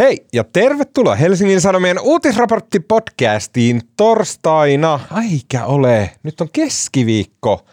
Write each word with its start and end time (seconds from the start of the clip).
Hei 0.00 0.26
ja 0.32 0.44
tervetuloa 0.44 1.14
Helsingin 1.14 1.60
Sanomien 1.60 2.00
uutisraporttipodcastiin 2.00 3.80
torstaina. 3.96 5.00
Aikä 5.10 5.64
ole, 5.64 6.10
nyt 6.22 6.40
on 6.40 6.48
keskiviikko, 6.52 7.66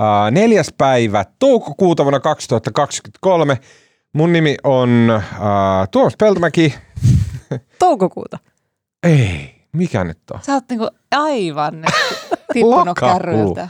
äh, 0.00 0.30
neljäs 0.30 0.74
päivä 0.78 1.24
toukokuuta 1.38 2.04
vuonna 2.04 2.20
2023. 2.20 3.58
Mun 4.12 4.32
nimi 4.32 4.56
on 4.62 5.10
äh, 5.10 5.22
Tuomas 5.90 6.14
Peltomäki. 6.18 6.74
Toukokuuta. 7.78 8.38
Ei, 9.02 9.54
mikä 9.72 10.04
nyt 10.04 10.18
on? 10.34 10.40
Sä 10.42 10.52
oot 10.52 10.64
niinku 10.70 10.88
aivan 11.10 11.84
tippunut 12.52 12.98
kärryltä. 13.00 13.68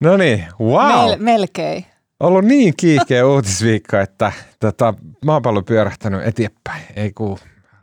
No 0.00 0.16
niin, 0.16 0.46
wow. 0.60 1.10
Mel- 1.10 1.16
melkein. 1.18 1.86
Ollut 2.20 2.44
niin 2.44 2.74
kiihkeä 2.76 3.26
uutisviikko, 3.26 3.96
että 3.96 4.32
tota, 4.60 4.94
maapallo 5.24 5.62
pyörähtänyt 5.62 6.26
eteenpäin. 6.26 6.82
Ei 6.96 7.12
kun 7.12 7.38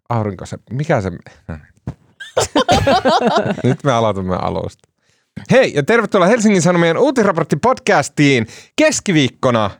aurinko 0.10 0.46
se, 0.46 0.58
mikä 0.72 1.02
se, 1.02 1.10
no 1.10 1.18
niin. 1.48 1.98
Nyt 3.64 3.84
me 3.84 3.92
aloitamme 3.92 4.36
alusta. 4.36 4.90
Hei 5.52 5.74
ja 5.76 5.84
tervetuloa 5.84 6.28
Helsingin 6.28 6.62
Sanomien 6.62 6.98
uutisraporttipodcastiin 6.98 8.48
keskiviikkona 8.76 9.66
äh, 9.66 9.72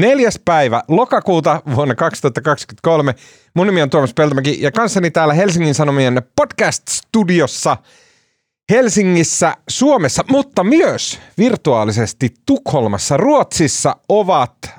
neljäs 0.00 0.40
päivä 0.44 0.82
lokakuuta 0.88 1.62
vuonna 1.74 1.94
2023. 1.94 3.14
Mun 3.54 3.66
nimi 3.66 3.82
on 3.82 3.90
Tuomas 3.90 4.14
Peltomäki 4.14 4.58
ja 4.60 4.72
kanssani 4.72 5.10
täällä 5.10 5.34
Helsingin 5.34 5.74
Sanomien 5.74 6.22
podcast-studiossa 6.40 7.76
Helsingissä, 8.72 9.56
Suomessa, 9.68 10.24
mutta 10.30 10.64
myös 10.64 11.20
virtuaalisesti 11.38 12.28
Tukholmassa, 12.46 13.16
Ruotsissa 13.16 13.96
ovat 14.08 14.56
äh, 14.64 14.72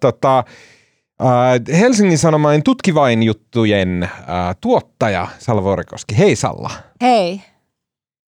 tota, 0.00 0.38
äh, 0.38 1.78
Helsingin 1.78 2.18
Sanomain 2.18 2.62
tutkivain 2.62 3.22
juttujen 3.22 4.02
äh, 4.02 4.10
tuottaja 4.60 5.28
Salla 5.38 5.62
Vuorikoski. 5.62 6.18
Hei 6.18 6.36
Salla. 6.36 6.70
Hei. 7.02 7.40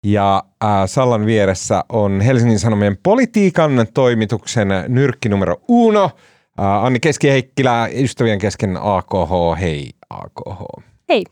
Ja 0.07 0.43
äh, 0.65 0.71
Sallan 0.87 1.27
vieressä 1.27 1.85
on 1.89 2.21
Helsingin 2.21 2.59
Sanomien 2.59 2.99
politiikan 3.03 3.87
toimituksen 3.95 4.69
nyrkki 4.89 5.29
numero 5.29 5.57
uno. 5.69 6.05
Äh, 6.05 6.85
Anni 6.85 7.01
Keski-Heikkilä, 7.01 7.89
ystävien 7.93 8.39
kesken 8.39 8.79
AKH. 8.83 9.61
Hei 9.61 9.91
AKH. 10.11 10.85
Hei. 11.09 11.25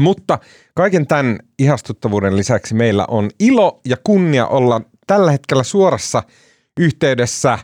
Mutta 0.00 0.38
kaiken 0.74 1.06
tämän 1.06 1.38
ihastuttavuuden 1.58 2.36
lisäksi 2.36 2.74
meillä 2.74 3.04
on 3.08 3.30
ilo 3.40 3.80
ja 3.84 3.96
kunnia 4.04 4.46
olla 4.46 4.80
tällä 5.06 5.30
hetkellä 5.30 5.62
suorassa 5.62 6.22
yhteydessä 6.80 7.58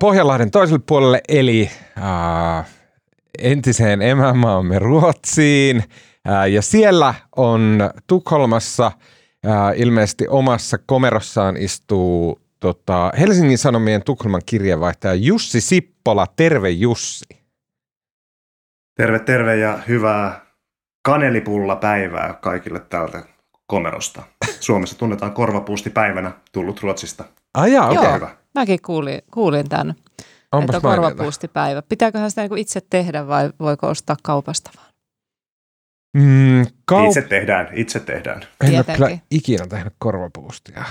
Pohjanlahden 0.00 0.50
toiselle 0.50 0.82
puolelle, 0.86 1.20
eli 1.28 1.70
äh, 1.98 2.66
entiseen 3.38 4.02
emämaamme 4.02 4.78
Ruotsiin. 4.78 5.84
Äh, 6.28 6.50
ja 6.50 6.62
siellä 6.62 7.14
on 7.36 7.90
Tukholmassa 8.06 8.86
äh, 8.86 9.52
ilmeisesti 9.76 10.28
omassa 10.28 10.78
komerossaan 10.86 11.56
istuu 11.56 12.40
tota, 12.60 13.12
Helsingin 13.18 13.58
Sanomien 13.58 14.02
Tukholman 14.04 14.42
kirjeenvaihtaja 14.46 15.14
Jussi 15.14 15.60
Sippola. 15.60 16.26
Terve 16.36 16.70
Jussi. 16.70 17.24
Terve, 18.96 19.18
terve 19.18 19.56
ja 19.56 19.78
hyvää 19.88 20.49
kanelipulla 21.02 21.76
päivää 21.76 22.34
kaikille 22.42 22.80
täältä 22.80 23.22
komerosta. 23.66 24.22
Suomessa 24.60 24.98
tunnetaan 24.98 25.32
korvapuustipäivänä 25.32 26.32
tullut 26.52 26.80
Ruotsista. 26.82 27.24
Ah 27.54 27.66
jaa, 27.68 27.88
okei. 27.88 28.04
Joo. 28.04 28.14
Hyvä. 28.14 28.30
Mäkin 28.54 28.78
kuulin, 28.86 29.20
kuulin 29.30 29.68
tämän, 29.68 29.94
Onpas 30.52 30.76
että 30.76 30.88
on 30.88 30.94
korvapuustipäivä. 30.96 31.82
Pitääköhän 31.82 32.30
sitä 32.30 32.42
niinku 32.42 32.54
itse 32.56 32.80
tehdä 32.90 33.26
vai 33.26 33.50
voiko 33.60 33.86
ostaa 33.88 34.16
kaupasta 34.22 34.70
vaan? 34.76 34.90
Mm, 36.16 36.62
kaup- 36.92 37.06
Itse 37.08 37.22
tehdään, 37.22 37.68
itse 37.72 38.00
tehdään. 38.00 38.42
En 38.64 38.74
ole 38.76 38.96
kyllä 38.96 39.18
ikinä 39.30 39.66
tehnyt 39.66 39.92
korvapuustia. 39.98 40.84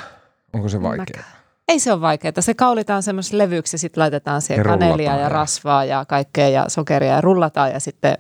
Onko 0.54 0.70
se 0.70 0.82
vaikeaa? 0.82 1.24
Ei 1.68 1.80
se 1.80 1.92
ole 1.94 2.02
vaikeaa. 2.02 2.34
Se 2.40 2.54
kaulitaan 2.54 3.04
semmoisessa 3.04 3.38
levyksi 3.38 3.74
ja 3.76 3.80
sitten 3.80 4.02
laitetaan 4.02 4.42
siihen 4.42 4.64
Ja 4.66 4.70
kanelia 4.72 5.12
ja 5.16 5.20
ja- 5.22 5.30
rasvaa 5.30 5.86
ja 5.86 6.06
kaikkea 6.06 6.50
ja 6.50 6.66
sokeria 6.68 7.14
ja 7.14 7.22
rullataan 7.22 7.72
ja 7.72 7.80
sitten 7.80 8.18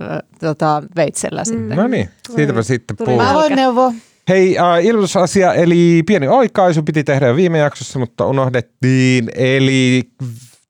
äh, 0.00 0.18
tota, 0.40 0.82
veitsellä 0.96 1.44
sitten. 1.44 1.76
No 1.76 1.88
niin, 1.88 2.08
siitäpä 2.36 2.62
sitten 2.62 2.96
puhutaan. 2.96 3.28
Mä 3.28 3.34
voin 3.34 3.56
neuvoa. 3.56 3.92
Hei, 4.28 4.58
äh, 4.58 4.84
ilmoitusasia, 4.84 5.54
eli 5.54 6.02
pieni 6.06 6.28
oikaisu 6.28 6.82
piti 6.82 7.04
tehdä 7.04 7.26
jo 7.26 7.36
viime 7.36 7.58
jaksossa, 7.58 7.98
mutta 7.98 8.26
unohdettiin. 8.26 9.30
Eli 9.34 10.10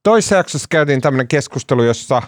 toisessa 0.03 0.37
jaksossa 0.37 0.67
käytiin 0.71 1.01
tämmöinen 1.01 1.29
keskustelu, 1.29 1.83
jossa 1.83 2.23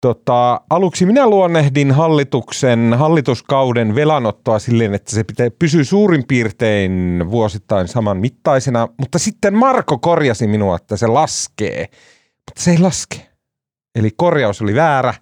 tota, 0.00 0.60
aluksi 0.70 1.06
minä 1.06 1.26
luonnehdin 1.28 1.92
hallituksen, 1.92 2.94
hallituskauden 2.98 3.94
velanottoa 3.94 4.58
silleen, 4.58 4.94
että 4.94 5.10
se 5.10 5.24
pitää, 5.24 5.48
pysyy 5.58 5.84
suurin 5.84 6.24
piirtein 6.28 7.22
vuosittain 7.30 7.88
saman 7.88 8.16
mittaisena, 8.16 8.88
mutta 8.98 9.18
sitten 9.18 9.54
Marko 9.54 9.98
korjasi 9.98 10.46
minua, 10.46 10.76
että 10.76 10.96
se 10.96 11.06
laskee, 11.06 11.82
mutta 12.36 12.62
se 12.62 12.70
ei 12.70 12.78
laske. 12.78 13.26
Eli 13.94 14.10
korjaus 14.16 14.62
oli 14.62 14.74
väärä. 14.74 15.14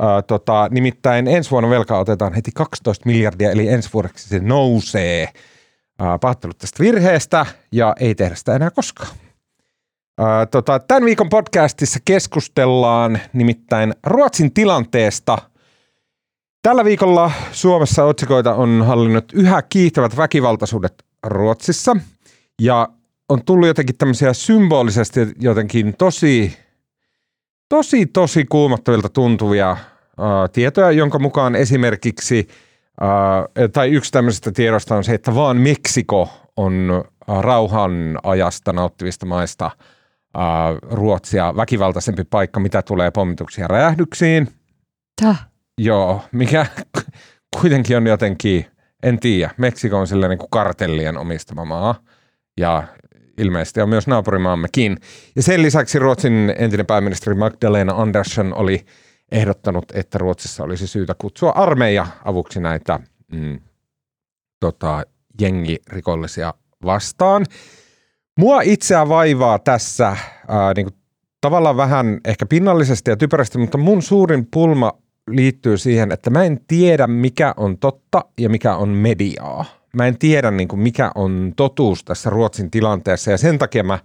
Ää, 0.00 0.22
tota, 0.22 0.68
nimittäin 0.70 1.28
ensi 1.28 1.50
vuonna 1.50 1.70
velkaa 1.70 1.98
otetaan 1.98 2.34
heti 2.34 2.50
12 2.54 3.06
miljardia, 3.06 3.50
eli 3.50 3.68
ensi 3.68 3.90
vuodeksi 3.92 4.28
se 4.28 4.38
nousee. 4.38 5.28
Ää, 5.98 6.18
pahoittelut 6.18 6.58
tästä 6.58 6.82
virheestä 6.82 7.46
ja 7.72 7.94
ei 8.00 8.14
tehdä 8.14 8.34
sitä 8.34 8.56
enää 8.56 8.70
koskaan. 8.70 9.10
Ää, 10.18 10.46
tota, 10.46 10.78
tämän 10.78 11.04
viikon 11.04 11.28
podcastissa 11.28 11.98
keskustellaan 12.04 13.18
nimittäin 13.32 13.94
Ruotsin 14.06 14.52
tilanteesta. 14.52 15.38
Tällä 16.62 16.84
viikolla 16.84 17.30
Suomessa 17.52 18.04
otsikoita 18.04 18.54
on 18.54 18.84
hallinnut 18.86 19.32
yhä 19.32 19.62
kiihtävät 19.62 20.16
väkivaltaisuudet 20.16 21.04
Ruotsissa 21.26 21.96
ja 22.62 22.88
on 23.28 23.44
tullut 23.44 23.66
jotenkin 23.66 23.96
tämmöisiä 23.96 24.32
symbolisesti 24.32 25.20
jotenkin 25.40 25.94
tosi 25.98 26.58
tosi, 27.68 28.06
tosi 28.06 28.44
kuumottavilta 28.44 29.08
tuntuvia 29.08 29.70
äh, 29.70 29.78
tietoja, 30.52 30.90
jonka 30.90 31.18
mukaan 31.18 31.54
esimerkiksi, 31.54 32.48
äh, 33.02 33.68
tai 33.72 33.90
yksi 33.90 34.12
tämmöisistä 34.12 34.52
tiedosta 34.52 34.96
on 34.96 35.04
se, 35.04 35.14
että 35.14 35.34
vaan 35.34 35.56
Meksiko 35.56 36.28
on 36.56 37.04
äh, 37.30 37.42
rauhan 37.42 38.18
ajasta 38.22 38.72
nauttivista 38.72 39.26
maista 39.26 39.66
äh, 39.66 40.42
Ruotsia 40.90 41.56
väkivaltaisempi 41.56 42.24
paikka, 42.24 42.60
mitä 42.60 42.82
tulee 42.82 43.10
pommituksiin 43.10 43.62
ja 43.62 43.68
räjähdyksiin. 43.68 44.48
Täh. 45.22 45.46
Joo, 45.78 46.22
mikä 46.32 46.66
kuitenkin 47.60 47.96
on 47.96 48.06
jotenkin, 48.06 48.66
en 49.02 49.18
tiedä, 49.20 49.50
Meksiko 49.56 49.98
on 49.98 50.06
sillä 50.06 50.28
niin 50.28 50.38
kuin 50.38 50.50
kartellien 50.50 51.16
omistama 51.16 51.64
maa 51.64 51.94
ja 52.60 52.82
ilmeisesti 53.38 53.80
on 53.80 53.88
myös 53.88 54.06
naapurimaammekin. 54.06 54.96
Ja 55.36 55.42
sen 55.42 55.62
lisäksi 55.62 55.98
Ruotsin 55.98 56.54
entinen 56.58 56.86
pääministeri 56.86 57.34
Magdalena 57.34 57.92
Andersson 57.96 58.54
oli 58.54 58.84
ehdottanut, 59.32 59.84
että 59.94 60.18
Ruotsissa 60.18 60.64
olisi 60.64 60.86
syytä 60.86 61.14
kutsua 61.18 61.50
armeija 61.50 62.06
avuksi 62.24 62.60
näitä 62.60 63.00
mm, 63.32 63.60
tota, 64.60 65.02
jengirikollisia 65.40 66.54
vastaan. 66.84 67.46
Mua 68.38 68.60
itseä 68.60 69.08
vaivaa 69.08 69.58
tässä 69.58 70.16
ää, 70.48 70.72
niin 70.76 70.86
kuin 70.86 70.98
tavallaan 71.40 71.76
vähän 71.76 72.20
ehkä 72.24 72.46
pinnallisesti 72.46 73.10
ja 73.10 73.16
typerästi, 73.16 73.58
mutta 73.58 73.78
mun 73.78 74.02
suurin 74.02 74.46
pulma 74.52 74.92
liittyy 75.30 75.78
siihen, 75.78 76.12
että 76.12 76.30
mä 76.30 76.44
en 76.44 76.60
tiedä 76.66 77.06
mikä 77.06 77.54
on 77.56 77.78
totta 77.78 78.24
ja 78.40 78.48
mikä 78.48 78.76
on 78.76 78.88
mediaa. 78.88 79.64
Mä 79.92 80.06
en 80.06 80.18
tiedä 80.18 80.50
niin 80.50 80.68
kuin 80.68 80.80
mikä 80.80 81.10
on 81.14 81.52
totuus 81.56 82.04
tässä 82.04 82.30
Ruotsin 82.30 82.70
tilanteessa 82.70 83.30
ja 83.30 83.38
sen 83.38 83.58
takia 83.58 83.82
mä 83.82 83.98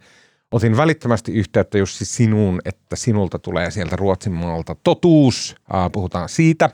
otin 0.51 0.77
välittömästi 0.77 1.31
yhteyttä 1.31 1.77
Jussi 1.77 2.05
sinuun, 2.05 2.61
että 2.65 2.95
sinulta 2.95 3.39
tulee 3.39 3.71
sieltä 3.71 3.95
Ruotsin 3.95 4.33
maalta 4.33 4.75
totuus. 4.83 5.55
Äh, 5.75 5.91
puhutaan 5.91 6.29
siitä. 6.29 6.69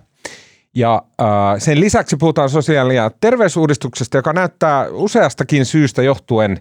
Ja 0.76 1.04
äh, 1.22 1.28
sen 1.58 1.80
lisäksi 1.80 2.18
puhutaan 2.18 2.50
sosiaali- 2.50 2.96
ja 2.96 3.12
terveysuudistuksesta, 3.22 4.18
joka 4.18 4.34
näyttää 4.34 4.88
useastakin 4.90 5.66
syystä 5.66 6.02
johtuen 6.02 6.58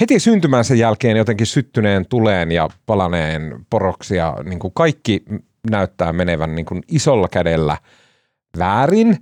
heti 0.00 0.20
syntymänsä 0.20 0.74
jälkeen 0.74 1.16
jotenkin 1.16 1.46
syttyneen 1.46 2.06
tuleen 2.08 2.52
ja 2.52 2.68
palaneen 2.86 3.66
poroksi 3.70 4.16
ja 4.16 4.36
niin 4.44 4.58
kuin 4.58 4.72
kaikki 4.74 5.24
näyttää 5.70 6.12
menevän 6.12 6.54
niin 6.54 6.66
kuin 6.66 6.82
isolla 6.88 7.28
kädellä 7.28 7.76
väärin. 8.58 9.18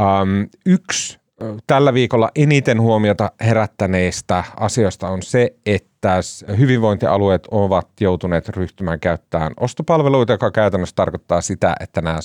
Ähm, 0.00 0.42
yksi 0.66 1.18
tällä 1.66 1.94
viikolla 1.94 2.30
eniten 2.34 2.80
huomiota 2.80 3.32
herättäneistä 3.40 4.44
asioista 4.56 5.08
on 5.08 5.22
se, 5.22 5.54
että 5.66 6.20
hyvinvointialueet 6.58 7.48
ovat 7.50 7.88
joutuneet 8.00 8.48
ryhtymään 8.48 9.00
käyttämään 9.00 9.52
ostopalveluita, 9.60 10.32
joka 10.32 10.50
käytännössä 10.50 10.96
tarkoittaa 10.96 11.40
sitä, 11.40 11.74
että 11.80 12.02
nämä 12.02 12.18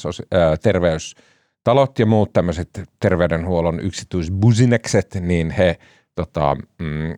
terveystalot 0.63 1.99
ja 1.99 2.05
muut 2.05 2.33
tämmöiset 2.33 2.69
terveydenhuollon 2.99 3.79
yksityisbusinekset, 3.79 5.17
niin 5.21 5.51
he 5.51 5.77
tota, 6.15 6.57
mm, 6.81 7.15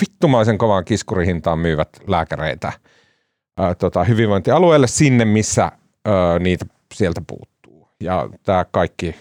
vittumaisen 0.00 0.58
kovaan 0.58 0.84
kiskurihintaan 0.84 1.58
myyvät 1.58 1.88
lääkäreitä 2.06 2.72
ää, 3.58 3.74
tota, 3.74 4.04
hyvinvointialueelle 4.04 4.86
sinne, 4.86 5.24
missä 5.24 5.72
ö, 6.08 6.38
niitä 6.38 6.66
sieltä 6.94 7.20
puuttuu. 7.26 7.55
Ja 8.02 8.28
tämä 8.42 8.64
kaikki 8.70 9.16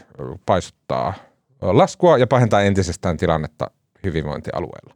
paisuttaa 0.45 1.13
laskua 1.61 2.17
ja 2.17 2.27
pahentaa 2.27 2.61
entisestään 2.61 3.17
tilannetta 3.17 3.71
hyvinvointialueella. 4.03 4.95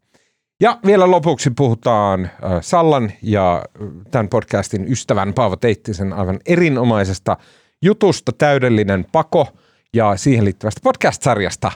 Ja 0.62 0.80
vielä 0.86 1.12
lopuksi 1.12 1.50
puhutaan 1.50 2.30
Sallan 2.62 3.12
ja 3.22 3.66
tämän 4.12 4.30
podcastin 4.30 4.92
ystävän 4.92 5.34
Paavo 5.34 5.56
Teittisen 5.56 6.14
aivan 6.14 6.40
erinomaisesta 6.46 7.38
jutusta 7.82 8.32
Täydellinen 8.32 9.06
pako 9.12 9.48
ja 9.94 10.18
siihen 10.18 10.46
liittyvästä 10.46 10.82
podcast-sarjasta, 10.84 11.72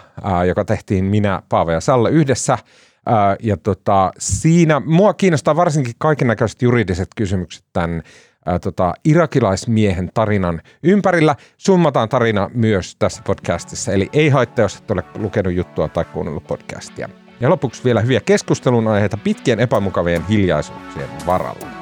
joka 0.47 0.65
tehtiin 0.65 1.05
minä, 1.05 1.41
Paavo 1.49 1.71
ja 1.71 1.81
Salla 1.81 2.09
yhdessä. 2.09 2.57
Ja 3.41 3.57
tota, 3.57 4.11
siinä 4.19 4.79
mua 4.79 5.13
kiinnostaa 5.13 5.55
varsinkin 5.55 5.93
kaiken 5.97 6.27
juridiset 6.61 7.07
kysymykset 7.15 7.65
tämän 7.73 8.03
ää, 8.45 8.59
tota, 8.59 8.93
irakilaismiehen 9.05 10.09
tarinan 10.13 10.61
ympärillä. 10.83 11.35
Summataan 11.57 12.09
tarina 12.09 12.49
myös 12.53 12.95
tässä 12.95 13.21
podcastissa, 13.25 13.91
eli 13.91 14.09
ei 14.13 14.29
haittaa, 14.29 14.63
jos 14.63 14.77
et 14.77 14.91
ole 14.91 15.03
lukenut 15.15 15.53
juttua 15.53 15.87
tai 15.87 16.05
kuunnellut 16.05 16.47
podcastia. 16.47 17.09
Ja 17.39 17.49
lopuksi 17.49 17.83
vielä 17.83 18.01
hyviä 18.01 18.21
keskustelun 18.25 18.87
aiheita 18.87 19.17
pitkien 19.17 19.59
epämukavien 19.59 20.27
hiljaisuuksien 20.27 21.09
varalla. 21.25 21.72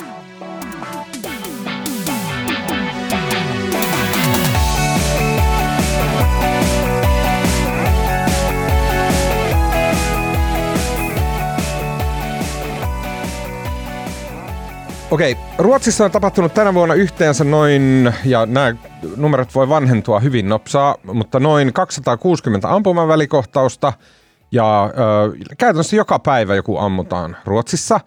Okei, 15.12 15.38
Ruotsissa 15.58 16.06
on 16.06 16.12
tapahtunut 16.12 16.54
tänä 16.54 16.74
vuonna 16.74 16.96
yhteensä 16.96 17.44
noin, 17.44 18.14
ja 18.26 18.46
nämä 18.46 18.76
numerot 19.16 19.56
voi 19.56 19.70
vanhentua 19.70 20.20
hyvin 20.20 20.50
nopsaa, 20.50 20.96
mutta 21.04 21.40
noin 21.40 21.74
260 21.74 22.76
ampumavälikohtausta, 22.76 23.94
ja 24.52 24.86
ö, 24.86 25.38
käytännössä 25.58 25.96
joka 25.96 26.20
päivä 26.20 26.56
joku 26.56 26.78
ammutaan 26.78 27.38
Ruotsissa. 27.46 28.00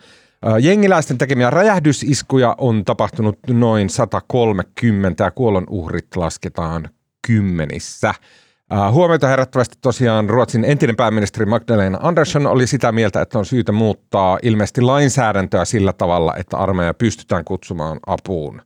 Ö, 0.47 0.59
jengiläisten 0.59 1.19
tekemiä 1.19 1.51
räjähdysiskuja 1.51 2.55
on 2.59 2.85
tapahtunut 2.85 3.39
noin 3.49 3.91
130 3.91 5.25
ja 5.25 5.31
kuolon 5.31 5.65
uhrit 5.71 6.17
lasketaan 6.17 6.89
kymmenissä. 7.27 8.15
Uh, 8.73 8.93
huomiota 8.93 9.29
herättävästi 9.29 9.79
tosiaan 9.81 10.31
Ruotsin 10.31 10.65
entinen 10.65 10.97
pääministeri 10.97 11.47
Magdalena 11.47 11.99
Andersson 12.03 12.47
oli 12.47 12.67
sitä 12.67 12.93
mieltä, 12.93 13.21
että 13.21 13.39
on 13.39 13.47
syytä 13.47 13.73
muuttaa 13.73 14.39
ilmeisesti 14.43 14.81
lainsäädäntöä 14.81 15.65
sillä 15.65 15.93
tavalla, 15.93 16.35
että 16.37 16.57
armeija 16.57 16.95
pystytään 16.95 17.45
kutsumaan 17.45 18.01
apuun. 18.07 18.63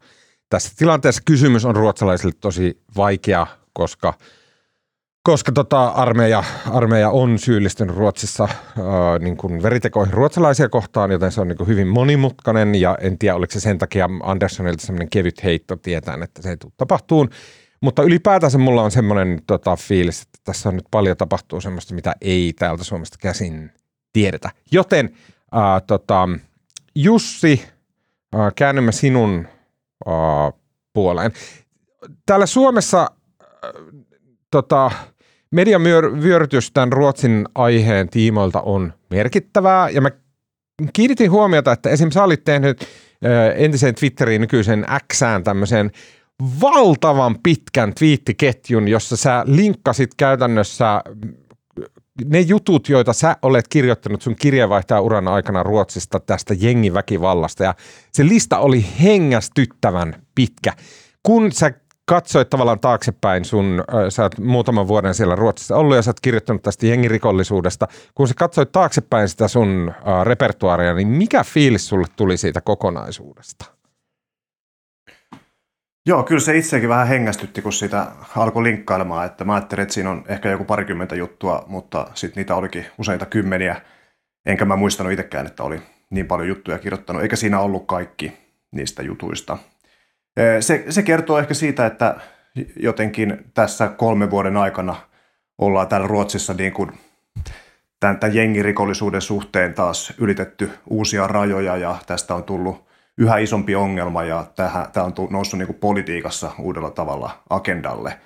Tässä 0.51 0.73
tilanteessa 0.77 1.23
kysymys 1.25 1.65
on 1.65 1.77
ruotsalaisille 1.77 2.35
tosi 2.41 2.83
vaikea, 2.97 3.47
koska, 3.73 4.15
koska 5.23 5.53
tota 5.53 5.87
armeija, 5.87 6.45
armeija 6.71 7.11
on 7.11 7.39
syyllistynyt 7.39 7.97
Ruotsissa 7.97 8.45
uh, 8.45 8.85
niin 9.21 9.37
kuin 9.37 9.63
veritekoihin 9.63 10.15
ruotsalaisia 10.15 10.69
kohtaan, 10.69 11.11
joten 11.11 11.33
se 11.33 11.41
on 11.41 11.49
niin 11.49 11.59
kuin 11.59 11.69
hyvin 11.69 11.89
monimutkainen 11.89 12.75
ja 12.75 12.99
en 13.01 13.19
tiedä, 13.19 13.35
oliko 13.35 13.53
se 13.53 13.61
sen 13.61 13.79
takia 13.79 14.09
Anderssonilta 14.23 14.87
semmoinen 14.87 15.11
kevyt 15.11 15.45
heitto 15.45 15.77
tietään, 15.77 16.23
että 16.23 16.43
se 16.43 16.51
ei 16.51 16.57
tule 16.57 16.73
tapahtuun. 16.77 17.29
Mutta 17.81 18.03
ylipäätänsä 18.03 18.59
mulla 18.59 18.83
on 18.83 18.91
semmoinen 18.91 19.43
tota, 19.47 19.77
fiilis, 19.77 20.23
että 20.23 20.39
tässä 20.45 20.69
on 20.69 20.75
nyt 20.75 20.85
paljon 20.91 21.17
tapahtuu 21.17 21.61
semmoista, 21.61 21.95
mitä 21.95 22.15
ei 22.21 22.53
täältä 22.59 22.85
Suomesta 22.85 23.17
käsin 23.21 23.71
tiedetä. 24.13 24.51
Joten 24.73 25.11
ää, 25.53 25.81
tota, 25.81 26.29
Jussi, 26.95 27.63
ää, 28.35 28.51
käännymme 28.57 28.93
sinun 28.93 29.49
ää, 30.07 30.15
puoleen. 30.93 31.33
Täällä 32.27 32.47
Suomessa 32.47 32.99
ää, 32.99 33.73
tota, 34.51 34.91
median 35.51 35.83
myör- 35.83 36.23
vyörytys 36.23 36.71
tämän 36.71 36.93
Ruotsin 36.93 37.49
aiheen 37.55 38.09
tiimoilta 38.09 38.61
on 38.61 38.93
merkittävää, 39.11 39.91
ja 39.91 40.01
mä 40.01 40.11
kiinnitin 40.93 41.31
huomiota, 41.31 41.73
että 41.73 41.91
esimerkiksi 41.91 42.15
sä 42.15 42.25
olit 42.25 42.45
tehnyt 42.45 42.87
entiseen 43.57 43.95
Twitteriin 43.95 44.41
nykyisen 44.41 44.87
Xään 45.13 45.45
tämmöisen 45.45 45.91
valtavan 46.61 47.39
pitkän 47.43 47.95
twiittiketjun, 47.95 48.89
jossa 48.89 49.17
sä 49.17 49.43
linkkasit 49.47 50.11
käytännössä 50.17 51.03
ne 52.25 52.41
jutut, 52.41 52.89
joita 52.89 53.13
sä 53.13 53.37
olet 53.43 53.69
kirjoittanut 53.69 54.23
sun 54.23 54.37
kirjeenvaihtajan 54.37 55.03
uran 55.03 55.29
aikana 55.29 55.63
Ruotsista 55.63 56.21
tästä 56.21 56.55
jengiväkivallasta. 56.59 57.65
Ja 57.65 57.75
se 58.13 58.25
lista 58.25 58.59
oli 58.59 58.87
hengästyttävän 59.03 60.15
pitkä. 60.35 60.73
Kun 61.23 61.53
sä 61.53 61.73
katsoit 62.05 62.51
tavallaan 62.51 62.81
taaksepäin 62.81 63.45
sun, 63.45 63.85
sä 64.09 64.23
oot 64.23 64.39
muutaman 64.39 64.89
vuoden 64.89 65.15
siellä 65.15 65.35
Ruotsissa 65.35 65.77
ollut 65.77 65.97
ja 65.97 66.03
sä 66.03 66.11
oot 66.11 66.21
kirjoittanut 66.21 66.63
tästä 66.63 66.87
jengirikollisuudesta. 66.87 67.89
Kun 68.15 68.29
sä 68.29 68.35
katsoit 68.35 68.73
taaksepäin 68.73 69.29
sitä 69.29 69.49
sun 69.49 69.93
repertuaaria, 70.25 70.95
niin 70.95 71.09
mikä 71.09 71.45
fiilis 71.45 71.89
sulle 71.89 72.07
tuli 72.17 72.37
siitä 72.37 72.61
kokonaisuudesta? 72.61 73.78
Joo, 76.09 76.23
kyllä 76.23 76.41
se 76.41 76.57
itsekin 76.57 76.89
vähän 76.89 77.09
hengästytti, 77.09 77.63
kun 77.63 77.73
sitä 77.73 78.07
alkoi 78.37 78.63
linkkailemaan, 78.63 79.27
että 79.27 79.45
mä 79.45 79.55
ajattelin, 79.55 79.83
että 79.83 79.95
siinä 79.95 80.11
on 80.11 80.25
ehkä 80.29 80.51
joku 80.51 80.65
parikymmentä 80.65 81.17
juttua, 81.17 81.65
mutta 81.67 82.07
sitten 82.15 82.41
niitä 82.41 82.55
olikin 82.55 82.87
useita 82.99 83.27
kymmeniä. 83.27 83.81
Enkä 84.47 84.65
mä 84.65 84.77
muistanut 84.77 85.13
itsekään, 85.13 85.47
että 85.47 85.63
oli 85.63 85.83
niin 86.11 86.27
paljon 86.27 86.49
juttuja 86.49 86.79
kirjoittanut, 86.79 87.23
eikä 87.23 87.37
siinä 87.37 87.61
ollut 87.61 87.87
kaikki 87.87 88.33
niistä 88.71 89.03
jutuista. 89.03 89.59
Se, 90.61 90.85
se 90.89 91.03
kertoo 91.03 91.39
ehkä 91.39 91.55
siitä, 91.55 91.87
että 91.87 92.21
jotenkin 92.77 93.39
tässä 93.55 93.89
kolmen 93.89 94.31
vuoden 94.31 94.57
aikana 94.57 94.97
ollaan 95.59 95.89
täällä 95.89 96.07
Ruotsissa 96.07 96.55
niin 96.55 96.73
kuin 96.73 96.93
tämän, 98.01 98.19
tämän 98.19 98.37
jengirikollisuuden 98.37 99.23
suhteen 99.23 99.75
taas 99.75 100.13
ylitetty 100.19 100.71
uusia 100.91 101.27
rajoja 101.27 101.77
ja 101.77 101.97
tästä 102.07 102.35
on 102.35 102.45
tullut 102.45 102.88
yhä 103.19 103.39
isompi 103.39 103.75
ongelma 103.75 104.25
ja 104.25 104.47
tämä 104.93 105.05
on 105.05 105.13
noussut 105.31 105.59
niin 105.59 105.75
politiikassa 105.75 106.51
uudella 106.59 106.91
tavalla 106.91 107.31
agendalle. 107.51 108.19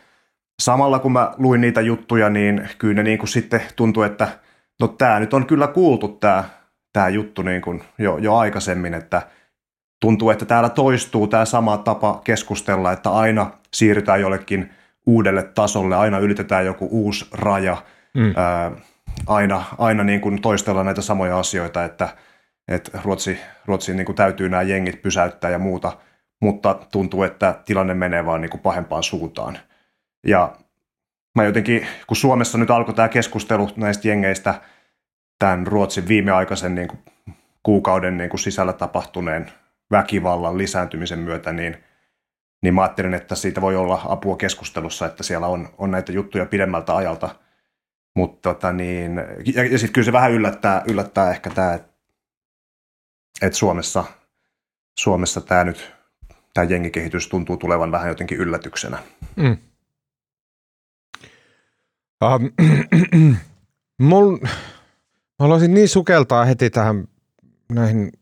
Samalla 0.62 0.98
kun 0.98 1.12
mä 1.12 1.34
luin 1.38 1.60
niitä 1.60 1.80
juttuja, 1.80 2.30
niin 2.30 2.68
kyllä 2.78 2.94
ne 2.94 3.02
niin 3.02 3.18
kuin 3.18 3.28
sitten 3.28 3.60
tuntui, 3.76 4.06
että 4.06 4.28
no 4.80 4.88
tämä 4.88 5.20
nyt 5.20 5.34
on 5.34 5.46
kyllä 5.46 5.66
kuultu 5.66 6.08
tämä, 6.08 6.44
tämä 6.92 7.08
juttu 7.08 7.42
niin 7.42 7.62
kuin 7.62 7.82
jo, 7.98 8.18
jo 8.18 8.36
aikaisemmin, 8.36 8.94
että 8.94 9.22
tuntuu, 10.00 10.30
että 10.30 10.44
täällä 10.44 10.68
toistuu 10.68 11.26
tämä 11.26 11.44
sama 11.44 11.76
tapa 11.76 12.20
keskustella, 12.24 12.92
että 12.92 13.10
aina 13.10 13.50
siirrytään 13.74 14.20
jollekin 14.20 14.70
uudelle 15.06 15.42
tasolle, 15.42 15.96
aina 15.96 16.18
ylitetään 16.18 16.66
joku 16.66 16.88
uusi 16.90 17.28
raja, 17.32 17.76
mm. 18.14 18.32
ää, 18.36 18.72
aina, 19.26 19.64
aina 19.78 20.04
niin 20.04 20.20
kuin 20.20 20.42
toistellaan 20.42 20.86
näitä 20.86 21.02
samoja 21.02 21.38
asioita, 21.38 21.84
että– 21.84 22.08
että 22.68 23.00
Ruotsi, 23.04 23.38
Ruotsi 23.66 23.94
niin 23.94 24.06
kuin 24.06 24.16
täytyy 24.16 24.48
nämä 24.48 24.62
jengit 24.62 25.02
pysäyttää 25.02 25.50
ja 25.50 25.58
muuta, 25.58 25.98
mutta 26.40 26.74
tuntuu, 26.92 27.22
että 27.22 27.60
tilanne 27.64 27.94
menee 27.94 28.26
vaan 28.26 28.40
niin 28.40 28.50
kuin 28.50 28.60
pahempaan 28.60 29.02
suuntaan. 29.02 29.58
Ja 30.26 30.56
mä 31.36 31.44
jotenkin, 31.44 31.86
kun 32.06 32.16
Suomessa 32.16 32.58
nyt 32.58 32.70
alkoi 32.70 32.94
tämä 32.94 33.08
keskustelu 33.08 33.70
näistä 33.76 34.08
jengeistä 34.08 34.54
tämän 35.38 35.66
Ruotsin 35.66 36.08
viimeaikaisen 36.08 36.74
niin 36.74 36.88
kuin 36.88 37.00
kuukauden 37.62 38.18
niin 38.18 38.30
kuin 38.30 38.40
sisällä 38.40 38.72
tapahtuneen 38.72 39.52
väkivallan 39.90 40.58
lisääntymisen 40.58 41.18
myötä, 41.18 41.52
niin, 41.52 41.76
niin 42.62 42.74
mä 42.74 42.82
ajattelin, 42.82 43.14
että 43.14 43.34
siitä 43.34 43.60
voi 43.60 43.76
olla 43.76 44.02
apua 44.04 44.36
keskustelussa, 44.36 45.06
että 45.06 45.22
siellä 45.22 45.46
on, 45.46 45.68
on 45.78 45.90
näitä 45.90 46.12
juttuja 46.12 46.46
pidemmältä 46.46 46.96
ajalta. 46.96 47.30
Mutta 48.16 48.52
tota 48.52 48.72
niin, 48.72 49.16
ja, 49.54 49.64
ja 49.64 49.78
sitten 49.78 49.92
kyllä 49.92 50.04
se 50.04 50.12
vähän 50.12 50.32
yllättää, 50.32 50.82
yllättää 50.88 51.30
ehkä 51.30 51.50
tämä, 51.50 51.74
että 51.74 51.91
että 53.42 53.58
Suomessa, 53.58 54.04
Suomessa 54.98 55.40
tämä 55.40 55.64
nyt, 55.64 55.92
tämä 56.54 56.64
jengikehitys 56.64 57.28
tuntuu 57.28 57.56
tulevan 57.56 57.92
vähän 57.92 58.08
jotenkin 58.08 58.38
yllätyksenä. 58.38 58.98
Mm. 59.36 59.56
Um, 62.24 62.50
mul, 64.08 64.38
mä 64.42 64.48
haluaisin 65.38 65.74
niin 65.74 65.88
sukeltaa 65.88 66.44
heti 66.44 66.70
tähän 66.70 67.08
näihin 67.72 68.12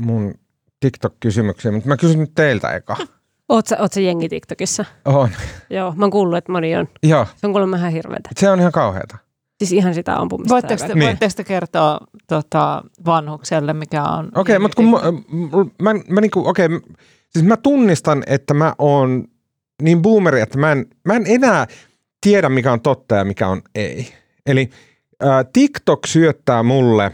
mun 0.00 0.34
TikTok-kysymyksiin, 0.80 1.74
mutta 1.74 1.88
mä 1.88 1.96
kysyn 1.96 2.18
nyt 2.18 2.34
teiltä 2.34 2.74
eka. 2.74 2.96
Oot 3.48 3.66
sä, 3.66 3.76
oot 3.80 3.92
sä 3.92 4.00
jengi 4.00 4.28
TikTokissa? 4.28 4.84
On. 5.04 5.30
Joo, 5.70 5.94
mä 5.96 6.04
oon 6.04 6.10
kuullut, 6.10 6.38
että 6.38 6.52
moni 6.52 6.76
on. 6.76 6.88
Joo. 7.02 7.26
Se 7.36 7.46
on 7.46 7.52
kuulemma 7.52 7.76
ihan 7.76 7.92
hirveätä. 7.92 8.30
Se 8.36 8.50
on 8.50 8.60
ihan 8.60 8.72
kauheata. 8.72 9.18
Siis 9.58 9.72
ihan 9.72 9.94
sitä 9.94 10.16
ampumista. 10.16 10.54
Voitteko 10.54 10.86
te, 10.86 10.94
Niin. 10.94 11.06
voitteko 11.06 11.32
te 11.36 11.44
kertoa 11.44 11.98
tota, 12.26 12.82
vanhukselle, 13.06 13.72
mikä 13.72 14.02
on... 14.02 14.26
Okei, 14.34 14.56
okay, 14.56 14.58
mutta 14.58 14.76
kun 14.76 14.90
mä, 14.90 14.98
mä, 15.82 16.00
mä 16.08 16.20
niinku, 16.20 16.48
okei, 16.48 16.66
okay, 16.66 16.80
siis 17.30 17.44
mä 17.44 17.56
tunnistan, 17.56 18.22
että 18.26 18.54
mä 18.54 18.74
oon 18.78 19.24
niin 19.82 20.02
boomeri, 20.02 20.40
että 20.40 20.58
mä 20.58 20.72
en, 20.72 20.86
mä 21.04 21.14
en 21.14 21.24
enää 21.26 21.66
tiedä, 22.20 22.48
mikä 22.48 22.72
on 22.72 22.80
totta 22.80 23.14
ja 23.14 23.24
mikä 23.24 23.48
on 23.48 23.62
ei. 23.74 24.08
Eli 24.46 24.70
äh, 25.24 25.44
TikTok 25.52 26.06
syöttää 26.06 26.62
mulle 26.62 27.12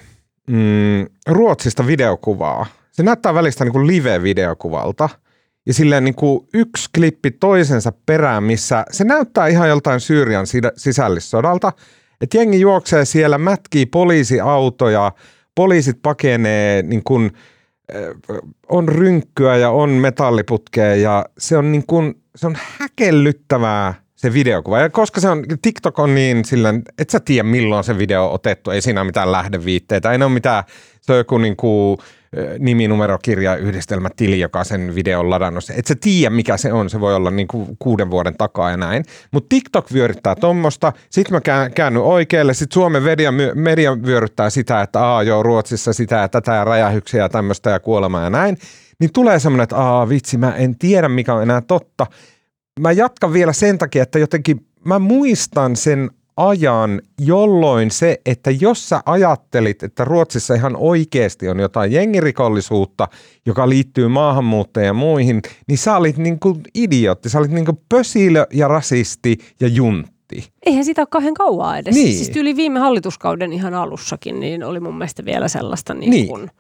mm, 0.51 1.07
Ruotsista 1.27 1.87
videokuvaa. 1.87 2.67
Se 2.93 3.03
näyttää 3.03 3.35
välistä 3.35 3.65
niin 3.65 3.73
kuin 3.73 3.87
live-videokuvalta. 3.87 5.09
ja 5.67 5.75
silleen 5.75 6.05
niin 6.05 6.15
kuin 6.15 6.49
yksi 6.55 6.89
klippi 6.95 7.31
toisensa 7.31 7.93
perään, 8.07 8.43
missä 8.43 8.85
se 8.91 9.05
näyttää 9.05 9.47
ihan 9.47 9.69
joltain 9.69 10.01
Syyrian 10.01 10.47
sisällissodalta, 10.77 11.73
että 12.23 12.39
jengi 12.39 12.61
juoksee 12.61 13.05
siellä, 13.05 13.39
mätkii 13.39 13.87
poliisiautoja, 13.87 15.13
poliisit 15.55 15.99
pakenee, 16.03 16.83
niin 16.83 17.05
kuin, 17.05 17.31
äh, 17.95 18.39
on 18.69 18.89
rynkkyä 18.89 19.57
ja 19.57 19.71
on 19.71 19.91
metalliputkea 19.91 20.95
ja 20.95 21.25
se 21.39 21.57
on, 21.57 21.73
niin 21.73 21.87
kuin, 21.87 22.15
se 22.37 22.47
on 22.47 22.57
häkellyttävää 22.79 23.95
se 24.15 24.33
videokuva. 24.33 24.81
Ja 24.81 24.91
koska 24.91 25.21
se 25.21 25.29
on, 25.29 25.45
TikTok 25.63 25.99
on 25.99 26.15
niin 26.15 26.45
silleen, 26.45 26.83
et 26.99 27.11
sä 27.11 27.21
tiedä 27.21 27.49
milloin 27.49 27.85
se 27.85 27.99
video 27.99 28.27
on 28.27 28.33
otettu, 28.33 28.71
ei 28.71 28.83
siinä 28.83 29.01
ole 29.01 29.07
mitään 29.07 29.33
lähdeviitteitä, 29.33 30.13
ei 30.13 30.19
ne 30.19 30.25
ole 30.25 30.33
mitään, 30.33 30.65
se 31.01 31.13
on 31.13 31.19
joku 31.19 31.39
niin 31.39 31.57
kuin, 31.57 31.99
niminumerokirja 32.59 33.57
yhdistelmätili, 33.57 34.41
joka 34.41 34.65
sen 34.65 34.95
videon 34.95 35.31
ladannut. 35.31 35.65
Et 35.77 35.87
sä 35.87 35.95
tiedä, 36.01 36.31
mikä 36.31 36.57
se 36.57 36.73
on. 36.73 36.91
Se 36.91 37.01
voi 37.01 37.15
olla 37.15 37.31
niin 37.31 37.49
kuin 37.49 37.77
kuuden 37.79 38.11
vuoden 38.11 38.35
takaa 38.39 38.71
ja 38.71 38.77
näin. 38.77 39.05
Mutta 39.31 39.49
TikTok 39.49 39.93
vyöryttää 39.93 40.35
tuommoista. 40.35 40.93
Sitten 41.11 41.35
mä 41.35 41.41
käännyn 41.75 42.03
oikealle. 42.03 42.55
Sitten 42.55 42.75
Suomen 42.75 43.03
media, 43.03 43.33
media 43.55 44.03
vyöryttää 44.03 44.51
sitä, 44.51 44.83
että 44.83 45.01
aa 45.01 45.23
joo, 45.23 45.43
Ruotsissa 45.43 45.93
sitä 45.93 46.17
ja 46.17 46.29
tätä 46.29 46.55
ja 46.55 46.65
räjähyksiä 46.65 47.23
ja 47.23 47.29
tämmöistä 47.29 47.71
ja 47.71 47.81
kuolemaa 47.81 48.25
ja 48.25 48.31
näin. 48.31 48.59
Niin 49.01 49.13
tulee 49.13 49.39
semmoinen, 49.39 49.63
että 49.63 49.77
aa 49.77 50.09
vitsi, 50.09 50.39
mä 50.39 50.55
en 50.57 50.79
tiedä, 50.79 51.09
mikä 51.09 51.35
on 51.35 51.43
enää 51.43 51.61
totta. 51.61 52.07
Mä 52.81 52.93
jatkan 52.93 53.33
vielä 53.33 53.53
sen 53.53 53.79
takia, 53.79 54.03
että 54.03 54.19
jotenkin 54.19 54.67
mä 54.85 54.99
muistan 54.99 55.77
sen 55.77 56.11
ajan, 56.37 57.03
jolloin 57.21 57.91
se, 57.91 58.21
että 58.27 58.51
jos 58.51 58.89
sä 58.89 59.03
ajattelit, 59.07 59.83
että 59.83 60.05
Ruotsissa 60.05 60.55
ihan 60.55 60.77
oikeasti 60.77 61.49
on 61.49 61.61
jotain 61.61 61.93
jengirikollisuutta, 61.93 63.09
joka 63.47 63.69
liittyy 63.69 64.09
maahanmuuttajiin 64.09 64.87
ja 64.87 64.95
muihin, 64.95 65.43
niin 65.69 65.79
sä 65.79 65.97
olit 65.97 66.17
niin 66.17 66.41
kuin 66.41 66.61
idiootti, 66.75 67.29
sä 67.29 67.39
olit 67.39 67.51
niin 67.51 67.65
kuin 67.65 67.81
pösilö 67.89 68.47
ja 68.53 68.69
rasisti 68.69 69.39
ja 69.61 69.69
juntti. 69.69 70.13
Eihän 70.67 70.85
sitä 70.85 71.01
ole 71.01 71.09
kauhean 71.11 71.35
kauaa 71.35 71.79
edes. 71.79 71.95
Niin. 71.95 72.15
Siis 72.15 72.37
yli 72.37 72.57
viime 72.57 72.79
hallituskauden 72.81 73.53
ihan 73.53 73.75
alussakin, 73.75 74.41
niin 74.41 74.65
oli 74.65 74.81
mun 74.81 74.99
mielestä 74.99 75.25
vielä 75.25 75.49
sellaista, 75.49 75.95
niin 75.95 76.11
Niin. 76.11 76.29
Kun, 76.29 76.51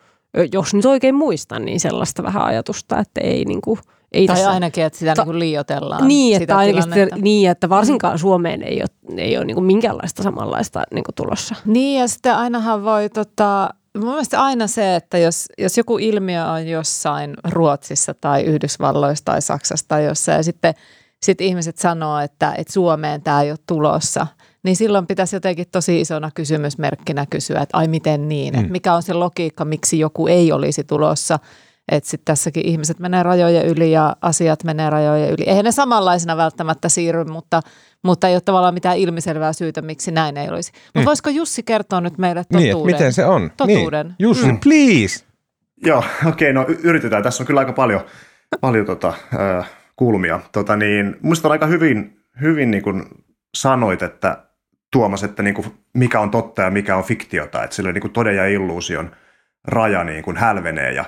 jos 0.52 0.74
nyt 0.74 0.84
oikein 0.84 1.14
muistan, 1.14 1.64
niin 1.64 1.80
sellaista 1.80 2.22
vähän 2.22 2.44
ajatusta, 2.44 2.98
että 2.98 3.20
ei 3.20 3.44
niin 3.44 3.60
kuin, 3.60 3.78
ei 4.12 4.26
Tai 4.26 4.36
tässä, 4.36 4.50
ainakin, 4.50 4.84
että 4.84 4.98
sitä 4.98 5.14
Ta- 5.14 5.24
niin 5.24 5.38
liioitellaan. 5.38 6.08
niin, 6.08 6.34
sitä 6.34 6.42
että 6.42 6.56
ainakin 6.56 6.82
sitten, 6.82 7.08
niin, 7.20 7.50
että 7.50 7.68
varsinkaan 7.68 8.18
Suomeen 8.18 8.62
ei 8.62 8.82
ole, 8.82 9.16
ei 9.16 9.36
ole 9.36 9.44
niin 9.44 9.54
kuin 9.54 9.64
minkäänlaista 9.64 10.22
samanlaista 10.22 10.82
niin 10.94 11.04
kuin 11.04 11.14
tulossa. 11.14 11.54
Niin 11.64 12.00
ja 12.00 12.08
sitten 12.08 12.34
ainahan 12.34 12.84
voi, 12.84 13.08
tota, 13.08 13.70
mun 13.98 14.08
mielestä 14.08 14.42
aina 14.42 14.66
se, 14.66 14.96
että 14.96 15.18
jos, 15.18 15.46
jos 15.58 15.76
joku 15.78 15.98
ilmiö 15.98 16.46
on 16.46 16.66
jossain 16.68 17.34
Ruotsissa 17.50 18.14
tai 18.14 18.42
Yhdysvalloissa 18.42 19.24
tai 19.24 19.42
Saksassa 19.42 19.88
tai 19.88 20.04
jossain 20.04 20.36
ja 20.36 20.42
sitten 20.42 20.74
sit 21.22 21.40
ihmiset 21.40 21.78
sanoo, 21.78 22.18
että, 22.18 22.54
että 22.58 22.72
Suomeen 22.72 23.22
tämä 23.22 23.42
ei 23.42 23.50
ole 23.50 23.58
tulossa, 23.66 24.26
niin 24.62 24.76
silloin 24.76 25.06
pitäisi 25.06 25.36
jotenkin 25.36 25.66
tosi 25.72 26.00
isona 26.00 26.30
kysymysmerkkinä 26.34 27.26
kysyä, 27.30 27.60
että 27.60 27.78
ai 27.78 27.88
miten 27.88 28.28
niin, 28.28 28.54
mm. 28.54 28.60
että 28.60 28.72
mikä 28.72 28.94
on 28.94 29.02
se 29.02 29.12
logiikka, 29.12 29.64
miksi 29.64 29.98
joku 29.98 30.26
ei 30.26 30.52
olisi 30.52 30.84
tulossa. 30.84 31.38
Että 31.88 32.10
sitten 32.10 32.24
tässäkin 32.24 32.66
ihmiset 32.66 32.98
menee 32.98 33.22
rajojen 33.22 33.66
yli 33.66 33.92
ja 33.92 34.16
asiat 34.20 34.64
menee 34.64 34.90
rajojen 34.90 35.30
yli. 35.30 35.44
Eihän 35.46 35.64
ne 35.64 35.72
samanlaisena 35.72 36.36
välttämättä 36.36 36.88
siirry, 36.88 37.24
mutta, 37.24 37.60
mutta 38.04 38.28
ei 38.28 38.34
ole 38.34 38.40
tavallaan 38.40 38.74
mitään 38.74 38.98
ilmiselvää 38.98 39.52
syytä, 39.52 39.82
miksi 39.82 40.10
näin 40.10 40.36
ei 40.36 40.48
olisi. 40.48 40.72
Mutta 40.84 41.00
Mm. 41.00 41.04
voisiko 41.04 41.30
Jussi 41.30 41.62
kertoa 41.62 42.00
nyt 42.00 42.18
meille 42.18 42.44
totuuden? 42.44 42.72
Niin, 42.74 42.86
miten 42.86 43.12
se 43.12 43.26
on. 43.26 43.50
Totuuden. 43.56 44.06
Niin. 44.06 44.16
Jussi, 44.18 44.46
mm. 44.46 44.60
please. 44.60 45.24
Joo, 45.86 46.04
okei, 46.26 46.50
okay, 46.50 46.52
no 46.52 46.66
yritetään. 46.82 47.22
Tässä 47.22 47.42
on 47.42 47.46
kyllä 47.46 47.60
aika 47.60 47.72
paljon, 47.72 48.00
paljon 48.60 48.86
tota, 48.86 49.08
äh, 49.58 49.70
kulmia. 49.96 50.40
Tota, 50.52 50.76
niin, 50.76 51.16
musta 51.22 51.48
on 51.48 51.52
aika 51.52 51.66
hyvin, 51.66 52.20
hyvin 52.40 52.70
niin 52.70 52.82
kuin 52.82 53.04
sanoit, 53.54 54.02
että 54.02 54.44
Tuomas, 54.92 55.24
että 55.24 55.42
niin 55.42 55.54
kuin, 55.54 55.66
mikä 55.94 56.20
on 56.20 56.30
totta 56.30 56.62
ja 56.62 56.70
mikä 56.70 56.96
on 56.96 57.04
fiktiota. 57.04 57.64
Että 57.64 57.76
sillä 57.76 57.92
niin 57.92 58.00
kuin 58.00 58.12
toden 58.12 58.36
ja 58.36 58.46
illuusion 58.46 59.16
raja 59.64 60.04
niin 60.04 60.24
kuin 60.24 60.36
hälvenee. 60.36 60.92
Ja, 60.92 61.04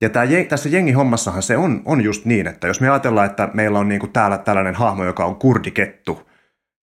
ja 0.00 0.08
tää, 0.08 0.24
tässä 0.48 0.68
jengihommassahan 0.68 1.42
se 1.42 1.56
on, 1.56 1.82
on 1.84 2.00
just 2.00 2.24
niin, 2.24 2.46
että 2.46 2.66
jos 2.66 2.80
me 2.80 2.90
ajatellaan, 2.90 3.26
että 3.26 3.48
meillä 3.54 3.78
on 3.78 3.88
niin 3.88 4.00
kuin 4.00 4.12
täällä 4.12 4.38
tällainen 4.38 4.74
hahmo, 4.74 5.04
joka 5.04 5.24
on 5.24 5.36
kurdikettu, 5.36 6.30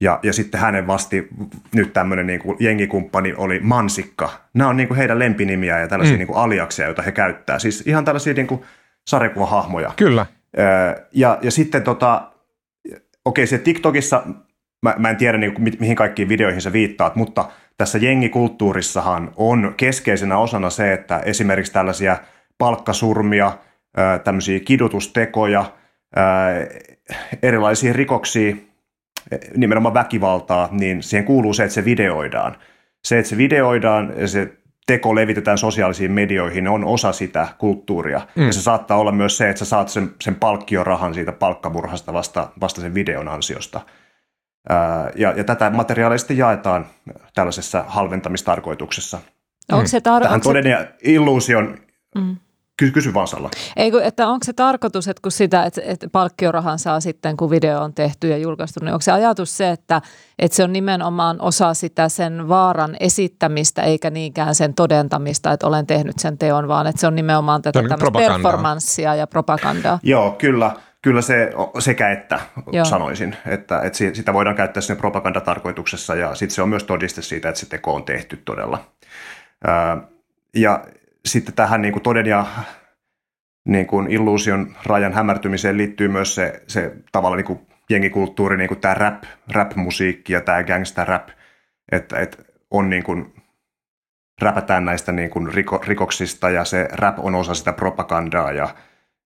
ja, 0.01 0.19
ja 0.24 0.33
sitten 0.33 0.62
hänen 0.62 0.88
vasti 0.88 1.27
nyt 1.75 1.93
tämmöinen 1.93 2.27
niin 2.27 2.39
kuin 2.39 2.57
jengikumppani 2.59 3.33
oli 3.38 3.59
Mansikka. 3.59 4.29
Nämä 4.53 4.69
on 4.69 4.77
niin 4.77 4.88
kuin 4.88 4.97
heidän 4.97 5.19
lempinimiä 5.19 5.79
ja 5.79 5.88
tällaisia 5.88 6.15
mm. 6.15 6.17
niin 6.17 6.27
kuin 6.27 6.38
aliaksia, 6.38 6.86
joita 6.86 7.01
he 7.01 7.12
käyttää. 7.12 7.59
Siis 7.59 7.83
ihan 7.88 8.05
tällaisia 8.05 8.33
niin 8.33 8.47
kuin 8.47 8.62
sarjakuvahahmoja. 9.07 9.91
Kyllä. 9.95 10.25
Öö, 10.59 11.05
ja, 11.13 11.38
ja 11.41 11.51
sitten 11.51 11.83
tota, 11.83 12.31
okei 13.25 13.47
se 13.47 13.57
TikTokissa, 13.57 14.24
mä, 14.83 14.95
mä 14.97 15.09
en 15.09 15.17
tiedä 15.17 15.38
niin 15.38 15.53
kuin, 15.53 15.63
mi- 15.63 15.77
mihin 15.79 15.95
kaikkiin 15.95 16.29
videoihin 16.29 16.62
sä 16.62 16.74
viittaat, 16.74 17.15
mutta 17.15 17.50
tässä 17.77 17.97
jengikulttuurissahan 17.97 19.31
on 19.36 19.74
keskeisenä 19.77 20.38
osana 20.38 20.69
se, 20.69 20.93
että 20.93 21.19
esimerkiksi 21.19 21.74
tällaisia 21.74 22.17
palkkasurmia, 22.57 23.57
tämmöisiä 24.23 24.59
kidutustekoja, 24.59 25.65
erilaisia 27.41 27.93
rikoksia, 27.93 28.55
nimenomaan 29.55 29.93
väkivaltaa, 29.93 30.69
niin 30.71 31.03
siihen 31.03 31.25
kuuluu 31.25 31.53
se, 31.53 31.63
että 31.63 31.73
se 31.73 31.85
videoidaan. 31.85 32.55
Se, 33.03 33.19
että 33.19 33.29
se 33.29 33.37
videoidaan 33.37 34.13
ja 34.17 34.27
se 34.27 34.53
teko 34.87 35.15
levitetään 35.15 35.57
sosiaalisiin 35.57 36.11
medioihin, 36.11 36.67
on 36.67 36.85
osa 36.85 37.11
sitä 37.11 37.47
kulttuuria. 37.57 38.21
Mm. 38.35 38.45
Ja 38.45 38.53
se 38.53 38.61
saattaa 38.61 38.97
olla 38.97 39.11
myös 39.11 39.37
se, 39.37 39.49
että 39.49 39.59
sä 39.59 39.65
saat 39.65 39.89
sen, 39.89 40.11
sen 40.21 40.35
palkkiorahan 40.35 41.13
siitä 41.13 41.31
palkkamurhasta 41.31 42.13
vasta, 42.13 42.49
vasta 42.61 42.81
sen 42.81 42.93
videon 42.93 43.27
ansiosta. 43.27 43.81
Ää, 44.69 45.11
ja, 45.15 45.33
ja 45.37 45.43
tätä 45.43 45.69
materiaalia 45.69 46.17
sitten 46.17 46.37
jaetaan 46.37 46.85
tällaisessa 47.35 47.85
halventamistarkoituksessa. 47.87 49.19
Onko 49.71 49.87
se, 49.87 49.97
tar- 49.97 50.01
Tähän 50.01 50.33
onko 50.33 50.53
se, 50.53 50.69
ja 50.69 50.85
illuusion, 51.03 51.77
Mm. 52.15 52.37
Ky- 52.77 52.91
kysy 52.91 53.13
vaan 53.13 53.27
Salla. 53.27 53.50
ei, 53.75 53.91
kun, 53.91 54.03
että 54.03 54.27
onko 54.27 54.43
se 54.43 54.53
tarkoitus, 54.53 55.07
että 55.07 55.22
kun 55.22 55.31
sitä, 55.31 55.63
että, 55.63 55.81
että 55.86 56.07
palkkiorahan 56.12 56.79
saa 56.79 57.00
sitten, 57.00 57.38
kun 57.38 57.50
video 57.50 57.81
on 57.81 57.93
tehty 57.93 58.27
ja 58.29 58.38
julkaistu, 58.38 58.79
niin 58.84 58.93
onko 58.93 59.01
se 59.01 59.12
ajatus 59.12 59.57
se, 59.57 59.69
että, 59.69 60.01
että 60.39 60.55
se 60.55 60.63
on 60.63 60.74
nimenomaan 60.74 61.41
osa 61.41 61.74
sitä 61.74 62.10
sen 62.10 62.50
vaaran 62.50 62.98
esittämistä, 63.00 63.81
eikä 63.81 64.10
niinkään 64.10 64.55
sen 64.55 64.74
todentamista, 64.74 65.51
että 65.51 65.67
olen 65.67 65.88
tehnyt 65.88 66.19
sen 66.19 66.38
teon, 66.38 66.67
vaan 66.67 66.88
että 66.88 67.01
se 67.01 67.07
on 67.07 67.15
nimenomaan 67.15 67.62
tätä 67.62 67.79
on 67.79 67.86
niin 67.86 68.00
propagandaa. 68.00 68.38
performanssia 68.38 69.15
ja 69.15 69.27
propagandaa. 69.27 70.00
Joo, 70.03 70.31
kyllä. 70.31 70.72
Kyllä 71.01 71.22
se 71.22 71.51
sekä 71.79 72.12
että 72.12 72.39
Joo. 72.72 72.86
Sanoisin, 72.86 73.36
että, 73.46 73.81
että 73.81 73.98
si- 73.98 74.15
sitä 74.15 74.34
voidaan 74.34 74.55
käyttää 74.55 74.81
sinne 74.81 75.00
propagandatarkoituksessa 75.00 76.15
ja 76.15 76.36
sitten 76.36 76.55
se 76.55 76.62
on 76.62 76.69
myös 76.69 76.84
todiste 76.84 77.22
siitä, 77.22 77.50
että 77.50 77.60
se 77.60 77.69
teko 77.69 77.93
on 77.93 78.03
tehty 78.03 78.41
todella. 78.46 78.84
Ja 80.55 80.86
sitten 81.27 81.55
tähän 81.55 81.81
niin 81.81 81.91
kuin 81.93 82.03
toden 82.03 82.25
ja 82.25 82.46
niin 83.67 83.88
kuin 83.88 84.12
illuusion 84.12 84.75
rajan 84.86 85.13
hämärtymiseen 85.13 85.77
liittyy 85.77 86.07
myös 86.07 86.36
se, 86.36 86.63
se 86.67 86.96
tavallaan 87.12 87.38
niin 87.38 87.46
kuin 87.46 87.60
jengikulttuuri, 87.89 88.57
niin 88.57 88.67
kuin 88.67 88.79
tämä 88.79 88.93
rap, 88.93 89.24
rap-musiikki 89.51 90.34
ja 90.34 90.41
tämä 90.41 90.63
gangsta 90.63 91.05
rap, 91.05 91.29
että, 91.91 92.19
että 92.19 92.38
on 92.72 92.89
niin 92.89 93.03
kuin, 93.03 93.34
räpätään 94.41 94.86
näistä 94.86 95.12
niin 95.12 95.29
kuin 95.29 95.53
riko, 95.53 95.81
rikoksista 95.88 96.50
ja 96.50 96.65
se 96.65 96.88
rap 96.91 97.19
on 97.19 97.36
osa 97.36 97.53
sitä 97.53 97.74
propagandaa 97.74 98.51
ja, 98.51 98.75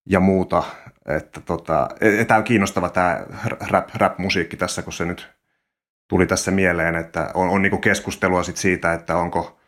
ja 0.10 0.20
muuta. 0.20 0.63
Että 1.08 1.41
tota, 1.41 1.89
tämä 2.27 2.38
on 2.38 2.43
kiinnostava 2.43 2.89
tämä 2.89 3.25
rap, 3.70 3.89
rap-musiikki 3.96 4.58
tässä, 4.58 4.81
kun 4.81 4.93
se 4.93 5.05
nyt 5.05 5.29
tuli 6.10 6.27
tässä 6.27 6.51
mieleen, 6.51 6.96
että 6.96 7.31
on, 7.34 7.50
on 7.50 7.62
niin 7.62 7.70
kuin 7.70 7.81
keskustelua 7.81 8.43
sit 8.43 8.58
siitä, 8.58 8.93
että 8.93 9.17
onko, 9.17 9.60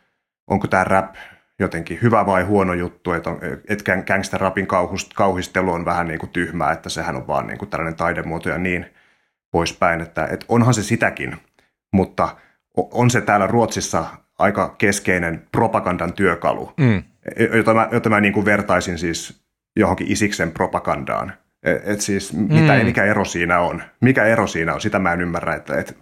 onko 0.50 0.66
tämä 0.66 0.84
rap 0.84 1.14
jotenkin 1.60 1.98
hyvä 2.02 2.26
vai 2.26 2.42
huono 2.42 2.74
juttu, 2.74 3.12
että, 3.12 3.30
on, 3.30 3.38
että 3.68 4.02
gangster 4.06 4.40
rapin 4.40 4.66
kauhistelu 5.14 5.72
on 5.72 5.84
vähän 5.84 6.08
niin 6.08 6.18
kuin 6.18 6.30
tyhmää, 6.30 6.72
että 6.72 6.88
sehän 6.88 7.16
on 7.16 7.26
vaan 7.26 7.46
niin 7.46 7.58
kuin 7.58 7.68
tällainen 7.70 7.96
taidemuoto 7.96 8.48
ja 8.48 8.58
niin 8.58 8.86
poispäin, 9.50 10.00
että, 10.00 10.26
että 10.26 10.46
onhan 10.48 10.74
se 10.74 10.82
sitäkin, 10.82 11.36
mutta 11.92 12.36
on 12.76 13.10
se 13.10 13.20
täällä 13.20 13.46
Ruotsissa 13.46 14.04
aika 14.38 14.74
keskeinen 14.78 15.46
propagandan 15.52 16.12
työkalu, 16.12 16.72
Mm. 16.76 17.02
jota 17.56 17.74
mä, 17.74 17.88
jota 17.92 18.10
mä 18.10 18.20
niin 18.20 18.32
kuin 18.34 18.44
vertaisin 18.44 18.98
siis 18.98 19.44
johonkin 19.76 20.12
Isiksen 20.12 20.52
propagandaan. 20.52 21.32
Et, 21.62 21.82
et 21.88 22.00
siis 22.00 22.32
mitä, 22.32 22.78
Mm. 22.78 22.84
mikä 22.84 23.04
ero 23.04 23.24
siinä 23.24 23.60
on? 23.60 23.82
Mikä 24.00 24.24
ero 24.24 24.46
siinä 24.46 24.74
on? 24.74 24.80
Sitä 24.80 24.98
mä 24.98 25.12
en 25.12 25.20
ymmärrä, 25.20 25.54
että, 25.54 25.80
että 25.80 25.92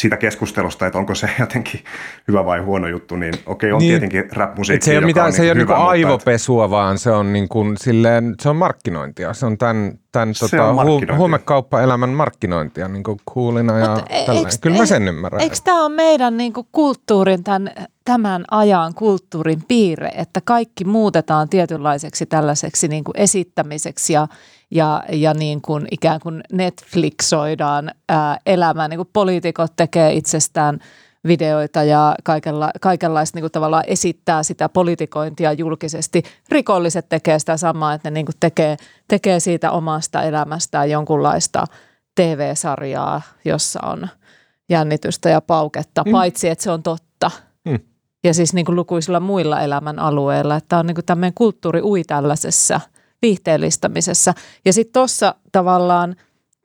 siitä 0.00 0.16
keskustelusta, 0.16 0.86
että 0.86 0.98
onko 0.98 1.14
se 1.14 1.30
jotenkin 1.40 1.80
hyvä 2.28 2.44
vai 2.44 2.60
huono 2.60 2.88
juttu, 2.88 3.16
niin 3.16 3.34
okei, 3.46 3.72
on 3.72 3.78
Niin. 3.78 3.88
niin. 3.88 4.10
tietenkin 4.10 4.36
rap-musiikki, 4.36 4.84
se 4.84 4.90
ei 4.90 4.98
ole, 4.98 5.06
mitään, 5.06 5.26
on 5.26 5.32
se 5.32 5.42
ei 5.42 5.48
ole 5.48 5.54
niin 5.54 5.58
niinku 5.58 5.72
hyvä, 5.72 5.78
mutta 5.78 5.90
aivopesua, 5.90 6.70
vaan 6.70 6.98
se 6.98 7.10
on, 7.10 7.32
niinku, 7.32 7.64
silleen, 7.76 8.34
se 8.40 8.48
on 8.48 8.56
markkinointia. 8.56 9.34
Se 9.34 9.46
on 9.46 9.58
tämän, 9.58 9.98
Se 10.32 10.48
tota, 10.50 10.64
on 10.64 10.70
hu- 10.70 10.74
markkinointia. 10.74 11.16
huumekauppaelämän 11.16 12.08
markkinointia 12.10 12.88
niin 12.88 13.02
kuin 13.04 13.18
coolina 13.34 13.78
ja 13.78 14.04
e- 14.08 14.26
tällainen. 14.26 14.52
Kyllä 14.60 14.76
mä 14.76 14.82
ei- 14.82 14.86
sen 14.86 15.08
ymmärrän. 15.08 15.40
Eikö 15.42 15.56
tämä 15.64 15.84
ole 15.84 15.94
meidän 15.94 16.36
niinku 16.36 16.66
kulttuurin, 16.72 17.44
tämän, 17.44 17.70
tämän 18.04 18.44
ajan 18.50 18.94
kulttuurin 18.94 19.62
piirre, 19.68 20.08
että 20.08 20.40
kaikki 20.44 20.84
muutetaan 20.84 21.48
tietynlaiseksi 21.48 22.26
tällaiseksi 22.26 22.88
niinku 22.88 23.10
esittämiseksi 23.14 24.12
ja, 24.12 24.28
ja, 24.70 25.02
ja 25.12 25.34
niin 25.34 25.62
kuin 25.62 25.86
ikään 25.90 26.20
kuin 26.20 26.42
Netflixoidaan 26.52 27.90
ää, 28.08 28.38
elämää. 28.46 28.88
Niin 28.88 28.98
kuin 28.98 29.08
poliitikot 29.12 29.72
tekee 29.76 30.12
itsestään 30.12 30.78
videoita 31.26 31.82
ja 31.82 32.14
kaikenla, 32.24 32.70
kaikenlaista 32.80 33.36
niin 33.36 33.42
kuin 33.42 33.52
tavallaan 33.52 33.84
esittää 33.86 34.42
sitä 34.42 34.68
politikointia 34.68 35.52
julkisesti. 35.52 36.22
Rikolliset 36.48 37.08
tekee 37.08 37.38
sitä 37.38 37.56
samaa, 37.56 37.94
että 37.94 38.10
ne 38.10 38.14
niin 38.14 38.26
kuin 38.26 38.36
tekee, 38.40 38.76
tekee 39.08 39.40
siitä 39.40 39.70
omasta 39.70 40.22
elämästään 40.22 40.90
jonkunlaista 40.90 41.64
TV-sarjaa, 42.14 43.22
jossa 43.44 43.80
on 43.86 44.08
jännitystä 44.68 45.28
ja 45.28 45.40
pauketta, 45.40 46.02
Mm. 46.06 46.12
paitsi 46.12 46.48
että 46.48 46.64
se 46.64 46.70
on 46.70 46.82
totta. 46.82 47.30
Mm. 47.64 47.78
Ja 48.24 48.34
siis 48.34 48.54
niin 48.54 48.66
kuin 48.66 48.76
lukuisilla 48.76 49.20
muilla 49.20 49.60
elämän 49.60 49.98
alueilla, 49.98 50.56
että 50.56 50.78
on 50.78 50.86
niin 50.86 50.94
kuin 50.94 51.04
tämmöinen 51.04 51.34
kulttuuri 51.34 51.82
ui 51.82 52.04
tällaisessa 52.04 52.80
viihteellistämisessä. 53.22 54.34
Ja 54.64 54.72
sitten 54.72 54.92
tuossa 54.92 55.34
tavallaan 55.52 56.16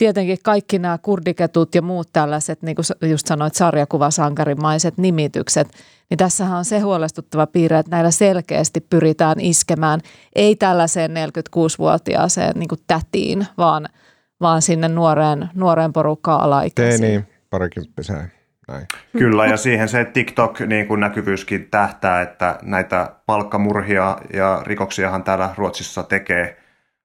tietenkin 0.01 0.38
kaikki 0.43 0.79
nämä 0.79 0.98
kurdiketut 0.98 1.75
ja 1.75 1.81
muut 1.81 2.10
tällaiset, 2.13 2.62
niin 2.62 2.75
kuin 2.75 3.10
just 3.10 3.27
sanoit, 3.27 3.55
sarjakuvasankarimaiset 3.55 4.98
nimitykset, 4.98 5.67
niin 6.10 6.17
tässähän 6.17 6.58
on 6.58 6.65
se 6.65 6.79
huolestuttava 6.79 7.48
piirre, 7.48 7.79
että 7.79 7.91
näillä 7.91 8.12
selkeästi 8.12 8.81
pyritään 8.81 9.39
iskemään 9.39 10.00
ei 10.36 10.55
tällaiseen 10.55 11.12
46-vuotiaaseen 11.12 12.51
niin 12.55 12.67
kuin 12.67 12.81
tätiin, 12.88 13.48
vaan, 13.58 13.89
vaan 14.41 14.62
sinne 14.62 14.88
nuoreen, 14.88 15.50
nuoreen 15.53 15.93
porukkaan 15.93 16.41
alaikäisiin. 16.41 17.01
Teini, 17.01 17.25
parikymppiseen. 17.50 18.31
Näin. 18.67 18.88
Kyllä, 19.17 19.48
ja 19.48 19.58
siihen 19.58 19.89
se 19.89 20.05
TikTok 20.05 20.60
niin 20.60 20.88
tähtää, 21.72 22.22
että 22.22 22.60
näitä 22.62 23.15
palkkamurhia 23.25 24.17
ja 24.34 24.62
rikoksiahan 24.65 25.24
täällä 25.24 25.50
Ruotsissa 25.58 26.03
tekee 26.03 26.58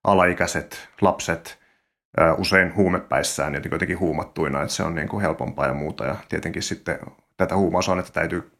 alaikäiset 0.05 0.89
lapset 1.01 1.66
usein 2.39 2.75
huumepäissään 2.77 3.55
ja 3.55 3.61
jotenkin 3.71 3.99
huumattuina, 3.99 4.63
että 4.63 4.75
se 4.75 4.83
on 4.83 4.95
niin 4.95 5.09
kuin 5.09 5.21
helpompaa 5.23 5.67
ja 5.67 5.75
muuta. 5.75 6.05
Ja 6.05 6.17
tietenkin 6.29 6.63
sitten 6.63 6.99
tätä 7.37 7.57
huumausainetta 7.57 8.13
täytyy 8.13 8.51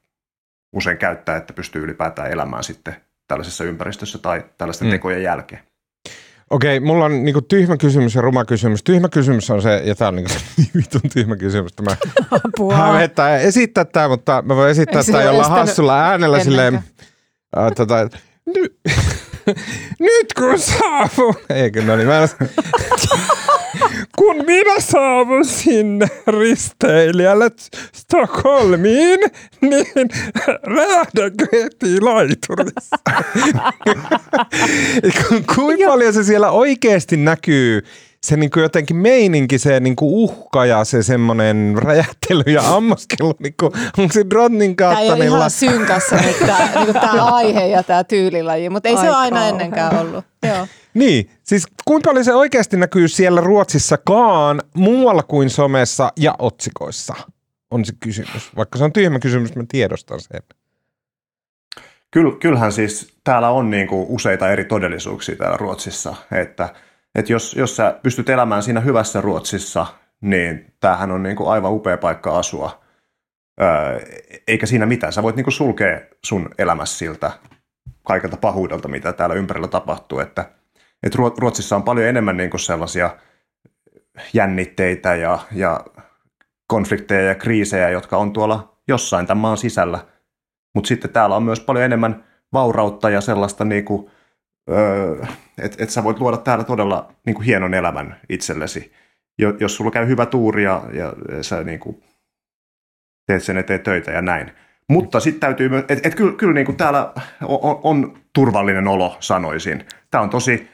usein 0.73 0.99
käyttää, 0.99 1.37
että 1.37 1.53
pystyy 1.53 1.83
ylipäätään 1.83 2.31
elämään 2.31 2.65
sitten 2.65 2.97
tällaisessa 3.29 3.65
ympäristössä 3.65 4.19
tai 4.19 4.45
tällaisten 4.59 4.89
Mm. 4.89 4.91
tekojen 4.91 5.23
jälkeen. 5.23 5.63
Okei, 6.51 6.81
mulla 6.81 7.05
on 7.05 7.25
niinku 7.25 7.43
tyhmä 7.43 7.77
kysymys 7.77 8.15
ja 8.15 8.23
ruma 8.23 8.45
kysymys. 8.45 8.83
Tyhmä 8.85 9.09
kysymys 9.09 9.51
on 9.51 9.63
se, 9.63 9.83
ja 9.85 9.95
tämä 9.95 10.09
on 10.09 10.17
niinku 10.17 10.33
niin 10.57 10.71
vitun 10.77 11.11
tyhmä 11.15 11.37
kysymys, 11.37 11.73
että 11.73 11.83
mä 11.83 11.97
hävettää 12.93 13.39
esittää 13.39 13.85
tämä, 13.85 14.09
mutta 14.09 14.43
mä 14.47 14.57
voin 14.57 14.71
esittää 14.71 15.05
tämä 15.05 15.23
jollain 15.23 15.51
hassulla 15.53 16.01
äänellä 16.05 16.45
silleen, 16.45 16.75
äh, 16.75 17.73
tota, 17.77 18.09
ny, 18.47 18.77
nyt 20.01 20.33
kun 20.39 20.59
saavun, 20.59 21.35
eikö 21.51 21.83
no 21.83 21.97
niin, 21.97 22.09
mä 22.09 22.19
en, 22.19 22.29
kun 24.17 24.37
minä 24.47 24.81
saavun 24.81 25.45
sinne 25.45 26.07
risteilijälle 26.27 27.51
Stockholmiin, 27.95 29.21
niin 29.61 30.09
räjähdänkö 30.63 31.47
heti 31.53 32.01
laiturissa? 32.01 32.97
Ku- 35.29 35.55
Kuinka 35.55 35.87
paljon 35.87 36.13
se 36.13 36.25
siellä 36.25 36.51
oikeasti 36.51 37.17
näkyy, 37.17 37.83
se 38.23 38.37
niinku 38.37 38.61
jotenkin 38.61 38.97
meininki, 38.97 39.59
se 39.59 39.81
niinku 39.81 40.25
uhka 40.25 40.67
ja 40.67 40.85
se 40.85 41.03
semmoinen 41.03 41.75
räjähtely 41.83 42.43
ja 42.47 42.75
ammoskelu, 42.75 43.35
niinku, 43.39 43.73
onko 43.99 44.13
se 44.13 44.25
Dronnin 44.31 44.77
Tämä 44.77 44.91
ei 44.91 45.09
kautta 45.09 45.15
ole 45.15 45.25
ihan 45.25 45.51
synkassa 45.51 46.17
nyt 46.17 46.39
tämä, 46.39 46.71
niin 46.85 46.95
tämä 46.95 47.25
aihe 47.37 47.67
ja 47.67 47.83
tämä 47.83 48.05
tyylilaji, 48.05 48.71
mutta 48.71 48.89
ei 48.89 48.95
se 48.97 49.01
Ai 49.01 49.09
ole 49.09 49.17
aina 49.17 49.49
ennenkään 49.49 49.99
ollut. 49.99 50.25
Joo. 50.47 50.67
Niin, 50.97 51.31
siis 51.43 51.67
kuinka 51.85 52.11
paljon 52.11 52.25
se 52.25 52.35
oikeasti 52.35 52.77
näkyy 52.77 53.09
siellä 53.09 53.41
Ruotsissakaan 53.41 54.63
muualla 54.75 55.23
kuin 55.23 55.51
somessa 55.51 56.13
ja 56.17 56.35
otsikoissa, 56.39 57.15
on 57.71 57.85
se 57.85 57.93
kysymys. 58.01 58.57
Vaikka 58.57 58.79
se 58.79 58.85
on 58.85 58.93
tyhmä 58.93 59.19
kysymys, 59.19 59.57
mä 59.57 59.65
tiedostan 59.69 60.21
sen. 60.21 60.43
Kyllä, 62.11 62.37
kyllähän 62.41 62.73
siis 62.73 63.15
täällä 63.25 63.51
on 63.51 63.71
niin 63.71 63.87
kuin 63.89 64.07
useita 64.09 64.51
eri 64.51 64.65
todellisuuksia 64.65 65.37
täällä 65.37 65.57
Ruotsissa, 65.57 66.15
että, 66.33 66.69
että 67.15 67.33
jos, 67.33 67.55
jos 67.55 67.77
sä 67.77 67.99
pystyt 68.03 68.29
elämään 68.29 68.63
siinä 68.63 68.81
hyvässä 68.81 69.21
Ruotsissa, 69.21 69.87
niin 70.21 70.73
tämähän 70.81 71.11
on 71.11 71.23
niin 71.23 71.37
kuin 71.37 71.51
aivan 71.51 71.73
upea 71.73 71.97
paikka 71.97 72.39
asua. 72.39 72.81
Öö, 73.63 74.01
eikä 74.49 74.67
siinä 74.67 74.87
mitään. 74.87 75.13
Sä 75.13 75.23
voit 75.23 75.37
niin 75.37 75.45
kuin 75.45 75.55
sulkea 75.55 76.01
sun 76.25 76.49
elämässä 76.59 76.99
siltä 76.99 77.31
kaikelta 78.03 78.37
pahuudelta, 78.37 78.89
mitä 78.89 79.13
täällä 79.13 79.35
ympärillä 79.35 79.69
tapahtuu. 79.69 80.19
Että, 80.19 80.51
että 81.07 81.19
Ruo- 81.19 81.35
Ruotsissa 81.39 81.77
on 81.77 81.83
paljon 81.83 82.07
enemmän 82.07 82.37
niin 82.37 82.51
kuin 82.51 82.61
sellaisia 82.61 83.17
jännitteitä 84.33 85.15
ja, 85.15 85.39
ja 85.53 85.81
konflikteja 86.67 87.29
ja 87.29 87.35
kriisejä, 87.35 87.91
jotka 87.91 88.17
on 88.17 88.33
tuolla 88.33 88.77
jossain 88.89 89.27
tämän 89.27 89.41
maan 89.41 89.59
sisällä– 89.59 89.99
mutta 90.77 90.89
sitten 90.89 91.11
täällä 91.11 91.37
on 91.37 91.43
myös 91.43 91.61
paljon 91.61 91.85
enemmän 91.85 92.25
vaurautta 92.53 93.11
ja 93.11 93.21
sellaista, 93.21 93.65
niinku, 93.65 94.11
öö, 94.71 95.25
että 95.59 95.85
et 95.85 95.91
sä 95.91 96.05
voit 96.05 96.21
luoda 96.21 96.37
täällä 96.37 96.65
todella 96.65 97.13
niinku, 97.27 97.43
hienon 97.43 97.75
elämän 97.75 98.21
itsellesi. 98.29 98.93
Jo, 99.39 99.55
jos 99.61 99.77
sulla 99.77 99.91
käy 99.91 100.07
hyvä 100.07 100.27
tuuri 100.27 100.65
ja, 100.65 100.83
ja 100.93 101.15
sä 101.41 101.65
niinku, 101.65 102.03
teet 103.27 103.43
sen 103.43 103.57
eteen 103.57 103.81
töitä 103.81 104.11
ja 104.11 104.23
näin. 104.23 104.53
Mutta 104.89 105.21
sitten 105.21 105.41
täytyy 105.41 105.71
että 105.79 106.09
et 106.09 106.15
kyllä, 106.15 106.33
kyllä 106.33 106.53
niinku 106.53 106.73
täällä 106.73 107.13
on, 107.43 107.59
on, 107.63 107.81
on 107.83 108.19
turvallinen 108.33 108.89
olo, 108.89 109.17
sanoisin. 109.21 109.85
Tämä 110.11 110.23
on 110.23 110.31
tosi, 110.31 110.69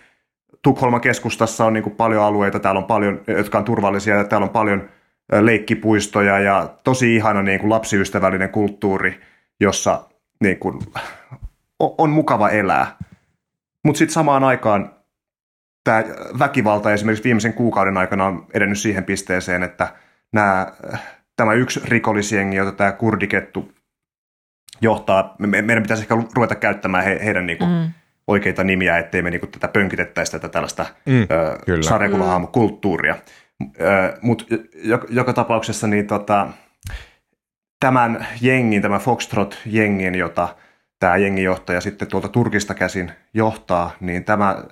Tukholman 0.62 1.00
keskustassa 1.00 1.64
on 1.64 1.72
niinku 1.72 1.90
paljon 1.90 2.24
alueita, 2.24 2.60
täällä 2.60 2.78
on 2.78 2.84
paljon, 2.84 3.20
jotka 3.26 3.58
on 3.58 3.64
turvallisia 3.64 4.16
ja 4.16 4.24
täällä 4.24 4.44
on 4.44 4.50
paljon 4.50 4.88
leikkipuistoja 5.40 6.38
ja 6.38 6.74
tosi 6.84 7.16
ihana 7.16 7.42
niinku 7.42 7.70
lapsiystävällinen 7.70 8.50
kulttuuri, 8.50 9.20
jossa 9.60 10.04
niin 10.40 10.58
kuin, 10.58 10.78
on 11.78 12.10
mukava 12.10 12.48
elää. 12.48 12.96
Mutta 13.84 13.98
sitten 13.98 14.14
samaan 14.14 14.44
aikaan 14.44 14.94
tämä 15.84 16.04
väkivalta 16.38 16.92
esimerkiksi 16.92 17.24
viimeisen 17.24 17.54
kuukauden 17.54 17.96
aikana 17.96 18.26
on 18.26 18.46
edennyt 18.54 18.78
siihen 18.78 19.04
pisteeseen, 19.04 19.62
että 19.62 19.94
nämä, 20.32 20.72
tämä 21.36 21.52
yksi 21.52 21.80
rikollisjengi, 21.84 22.56
jota 22.56 22.72
tämä 22.72 22.92
kurdikettu 22.92 23.72
johtaa, 24.80 25.34
me, 25.38 25.62
meidän 25.62 25.82
pitäisi 25.82 26.02
ehkä 26.02 26.16
ruveta 26.34 26.54
käyttämään 26.54 27.04
he, 27.04 27.20
heidän 27.24 27.46
niin 27.46 27.58
kuin, 27.58 27.70
mm. 27.70 27.90
Oikeita 28.26 28.64
nimiä, 28.64 28.98
ettei 28.98 29.22
me 29.22 29.30
niin 29.30 29.40
kuin, 29.40 29.50
tätä 29.50 29.68
pönkitettäisi 29.68 30.32
tätä 30.32 30.48
tällaista 30.48 30.86
Mm, 31.06 31.14
mm, 31.14 31.82
sarjakuvahahmokulttuuria. 31.82 33.16
Mutta 34.22 34.44
joka, 34.74 35.06
joka 35.10 35.32
tapauksessa 35.32 35.86
niin 35.86 36.06
tota, 36.06 36.48
tämän 37.80 38.26
jengin, 38.40 38.82
tämän 38.82 39.00
Foxtrot-jengin, 39.00 40.14
jota 40.14 40.56
tämä 41.00 41.16
jenginjohtaja 41.16 41.80
sitten 41.80 42.08
tuolta 42.08 42.28
Turkista 42.28 42.74
käsin 42.74 43.12
johtaa, 43.34 43.96
niin 44.00 44.24
tämä 44.24 44.64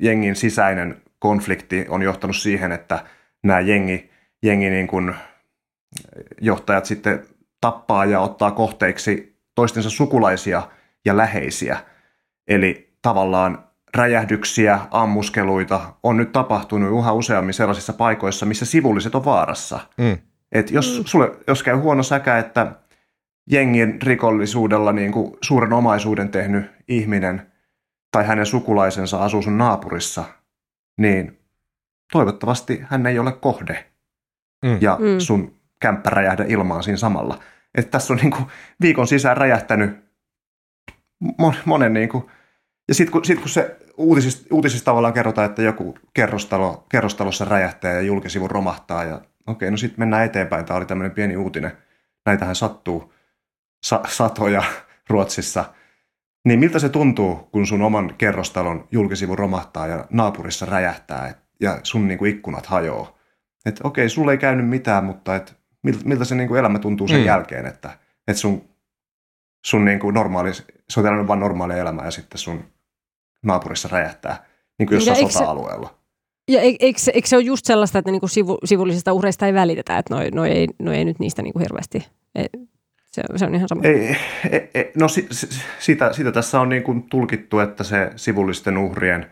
jengin 0.00 0.36
sisäinen 0.36 1.02
konflikti 1.18 1.86
on 1.88 2.02
johtanut 2.02 2.36
siihen, 2.36 2.72
että 2.72 3.04
nämä 3.42 3.60
jengi, 3.60 4.10
jengi 4.42 4.70
niin 4.70 4.86
kuin 4.86 5.14
johtajat 6.40 6.84
sitten 6.84 7.22
tappaa 7.60 8.04
ja 8.04 8.20
ottaa 8.20 8.50
kohteiksi 8.50 9.38
toistensa 9.54 9.90
sukulaisia 9.90 10.62
ja 11.04 11.16
läheisiä. 11.16 11.78
Eli 12.48 12.87
tavallaan 13.08 13.64
räjähdyksiä, 13.94 14.80
ammuskeluita 14.90 15.94
on 16.02 16.16
nyt 16.16 16.32
tapahtunut 16.32 17.00
yhä 17.00 17.12
useammin 17.12 17.54
sellaisissa 17.54 17.92
paikoissa, 17.92 18.46
missä 18.46 18.64
sivulliset 18.64 19.14
on 19.14 19.24
vaarassa. 19.24 19.80
Mm. 19.98 20.18
Et 20.52 20.70
jos, 20.70 21.02
sulle, 21.04 21.30
jos 21.46 21.62
käy 21.62 21.76
huono 21.76 22.02
säkä, 22.02 22.38
että 22.38 22.72
jengin 23.50 24.02
rikollisuudella 24.02 24.92
niin 24.92 25.12
kuin 25.12 25.36
suuren 25.42 25.72
omaisuuden 25.72 26.28
tehnyt 26.28 26.66
ihminen 26.88 27.52
tai 28.12 28.26
hänen 28.26 28.46
sukulaisensa 28.46 29.24
asuu 29.24 29.42
sun 29.42 29.58
naapurissa, 29.58 30.24
niin 31.00 31.38
toivottavasti 32.12 32.80
hän 32.82 33.06
ei 33.06 33.18
ole 33.18 33.32
kohde 33.32 33.84
Mm. 34.64 34.78
ja 34.80 34.98
Mm. 35.00 35.18
sun 35.18 35.54
kämppä 35.80 36.10
räjähdä 36.10 36.44
ilmaan 36.48 36.82
siinä 36.82 36.96
samalla. 36.96 37.38
Et 37.74 37.90
tässä 37.90 38.12
on 38.12 38.18
niin 38.22 38.30
kuin 38.30 38.44
viikon 38.80 39.06
sisään 39.06 39.36
räjähtänyt 39.36 39.90
mon, 41.38 41.54
monen 41.64 41.92
niin 41.92 42.08
kuin, 42.08 42.24
ja 42.88 42.94
sitten 42.94 43.12
kun, 43.12 43.24
sit 43.24 43.40
kun 43.40 43.48
se 43.48 43.76
uutisissa, 43.96 44.46
uutisissa 44.50 44.84
tavallaan 44.84 45.14
kerrotaan, 45.14 45.46
että 45.46 45.62
joku 45.62 45.98
kerrostalo, 46.14 46.86
kerrostalossa 46.88 47.44
räjähtää 47.44 47.92
ja 47.92 48.00
julkisivu 48.00 48.48
romahtaa 48.48 49.04
ja 49.04 49.20
okei, 49.46 49.70
no 49.70 49.76
sitten 49.76 50.00
mennään 50.00 50.24
eteenpäin. 50.24 50.64
Tämä 50.64 50.78
oli 50.78 50.86
tämmöinen 50.86 51.14
pieni 51.14 51.36
uutinen. 51.36 51.72
Näitähän 52.26 52.56
sattuu 52.56 53.12
sa- 53.86 54.02
satoja 54.08 54.62
Ruotsissa. 55.10 55.64
Niin 56.44 56.58
miltä 56.58 56.78
se 56.78 56.88
tuntuu, 56.88 57.36
kun 57.36 57.66
sun 57.66 57.82
oman 57.82 58.14
kerrostalon 58.18 58.88
julkisivu 58.90 59.36
romahtaa 59.36 59.86
ja 59.86 60.04
naapurissa 60.10 60.66
räjähtää? 60.66 61.28
Et, 61.28 61.36
ja 61.60 61.80
sun 61.82 62.08
niin 62.08 62.18
kuin 62.18 62.30
ikkunat 62.30 62.66
hajoaa. 62.66 63.18
Että 63.66 63.80
okei, 63.84 64.08
sulle 64.08 64.32
ei 64.32 64.38
käynyt 64.38 64.68
mitään, 64.68 65.04
mutta 65.04 65.36
et, 65.36 65.56
miltä 66.04 66.24
se 66.24 66.34
niin 66.34 66.48
kuin 66.48 66.58
elämä 66.58 66.78
tuntuu 66.78 67.08
sen 67.08 67.20
mm. 67.20 67.26
jälkeen, 67.26 67.66
että, 67.66 67.90
että 68.28 68.40
sun, 68.40 68.68
sun 69.66 69.84
niin 69.84 70.00
kuin 70.00 70.14
normaali, 70.14 70.54
se 70.88 71.00
on 71.00 71.06
elänyt 71.06 71.26
vain 71.26 71.40
normaalia 71.40 71.76
elämää 71.76 72.04
ja 72.04 72.10
sitten 72.10 72.38
sun 72.38 72.64
naapurissa 73.42 73.88
räjähtää 73.92 74.46
niin 74.78 74.86
kuin 74.86 74.96
jossain 74.96 75.20
ja 75.20 75.28
sota-alueella. 75.28 75.94
Ja 76.48 76.60
eikö, 76.60 77.00
eikö 77.14 77.28
se 77.28 77.36
ole 77.36 77.44
just 77.44 77.66
sellaista, 77.66 77.98
että 77.98 78.10
niinku 78.10 78.28
sivu, 78.28 78.58
sivullisista 78.64 79.12
uhreista 79.12 79.46
ei 79.46 79.54
välitetä, 79.54 79.98
että 79.98 80.14
noi, 80.14 80.30
noi, 80.30 80.50
ei, 80.50 80.68
noi 80.78 80.96
ei 80.96 81.04
nyt 81.04 81.18
niistä 81.18 81.42
niinku 81.42 81.58
hirveästi, 81.58 82.06
se, 83.06 83.22
se 83.36 83.44
on 83.44 83.54
ihan 83.54 83.68
sama. 83.68 83.82
Ei, 83.84 84.16
ei, 84.50 84.70
ei, 84.74 84.92
no 84.96 85.08
si, 85.08 85.26
si, 85.30 85.48
sitä, 85.78 86.12
sitä 86.12 86.32
tässä 86.32 86.60
on 86.60 86.68
niin 86.68 86.82
kuin 86.82 87.02
tulkittu, 87.02 87.58
että 87.58 87.84
se 87.84 88.10
sivullisten 88.16 88.78
uhrien 88.78 89.30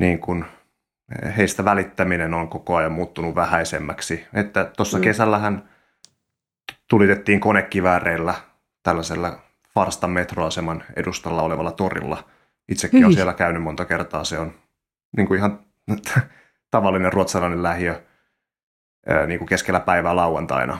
niin 0.00 0.18
kuin, 0.18 0.44
heistä 1.36 1.64
välittäminen 1.64 2.34
on 2.34 2.48
koko 2.48 2.76
ajan 2.76 2.92
muuttunut 2.92 3.34
vähäisemmäksi. 3.34 4.26
Että 4.34 4.70
tuossa 4.76 4.98
mm. 4.98 5.04
kesällähän 5.04 5.68
tulitettiin 6.88 7.40
konekivääreillä 7.40 8.34
tällaisella 8.82 9.38
Farstan 9.74 10.10
metroaseman 10.10 10.84
edustalla 10.96 11.42
olevalla 11.42 11.72
torilla. 11.72 12.24
Itsekin 12.68 13.04
olen 13.04 13.14
siellä 13.14 13.34
käynyt 13.34 13.62
monta 13.62 13.84
kertaa. 13.84 14.24
Se 14.24 14.38
on 14.38 14.54
niin 15.16 15.26
kuin 15.26 15.38
ihan 15.38 15.58
tavallinen 16.70 17.12
ruotsalainen 17.12 17.62
lähiö 17.62 18.02
niin 19.26 19.38
kuin 19.38 19.48
keskellä 19.48 19.80
päivää 19.80 20.16
lauantaina. 20.16 20.78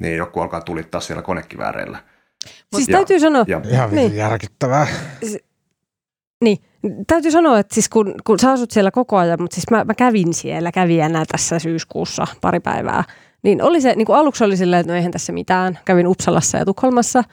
Niin 0.00 0.16
joku 0.16 0.40
alkaa 0.40 0.60
tulittaa 0.60 1.00
siellä 1.00 1.22
konekivääreillä. 1.22 1.98
Siis 2.74 2.88
ja, 2.88 2.96
täytyy 2.96 3.20
sanoa... 3.20 3.44
Ja, 3.48 3.60
ihan 3.70 3.90
niin. 3.90 4.16
järkyttävää. 4.16 4.86
Niin, 6.44 6.58
täytyy 7.06 7.30
sanoa, 7.30 7.58
että 7.58 7.74
siis 7.74 7.88
kun, 7.88 8.14
kun 8.24 8.38
sä 8.38 8.52
asut 8.52 8.70
siellä 8.70 8.90
koko 8.90 9.16
ajan, 9.16 9.42
mutta 9.42 9.54
siis 9.54 9.70
mä, 9.70 9.84
mä 9.84 9.94
kävin 9.94 10.34
siellä 10.34 10.72
kävijänä 10.72 11.24
tässä 11.32 11.58
syyskuussa 11.58 12.26
pari 12.40 12.60
päivää, 12.60 13.04
niin 13.42 13.62
oli 13.62 13.80
se, 13.80 13.94
niin 13.94 14.06
kuin 14.06 14.16
aluksi 14.16 14.44
oli 14.44 14.56
silleen, 14.56 14.80
että 14.80 14.92
no 14.92 14.96
eihän 14.96 15.12
tässä 15.12 15.32
mitään, 15.32 15.78
kävin 15.84 16.06
Uppsalassa 16.06 16.58
ja 16.58 16.64
Tukholmassa, 16.64 17.24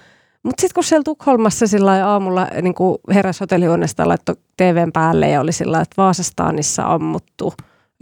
mutta 0.43 0.62
sitten 0.62 0.73
kun 0.75 0.84
siellä 0.84 1.04
Tukholmassa 1.04 1.67
sillä 1.67 2.08
aamulla 2.08 2.47
niin 2.62 2.73
kuin 2.73 2.97
heräsi 3.13 3.39
hotellihuoneesta 3.39 4.08
laittoi 4.08 4.36
TVn 4.58 4.91
päälle 4.93 5.30
ja 5.30 5.41
oli 5.41 5.52
sillä 5.52 5.82
että 5.82 5.93
Vaasastaanissa 5.97 6.93
ammuttu 6.93 7.54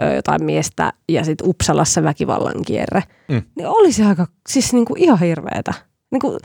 ö, 0.01 0.13
jotain 0.13 0.43
miestä 0.43 0.93
ja 1.09 1.23
sitten 1.23 1.49
Uppsalassa 1.49 2.03
väkivallan 2.03 2.65
kierre, 2.65 3.03
mm. 3.27 3.41
niin 3.55 3.67
oli 3.67 3.91
se 3.91 4.05
aika 4.05 4.27
siis 4.49 4.73
niin 4.73 4.85
kuin 4.85 5.03
ihan 5.03 5.19
hirveetä. 5.19 5.73
Niin 6.11 6.21
kuin, 6.21 6.39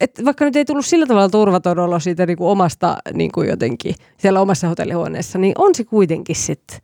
et 0.00 0.20
vaikka 0.24 0.44
nyt 0.44 0.56
ei 0.56 0.64
tullut 0.64 0.86
sillä 0.86 1.06
tavalla 1.06 1.28
turvaton 1.28 1.78
olo 1.78 2.00
siitä 2.00 2.26
niin 2.26 2.38
kuin 2.38 2.48
omasta 2.48 2.96
niin 3.14 3.32
kuin 3.32 3.48
jotenkin 3.48 3.94
siellä 4.18 4.40
omassa 4.40 4.68
hotellihuoneessa, 4.68 5.38
niin 5.38 5.54
on 5.58 5.74
se 5.74 5.84
kuitenkin 5.84 6.36
sitten 6.36 6.78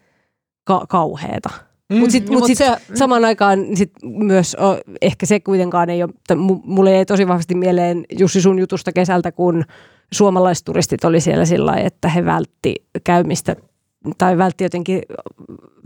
ka- 0.64 0.86
kauheeta. 0.88 1.50
Mm, 1.92 1.98
mutta 1.98 2.12
sitten 2.12 2.32
mut 2.32 2.46
sit 2.46 2.58
se, 2.58 2.76
samaan 2.94 3.24
aikaan 3.24 3.76
sit 3.76 3.92
myös 4.02 4.54
o, 4.60 4.76
ehkä 5.02 5.26
se 5.26 5.40
kuitenkaan 5.40 5.90
ei 5.90 6.02
ole, 6.02 6.12
mulle 6.64 6.98
ei 6.98 7.06
tosi 7.06 7.28
vahvasti 7.28 7.54
mieleen 7.54 8.04
Jussi 8.18 8.40
sun 8.40 8.58
jutusta 8.58 8.92
kesältä, 8.92 9.32
kun 9.32 9.64
suomalaisturistit 10.12 11.04
oli 11.04 11.20
siellä 11.20 11.44
sillä 11.44 11.74
että 11.76 12.08
he 12.08 12.24
vältti 12.24 12.74
käymistä 13.04 13.56
tai 14.18 14.38
vältti 14.38 14.64
jotenkin 14.64 15.02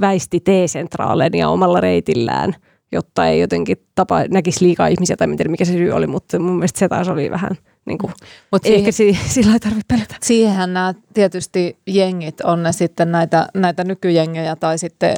väisti 0.00 0.40
T-sentraalen 0.40 1.32
ja 1.34 1.48
omalla 1.48 1.80
reitillään– 1.80 2.54
jotta 2.92 3.26
ei 3.26 3.40
jotenkin 3.40 3.76
tapa, 3.94 4.24
näkisi 4.30 4.64
liikaa 4.64 4.86
ihmisiä 4.86 5.16
tai 5.16 5.26
miten 5.26 5.50
mikä 5.50 5.64
se 5.64 5.72
syy 5.72 5.90
oli, 5.90 6.06
mutta 6.06 6.38
mun 6.38 6.56
mielestä 6.56 6.78
se 6.78 6.88
taas 6.88 7.08
oli 7.08 7.30
vähän 7.30 7.50
niin 7.84 7.98
kuin, 7.98 8.12
Mut 8.52 8.62
siihen, 8.62 8.78
ehkä 8.78 8.92
si, 8.92 9.18
sillä 9.34 9.52
ei 9.52 9.60
tarvitse 9.60 9.86
pelätä. 9.88 10.16
Siihenhän 10.22 10.74
nämä 10.74 10.94
tietysti 11.14 11.76
jengit 11.86 12.40
on 12.40 12.62
ne 12.62 12.72
sitten 12.72 13.12
näitä, 13.12 13.48
näitä 13.54 13.84
nykyjengejä 13.84 14.56
tai 14.56 14.78
sitten 14.78 15.16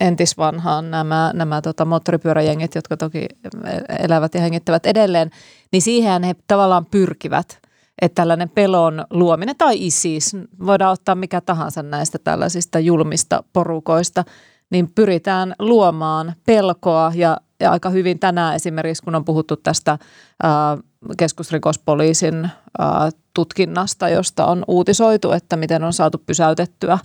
entisvanhaan 0.00 0.90
nämä, 0.90 1.30
nämä 1.34 1.62
tota, 1.62 1.84
moottoripyöräjengit, 1.84 2.74
jotka 2.74 2.96
toki 2.96 3.26
elävät 3.98 4.34
ja 4.34 4.40
hengittävät 4.40 4.86
edelleen, 4.86 5.30
niin 5.72 5.82
siihen 5.82 6.22
he 6.22 6.34
tavallaan 6.46 6.86
pyrkivät 6.86 7.58
että 8.02 8.22
tällainen 8.22 8.48
pelon 8.48 9.04
luominen 9.10 9.56
tai 9.56 9.86
ISIS, 9.86 10.36
voidaan 10.66 10.92
ottaa 10.92 11.14
mikä 11.14 11.40
tahansa 11.40 11.82
näistä 11.82 12.18
tällaisista 12.18 12.78
julmista 12.78 13.44
porukoista– 13.52 14.24
niin 14.70 14.92
pyritään 14.94 15.54
luomaan 15.58 16.34
pelkoa 16.46 17.12
ja, 17.14 17.36
ja 17.60 17.70
aika 17.70 17.90
hyvin 17.90 18.18
tänään 18.18 18.54
esimerkiksi, 18.54 19.02
kun 19.02 19.14
on 19.14 19.24
puhuttu 19.24 19.56
tästä 19.56 19.98
ää, 20.42 20.78
keskusrikospoliisin 21.18 22.50
ää, 22.78 23.10
tutkinnasta, 23.34 24.08
josta 24.08 24.46
on 24.46 24.64
uutisoitu, 24.68 25.32
että 25.32 25.56
miten 25.56 25.84
on 25.84 25.92
saatu 25.92 26.18
pysäytettyä 26.26 26.98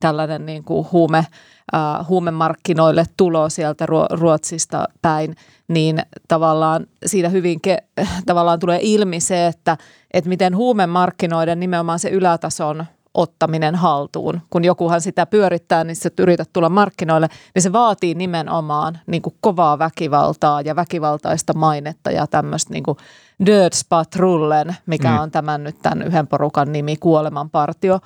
tällainen 0.00 0.46
niin 0.46 0.64
kuin 0.64 0.86
huume, 0.92 1.26
ää, 1.72 2.04
huumemarkkinoille 2.08 3.04
tulo 3.16 3.48
sieltä 3.48 3.86
Ruotsista 4.10 4.84
päin, 5.02 5.36
niin 5.68 6.02
tavallaan 6.28 6.86
siitä 7.06 7.28
hyvin 7.28 7.60
ke, 7.60 7.78
tavallaan 8.26 8.58
tulee 8.58 8.78
ilmi 8.82 9.20
se, 9.20 9.46
että, 9.46 9.76
että 10.12 10.28
miten 10.28 10.56
huumemarkkinoiden 10.56 11.60
nimenomaan 11.60 11.98
se 11.98 12.08
ylätason 12.08 12.86
ottaminen 13.16 13.74
haltuun. 13.74 14.40
Kun 14.50 14.64
jokuhan 14.64 15.00
sitä 15.00 15.26
pyörittää, 15.26 15.84
niin 15.84 15.96
se 15.96 16.10
yrität 16.18 16.50
tulla 16.52 16.68
markkinoille, 16.68 17.28
niin 17.54 17.62
se 17.62 17.72
vaatii 17.72 18.14
nimenomaan 18.14 18.98
niin 19.06 19.22
kuin 19.22 19.34
kovaa 19.40 19.78
väkivaltaa 19.78 20.60
ja 20.60 20.76
väkivaltaista 20.76 21.52
mainetta 21.54 22.10
ja 22.10 22.26
tämmöistä 22.26 22.72
niin 22.72 22.82
kuin 22.82 22.98
Dödspatrullen, 23.46 24.76
mikä 24.86 25.10
mm. 25.10 25.18
on 25.18 25.30
tämän 25.30 25.64
nyt 25.64 25.76
tämän 25.82 26.02
yhden 26.02 26.26
porukan 26.26 26.72
nimi, 26.72 26.96
kuolemanpartio, 26.96 28.00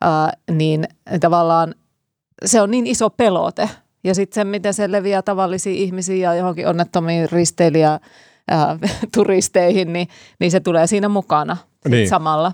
ää, 0.00 0.32
niin 0.50 0.88
tavallaan 1.20 1.74
se 2.44 2.60
on 2.60 2.70
niin 2.70 2.86
iso 2.86 3.10
pelote. 3.10 3.70
Ja 4.04 4.14
sitten 4.14 4.34
se, 4.34 4.44
miten 4.44 4.74
se 4.74 4.92
leviää 4.92 5.22
tavallisiin 5.22 5.76
ihmisiin 5.76 6.20
ja 6.20 6.34
johonkin 6.34 6.68
onnettomiin 6.68 7.30
risteilijä 7.32 8.00
turisteihin, 9.14 9.92
niin, 9.92 10.08
niin 10.40 10.50
se 10.50 10.60
tulee 10.60 10.86
siinä 10.86 11.08
mukana 11.08 11.56
niin. 11.88 12.08
samalla. 12.08 12.52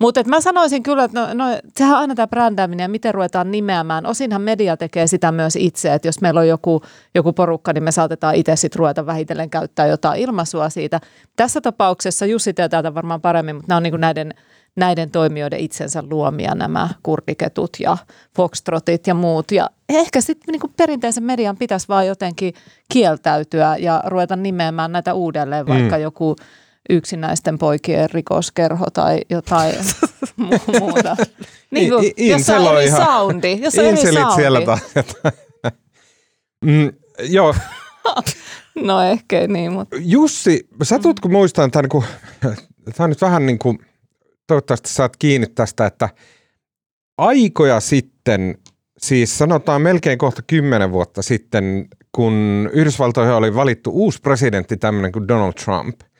Mutta 0.00 0.24
mä 0.26 0.40
sanoisin 0.40 0.82
kyllä, 0.82 1.04
että 1.04 1.20
no, 1.20 1.34
no, 1.34 1.44
sehän 1.76 1.94
on 1.94 2.00
aina 2.00 2.14
tämä 2.14 2.26
brändääminen 2.26 2.84
ja 2.84 2.88
miten 2.88 3.14
ruvetaan 3.14 3.50
nimeämään. 3.50 4.06
Osinhan 4.06 4.42
media 4.42 4.76
tekee 4.76 5.06
sitä 5.06 5.32
myös 5.32 5.56
itse, 5.56 5.94
että 5.94 6.08
jos 6.08 6.20
meillä 6.20 6.40
on 6.40 6.48
joku, 6.48 6.82
joku 7.14 7.32
porukka, 7.32 7.72
niin 7.72 7.84
me 7.84 7.92
saatetaan 7.92 8.34
itse 8.34 8.56
sitten 8.56 8.78
ruveta 8.78 9.06
vähitellen 9.06 9.50
käyttää 9.50 9.86
jotain 9.86 10.20
ilmaisua 10.20 10.70
siitä. 10.70 11.00
Tässä 11.36 11.60
tapauksessa 11.60 12.26
Jussi 12.26 12.54
tietää 12.54 12.82
tätä 12.82 12.94
varmaan 12.94 13.20
paremmin, 13.20 13.56
mutta 13.56 13.68
nämä 13.68 13.76
on 13.76 13.82
niin 13.82 14.00
näiden, 14.00 14.34
näiden 14.76 15.10
toimijoiden 15.10 15.60
itsensä 15.60 16.04
luomia 16.10 16.54
nämä 16.54 16.88
kurdiketut 17.02 17.70
ja 17.80 17.96
foxtrotit 18.36 19.06
ja 19.06 19.14
muut. 19.14 19.50
Ja 19.50 19.70
ehkä 19.88 20.20
sitten 20.20 20.52
niin 20.52 20.74
perinteisen 20.76 21.24
median 21.24 21.56
pitäisi 21.56 21.88
vaan 21.88 22.06
jotenkin 22.06 22.54
kieltäytyä 22.92 23.76
ja 23.76 24.02
ruveta 24.06 24.36
nimeämään 24.36 24.92
näitä 24.92 25.14
uudelleen, 25.14 25.66
vaikka 25.66 25.96
mm. 25.96 26.02
joku– 26.02 26.36
yksinäisten 26.90 27.58
poikien 27.58 28.10
rikoskerho 28.10 28.86
tai 28.92 29.20
jotain 29.30 29.74
muuta. 30.80 31.16
Niin 31.70 31.90
kuin, 31.90 32.12
I, 32.18 32.28
jos 32.28 32.48
on 32.48 32.76
eri 32.76 32.86
ihan, 32.86 33.06
soundi. 33.06 33.58
Jos 33.62 33.78
on 33.78 33.84
eri 33.84 33.96
soundi. 33.96 34.34
siellä 34.36 34.60
taas. 34.60 34.80
mm, 36.64 36.92
joo. 37.28 37.54
no 38.84 39.02
ehkä 39.02 39.46
niin, 39.46 39.72
mutta... 39.72 39.96
Jussi, 40.00 40.68
sä 40.82 41.00
muistan, 41.28 41.70
tämä, 41.70 41.82
niin 41.82 42.04
tämä 42.96 43.04
on 43.04 43.10
nyt 43.10 43.20
vähän 43.20 43.46
niin 43.46 43.58
kuin, 43.58 43.78
toivottavasti 44.46 44.88
saat 44.88 45.16
kiinni 45.16 45.46
tästä, 45.46 45.86
että 45.86 46.08
aikoja 47.18 47.80
sitten, 47.80 48.58
siis 48.98 49.38
sanotaan 49.38 49.82
melkein 49.82 50.18
kohta 50.18 50.42
kymmenen 50.46 50.92
vuotta 50.92 51.22
sitten, 51.22 51.88
kun 52.12 52.68
Yhdysvaltoihin 52.72 53.34
oli 53.34 53.54
valittu 53.54 53.90
uusi 53.90 54.20
presidentti, 54.20 54.76
tämmöinen 54.76 55.12
kuin 55.12 55.28
Donald 55.28 55.52
Trump– 55.52 56.00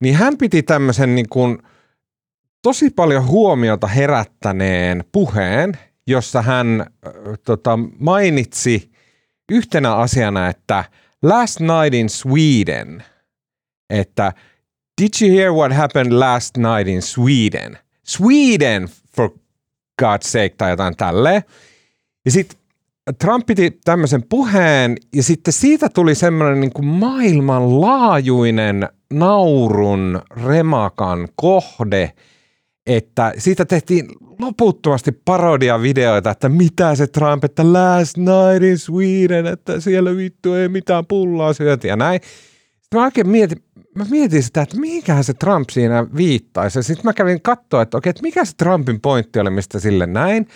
niin 0.00 0.14
hän 0.14 0.38
piti 0.38 0.62
tämmöisen 0.62 1.14
niin 1.14 1.28
kuin 1.28 1.58
tosi 2.62 2.90
paljon 2.90 3.26
huomiota 3.26 3.86
herättäneen 3.86 5.04
puheen, 5.12 5.78
jossa 6.06 6.42
hän 6.42 6.86
tota, 7.44 7.78
mainitsi 7.98 8.92
yhtenä 9.52 9.94
asiana, 9.94 10.48
että 10.48 10.84
last 11.22 11.60
night 11.60 11.94
in 11.94 12.08
Sweden, 12.08 13.04
että 13.90 14.32
did 15.02 15.08
you 15.20 15.36
hear 15.36 15.52
what 15.52 15.72
happened 15.72 16.12
last 16.12 16.56
night 16.56 16.88
in 16.88 17.02
Sweden? 17.02 17.78
Sweden, 18.06 18.88
for 19.16 19.30
God's 20.02 20.28
sake, 20.28 20.54
tai 20.58 20.70
jotain 20.70 20.96
tälleen. 20.96 21.42
Ja 22.24 22.30
sitten 22.30 22.58
Trump 23.18 23.46
piti 23.46 23.78
tämmöisen 23.84 24.22
puheen 24.28 24.96
ja 25.14 25.22
sitten 25.22 25.52
siitä 25.52 25.88
tuli 25.88 26.14
semmoinen 26.14 26.60
niin 26.60 26.72
kuin 26.72 26.86
maailmanlaajuinen 26.86 28.88
naurun 29.12 30.22
remakan 30.46 31.28
kohde, 31.36 32.12
että 32.86 33.32
siitä 33.38 33.64
tehtiin 33.64 34.08
loputtomasti 34.40 35.12
parodiavideoita, 35.24 36.30
että 36.30 36.48
mitä 36.48 36.94
se 36.94 37.06
Trump, 37.06 37.44
että 37.44 37.72
last 37.72 38.16
night 38.16 38.62
in 38.62 38.78
Sweden, 38.78 39.46
että 39.46 39.80
siellä 39.80 40.16
vittu 40.16 40.54
ei 40.54 40.68
mitään 40.68 41.06
pullaa 41.06 41.52
syöti 41.52 41.88
ja 41.88 41.96
näin. 41.96 42.20
Sitten 42.80 43.00
mä 43.00 43.04
oikein 43.04 43.28
mietin, 43.28 43.64
mä 43.94 44.06
mietin 44.10 44.42
sitä, 44.42 44.62
että 44.62 44.80
mihinkähän 44.80 45.24
se 45.24 45.34
Trump 45.34 45.70
siinä 45.70 46.06
viittaisi. 46.16 46.82
Sitten 46.82 47.04
mä 47.04 47.12
kävin 47.12 47.42
katsoa, 47.42 47.82
että 47.82 47.96
okei, 47.96 48.10
että 48.10 48.22
mikä 48.22 48.44
se 48.44 48.52
Trumpin 48.56 49.00
pointti 49.00 49.40
oli, 49.40 49.50
mistä 49.50 49.80
sille 49.80 50.06
näin. 50.06 50.48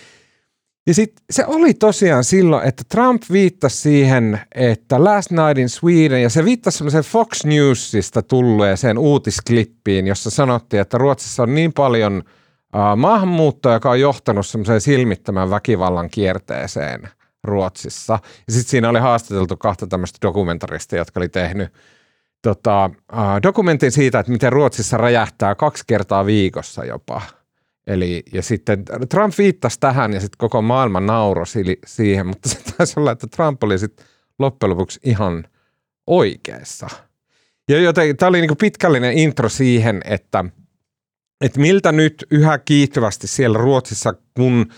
Ja 0.89 0.95
sitten 0.95 1.25
se 1.31 1.47
oli 1.47 1.75
tosiaan 1.75 2.25
silloin, 2.25 2.69
että 2.69 2.83
Trump 2.89 3.23
viittasi 3.33 3.77
siihen, 3.77 4.41
että 4.55 5.05
Last 5.05 5.31
Night 5.31 5.59
in 5.59 5.69
Sweden, 5.69 6.23
ja 6.23 6.31
se 6.31 6.45
viittasi 6.45 6.79
semmoiseen 6.79 7.05
Fox 7.05 7.45
Newsista 7.45 8.23
tulleeseen 8.23 8.99
uutisklippiin, 8.99 10.07
jossa 10.07 10.31
sanottiin, 10.31 10.81
että 10.81 10.99
Ruotsissa 10.99 11.43
on 11.43 11.55
niin 11.55 11.73
paljon 11.73 12.23
uh, 12.75 12.97
maahanmuuttoa, 12.97 13.73
joka 13.73 13.91
on 13.91 14.01
johtanut 14.01 14.47
semmoiseen 14.47 14.81
silmittömän 14.81 15.51
väkivallan 15.51 16.11
kierteeseen 16.11 17.09
Ruotsissa. 17.45 18.19
Ja 18.47 18.53
sitten 18.53 18.71
siinä 18.71 18.89
oli 18.89 18.99
haastateltu 18.99 19.57
kahta 19.57 19.87
tämmöistä 19.87 20.19
dokumentaristia, 20.23 20.99
jotka 20.99 21.21
oli 21.21 21.29
tehnyt 21.29 21.73
tota, 22.43 22.91
uh, 23.13 23.19
dokumentin 23.43 23.93
siitä, 23.93 24.19
että 24.19 24.33
miten 24.33 24.53
Ruotsissa 24.53 24.97
räjähtää 24.97 25.55
kaksi 25.55 25.85
kertaa 25.87 26.27
viikossa 26.27 26.85
jopa– 26.85 27.23
Eli, 27.89 28.23
ja 28.33 28.43
sitten 28.43 28.85
Trump 29.09 29.35
viittasi 29.39 29.81
tähän 29.81 30.13
ja 30.13 30.21
sitten 30.21 30.39
koko 30.39 30.63
maailma 30.63 31.01
nauroi 31.01 31.45
siihen, 31.87 32.27
mutta 32.27 32.49
se 32.49 32.59
taisi 32.77 33.01
olla, 33.01 33.11
että 33.11 33.27
Trump 33.27 33.65
oli 33.65 33.79
sitten 33.79 34.07
loppujen 34.39 34.71
lopuksi 34.71 35.01
ihan 35.05 35.45
oikeassa. 36.07 36.89
Ja 37.69 37.81
joten 37.81 38.17
tämä 38.17 38.29
oli 38.29 38.41
niin 38.41 38.57
pitkällinen 38.57 39.19
intro 39.19 39.49
siihen, 39.49 40.01
että, 40.05 40.45
että 41.41 41.61
miltä 41.61 41.93
nyt 41.93 42.27
yhä 42.31 42.59
kiihtyvästi 42.59 43.27
siellä 43.27 43.59
Ruotsissa, 43.59 44.15
kun– 44.35 44.67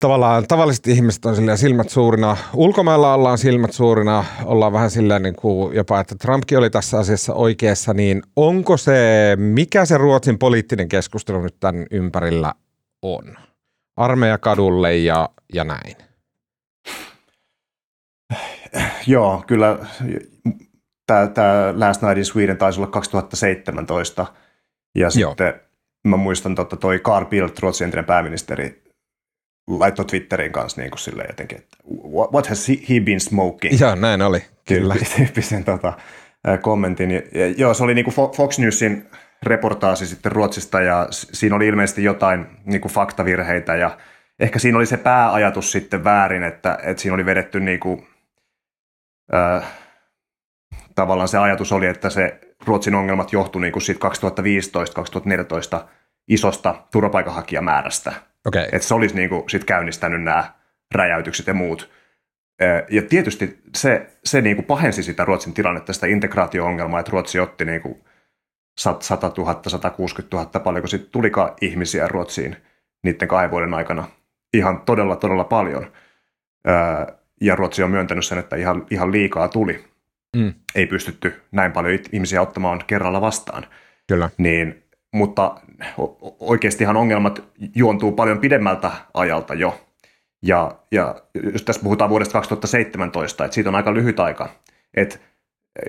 tavallaan 0.00 0.46
tavalliset 0.48 0.86
ihmiset 0.86 1.24
on 1.24 1.36
silmät 1.56 1.88
suurina. 1.88 2.36
Ulkomailla 2.54 3.14
ollaan 3.14 3.38
silmät 3.38 3.72
suurina, 3.72 4.24
ollaan 4.44 4.72
vähän 4.72 4.90
silleen 4.90 5.22
niin 5.22 5.36
kuin 5.36 5.76
jopa, 5.76 6.00
että 6.00 6.14
Trumpkin 6.14 6.58
oli 6.58 6.70
tässä 6.70 6.98
asiassa 6.98 7.34
oikeassa, 7.34 7.94
niin 7.94 8.22
onko 8.36 8.76
se, 8.76 8.96
mikä 9.36 9.84
se 9.84 9.98
Ruotsin 9.98 10.38
poliittinen 10.38 10.88
keskustelu 10.88 11.42
nyt 11.42 11.56
tämän 11.60 11.86
ympärillä 11.90 12.54
on? 13.02 13.36
Armeija 13.96 14.38
kadulle 14.38 14.96
ja, 14.96 15.28
ja 15.54 15.64
näin. 15.64 15.96
Joo, 19.06 19.44
kyllä 19.46 19.78
tämä, 21.06 21.74
Last 21.76 22.02
Night 22.02 22.18
in 22.18 22.24
Sweden 22.24 22.56
taisi 22.56 22.80
olla 22.80 22.90
2017. 22.90 24.26
Ja 24.94 25.08
Joo. 25.18 25.30
sitten 25.30 25.60
mä 26.04 26.16
muistan, 26.16 26.56
että 26.60 26.76
toi 26.76 26.98
Carl 26.98 27.26
Bildt, 27.26 27.58
Ruotsin 27.58 27.84
entinen 27.84 28.04
pääministeri, 28.04 28.87
laittoi 29.68 30.04
Twitterin 30.04 30.52
kanssa 30.52 30.80
niin 30.80 30.90
kuin 30.90 30.98
sille 30.98 31.24
jotenkin, 31.28 31.58
että 31.58 31.76
what 32.32 32.46
has 32.46 32.68
he 32.68 33.00
been 33.04 33.20
smoking? 33.20 33.80
Joo, 33.80 33.94
näin 33.94 34.22
oli, 34.22 34.44
kyllä. 34.68 34.94
Tyyppisen 35.16 35.64
tota, 35.64 35.92
kommentin. 36.62 37.10
Ja, 37.10 37.20
joo, 37.56 37.74
se 37.74 37.84
oli 37.84 37.94
niin 37.94 38.04
kuin 38.04 38.14
Fox 38.14 38.58
Newsin 38.58 39.08
reportaasi 39.42 40.06
sitten 40.06 40.32
Ruotsista 40.32 40.80
ja 40.80 41.06
siinä 41.10 41.56
oli 41.56 41.66
ilmeisesti 41.66 42.04
jotain 42.04 42.46
niin 42.64 42.80
kuin 42.80 42.92
faktavirheitä 42.92 43.76
ja 43.76 43.98
ehkä 44.40 44.58
siinä 44.58 44.78
oli 44.78 44.86
se 44.86 44.96
pääajatus 44.96 45.72
sitten 45.72 46.04
väärin, 46.04 46.42
että, 46.42 46.78
että 46.82 47.02
siinä 47.02 47.14
oli 47.14 47.26
vedetty 47.26 47.60
niin 47.60 47.80
kuin, 47.80 48.06
äh, 49.34 49.64
tavallaan 50.94 51.28
se 51.28 51.38
ajatus 51.38 51.72
oli, 51.72 51.86
että 51.86 52.10
se 52.10 52.40
Ruotsin 52.66 52.94
ongelmat 52.94 53.32
johtui 53.32 53.62
niin 53.62 53.72
kuin 53.72 53.82
siitä 53.82 54.08
2015-2014 55.80 55.84
isosta 56.28 56.74
turvapaikanhakijamäärästä. 56.92 58.12
Okay. 58.46 58.64
Että 58.72 58.88
se 58.88 58.94
olisi 58.94 59.14
niin 59.14 59.28
kuin 59.28 59.50
sit 59.50 59.64
käynnistänyt 59.64 60.22
nämä 60.22 60.52
räjäytykset 60.94 61.46
ja 61.46 61.54
muut. 61.54 61.90
Ja 62.90 63.02
tietysti 63.02 63.58
se, 63.76 64.06
se 64.24 64.40
niin 64.40 64.56
kuin 64.56 64.66
pahensi 64.66 65.02
sitä 65.02 65.24
Ruotsin 65.24 65.54
tilannetta, 65.54 65.92
sitä 65.92 66.06
integraatio-ongelmaa, 66.06 67.00
että 67.00 67.12
Ruotsi 67.12 67.40
otti 67.40 67.64
niin 67.64 67.82
kuin 67.82 68.04
100 68.78 69.32
000, 69.38 69.60
160 69.66 70.36
000, 70.36 70.60
paljonko 70.60 70.86
sitten 70.88 71.10
tulikaan 71.10 71.52
ihmisiä 71.60 72.08
Ruotsiin 72.08 72.56
niiden 73.02 73.28
kahden 73.28 73.50
vuoden 73.50 73.74
aikana. 73.74 74.08
Ihan 74.54 74.80
todella, 74.80 75.16
todella 75.16 75.44
paljon. 75.44 75.92
Ja 77.40 77.56
Ruotsi 77.56 77.82
on 77.82 77.90
myöntänyt 77.90 78.26
sen, 78.26 78.38
että 78.38 78.56
ihan, 78.56 78.86
ihan 78.90 79.12
liikaa 79.12 79.48
tuli. 79.48 79.84
Mm. 80.36 80.54
Ei 80.74 80.86
pystytty 80.86 81.42
näin 81.52 81.72
paljon 81.72 81.98
ihmisiä 82.12 82.42
ottamaan 82.42 82.84
kerralla 82.86 83.20
vastaan. 83.20 83.66
Kyllä. 84.06 84.30
Niin 84.38 84.82
mutta 85.12 85.60
oikeastihan 86.40 86.96
ongelmat 86.96 87.44
juontuu 87.74 88.12
paljon 88.12 88.38
pidemmältä 88.38 88.90
ajalta 89.14 89.54
jo. 89.54 89.80
Ja, 90.42 90.78
ja 90.92 91.14
jos 91.52 91.62
tässä 91.62 91.82
puhutaan 91.82 92.10
vuodesta 92.10 92.32
2017, 92.32 93.44
että 93.44 93.54
siitä 93.54 93.70
on 93.70 93.76
aika 93.76 93.94
lyhyt 93.94 94.20
aika. 94.20 94.48
Että 94.94 95.18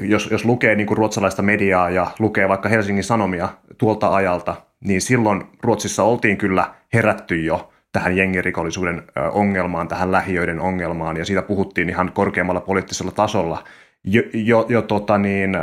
jos, 0.01 0.31
jos 0.31 0.45
lukee 0.45 0.75
niin 0.75 0.87
kuin 0.87 0.97
ruotsalaista 0.97 1.41
mediaa 1.41 1.89
ja 1.89 2.07
lukee 2.19 2.49
vaikka 2.49 2.69
Helsingin 2.69 3.03
Sanomia 3.03 3.49
tuolta 3.77 4.15
ajalta, 4.15 4.55
niin 4.79 5.01
silloin 5.01 5.43
Ruotsissa 5.63 6.03
oltiin 6.03 6.37
kyllä 6.37 6.73
herätty 6.93 7.43
jo 7.43 7.69
tähän 7.91 8.17
jengirikollisuuden 8.17 9.03
ongelmaan, 9.31 9.87
tähän 9.87 10.11
lähiöiden 10.11 10.59
ongelmaan, 10.59 11.17
ja 11.17 11.25
siitä 11.25 11.41
puhuttiin 11.41 11.89
ihan 11.89 12.11
korkeammalla 12.11 12.61
poliittisella 12.61 13.11
tasolla 13.11 13.63
jo, 14.03 14.21
jo, 14.33 14.65
jo 14.69 14.81
tota 14.81 15.17
niin, 15.17 15.57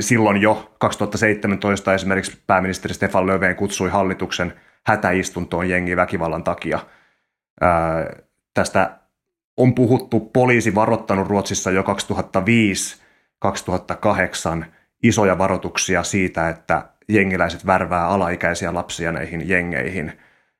silloin 0.00 0.42
jo 0.42 0.74
2017 0.78 1.94
esimerkiksi 1.94 2.38
pääministeri 2.46 2.94
Stefan 2.94 3.26
Löfven 3.26 3.56
kutsui 3.56 3.90
hallituksen 3.90 4.52
hätäistuntoon 4.86 5.68
jengi 5.68 5.96
väkivallan 5.96 6.44
takia. 6.44 6.78
Ää, 7.60 8.16
tästä 8.54 8.98
on 9.56 9.74
puhuttu, 9.74 10.20
poliisi 10.20 10.74
varoittanut 10.74 11.28
Ruotsissa 11.28 11.70
jo 11.70 11.84
2005-2008 14.62 14.64
isoja 15.02 15.38
varoituksia 15.38 16.02
siitä, 16.02 16.48
että 16.48 16.88
jengiläiset 17.08 17.66
värvää 17.66 18.08
alaikäisiä 18.08 18.74
lapsia 18.74 19.12
näihin 19.12 19.48
jengeihin. 19.48 20.12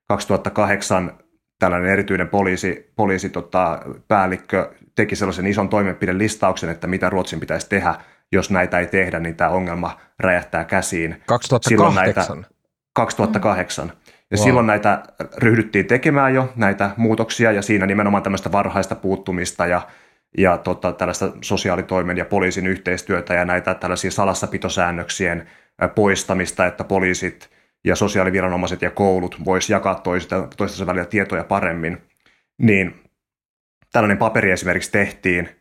2008 0.09 1.13
tällainen 1.59 1.91
erityinen 1.91 2.29
poliisi, 2.29 2.93
poliisi 2.97 3.29
tota, 3.29 3.81
päällikkö 4.09 4.73
teki 4.95 5.17
sellaisen 5.17 5.47
ison 5.47 5.69
toimenpidelistauksen, 5.69 6.71
että 6.71 6.87
mitä 6.87 7.11
Ruotsin 7.11 7.41
pitäisi 7.41 7.69
tehdä 7.69 7.95
jos 8.33 8.51
näitä 8.51 8.79
ei 8.79 8.87
tehdä, 8.87 9.21
niin 9.21 9.37
tämä 9.37 9.51
ongelma 9.51 10.01
räjähtää 10.19 10.65
käsiin. 10.65 11.23
2008? 11.27 12.37
näitä, 12.37 12.51
2008. 12.93 13.93
Ja 14.31 14.37
wow. 14.37 14.45
silloin 14.45 14.67
näitä 14.67 15.03
ryhdyttiin 15.37 15.87
tekemään 15.87 16.35
jo, 16.35 16.53
näitä 16.57 16.91
muutoksia, 16.97 17.53
ja 17.53 17.63
siinä 17.63 17.87
nimenomaan 17.87 18.23
tämmöistä 18.23 18.53
varhaista 18.53 18.95
puuttumista 18.95 19.67
ja, 19.67 19.83
ja 20.39 20.59
tota, 20.59 20.93
tällaista 20.93 21.33
sosiaalitoimen 21.41 22.17
ja 22.17 22.25
poliisin 22.25 22.67
yhteistyötä 22.67 23.35
ja 23.35 23.45
näitä 23.45 23.75
tällaisia 23.75 24.11
salassapitosäännöksien 24.11 25.51
poistamista, 25.95 26.67
että 26.67 26.85
poliisit 26.85 27.51
ja 27.85 27.97
sosiaaliviranomaiset 27.97 28.83
ja 28.83 28.91
koulut 28.91 29.45
vois 29.45 29.71
jakaa 29.71 30.03
toistensa 30.57 30.87
välillä 30.87 31.07
tietoja 31.07 31.45
paremmin. 31.45 31.99
Niin 32.59 32.95
tällainen 33.93 34.19
paperi 34.19 34.51
esimerkiksi 34.51 34.93
tehtiin– 34.93 35.49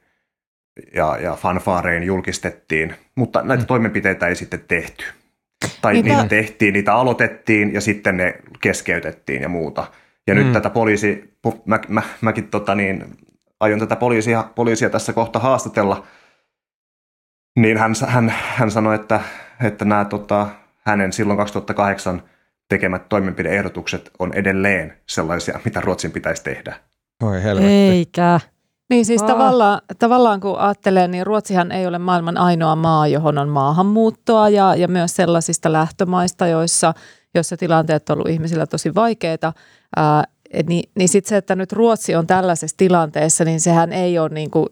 ja, 0.95 1.17
ja 1.21 1.35
fanfaarein 1.35 2.03
julkistettiin, 2.03 2.95
mutta 3.15 3.41
näitä 3.41 3.63
mm. 3.63 3.67
toimenpiteitä 3.67 4.27
ei 4.27 4.35
sitten 4.35 4.63
tehty. 4.67 5.03
Tai 5.81 5.93
Niitä... 5.93 6.09
niitä 6.09 6.27
tehtiin, 6.27 6.73
niitä 6.73 6.93
aloitettiin 6.93 7.73
ja 7.73 7.81
sitten 7.81 8.17
ne 8.17 8.39
keskeytettiin 8.61 9.41
ja 9.41 9.49
muuta. 9.49 9.87
Ja 10.27 10.35
mm. 10.35 10.41
nyt 10.41 10.53
tätä 10.53 10.69
poliisi, 10.69 11.33
mä, 11.65 11.79
mä, 11.87 12.01
mäkin 12.21 12.47
tota 12.47 12.75
niin, 12.75 13.05
aion 13.59 13.79
tätä 13.79 13.95
poliisia, 13.95 14.43
poliisia 14.55 14.89
tässä 14.89 15.13
kohta 15.13 15.39
haastatella, 15.39 16.07
niin 17.59 17.77
hän, 17.77 17.93
hän, 18.07 18.33
hän 18.55 18.71
sanoi, 18.71 18.95
että, 18.95 19.21
että 19.63 19.85
nämä 19.85 20.05
tota, 20.05 20.47
hänen 20.85 21.13
silloin 21.13 21.37
2008 21.37 22.23
tekemät 22.69 23.09
toimenpideehdotukset 23.09 24.11
on 24.19 24.33
edelleen 24.33 24.97
sellaisia, 25.05 25.59
mitä 25.65 25.81
Ruotsin 25.81 26.11
pitäisi 26.11 26.43
tehdä. 26.43 26.75
Oi 27.23 27.43
helvetti. 27.43 27.71
Eikä. 27.71 28.39
Niin 28.89 29.05
siis 29.05 29.23
tavallaan, 29.23 29.81
tavallaan 29.99 30.39
kun 30.39 30.59
ajattelee, 30.59 31.07
niin 31.07 31.25
Ruotsihan 31.25 31.71
ei 31.71 31.87
ole 31.87 31.97
maailman 31.97 32.37
ainoa 32.37 32.75
maa, 32.75 33.07
johon 33.07 33.37
on 33.37 33.49
maahanmuuttoa 33.49 34.49
ja, 34.49 34.75
ja 34.75 34.87
myös 34.87 35.15
sellaisista 35.15 35.73
lähtömaista, 35.73 36.47
joissa, 36.47 36.93
joissa 37.35 37.57
tilanteet 37.57 38.09
on 38.09 38.17
ollut 38.17 38.29
ihmisillä 38.29 38.67
tosi 38.67 38.95
vaikeita. 38.95 39.53
Ää, 39.95 40.23
niin, 40.67 40.89
niin 40.95 41.09
sitten 41.09 41.29
se, 41.29 41.37
että 41.37 41.55
nyt 41.55 41.73
Ruotsi 41.73 42.15
on 42.15 42.27
tällaisessa 42.27 42.77
tilanteessa, 42.77 43.45
niin 43.45 43.61
sehän 43.61 43.93
ei 43.93 44.19
ole 44.19 44.29
niin 44.29 44.51
kuin, 44.51 44.67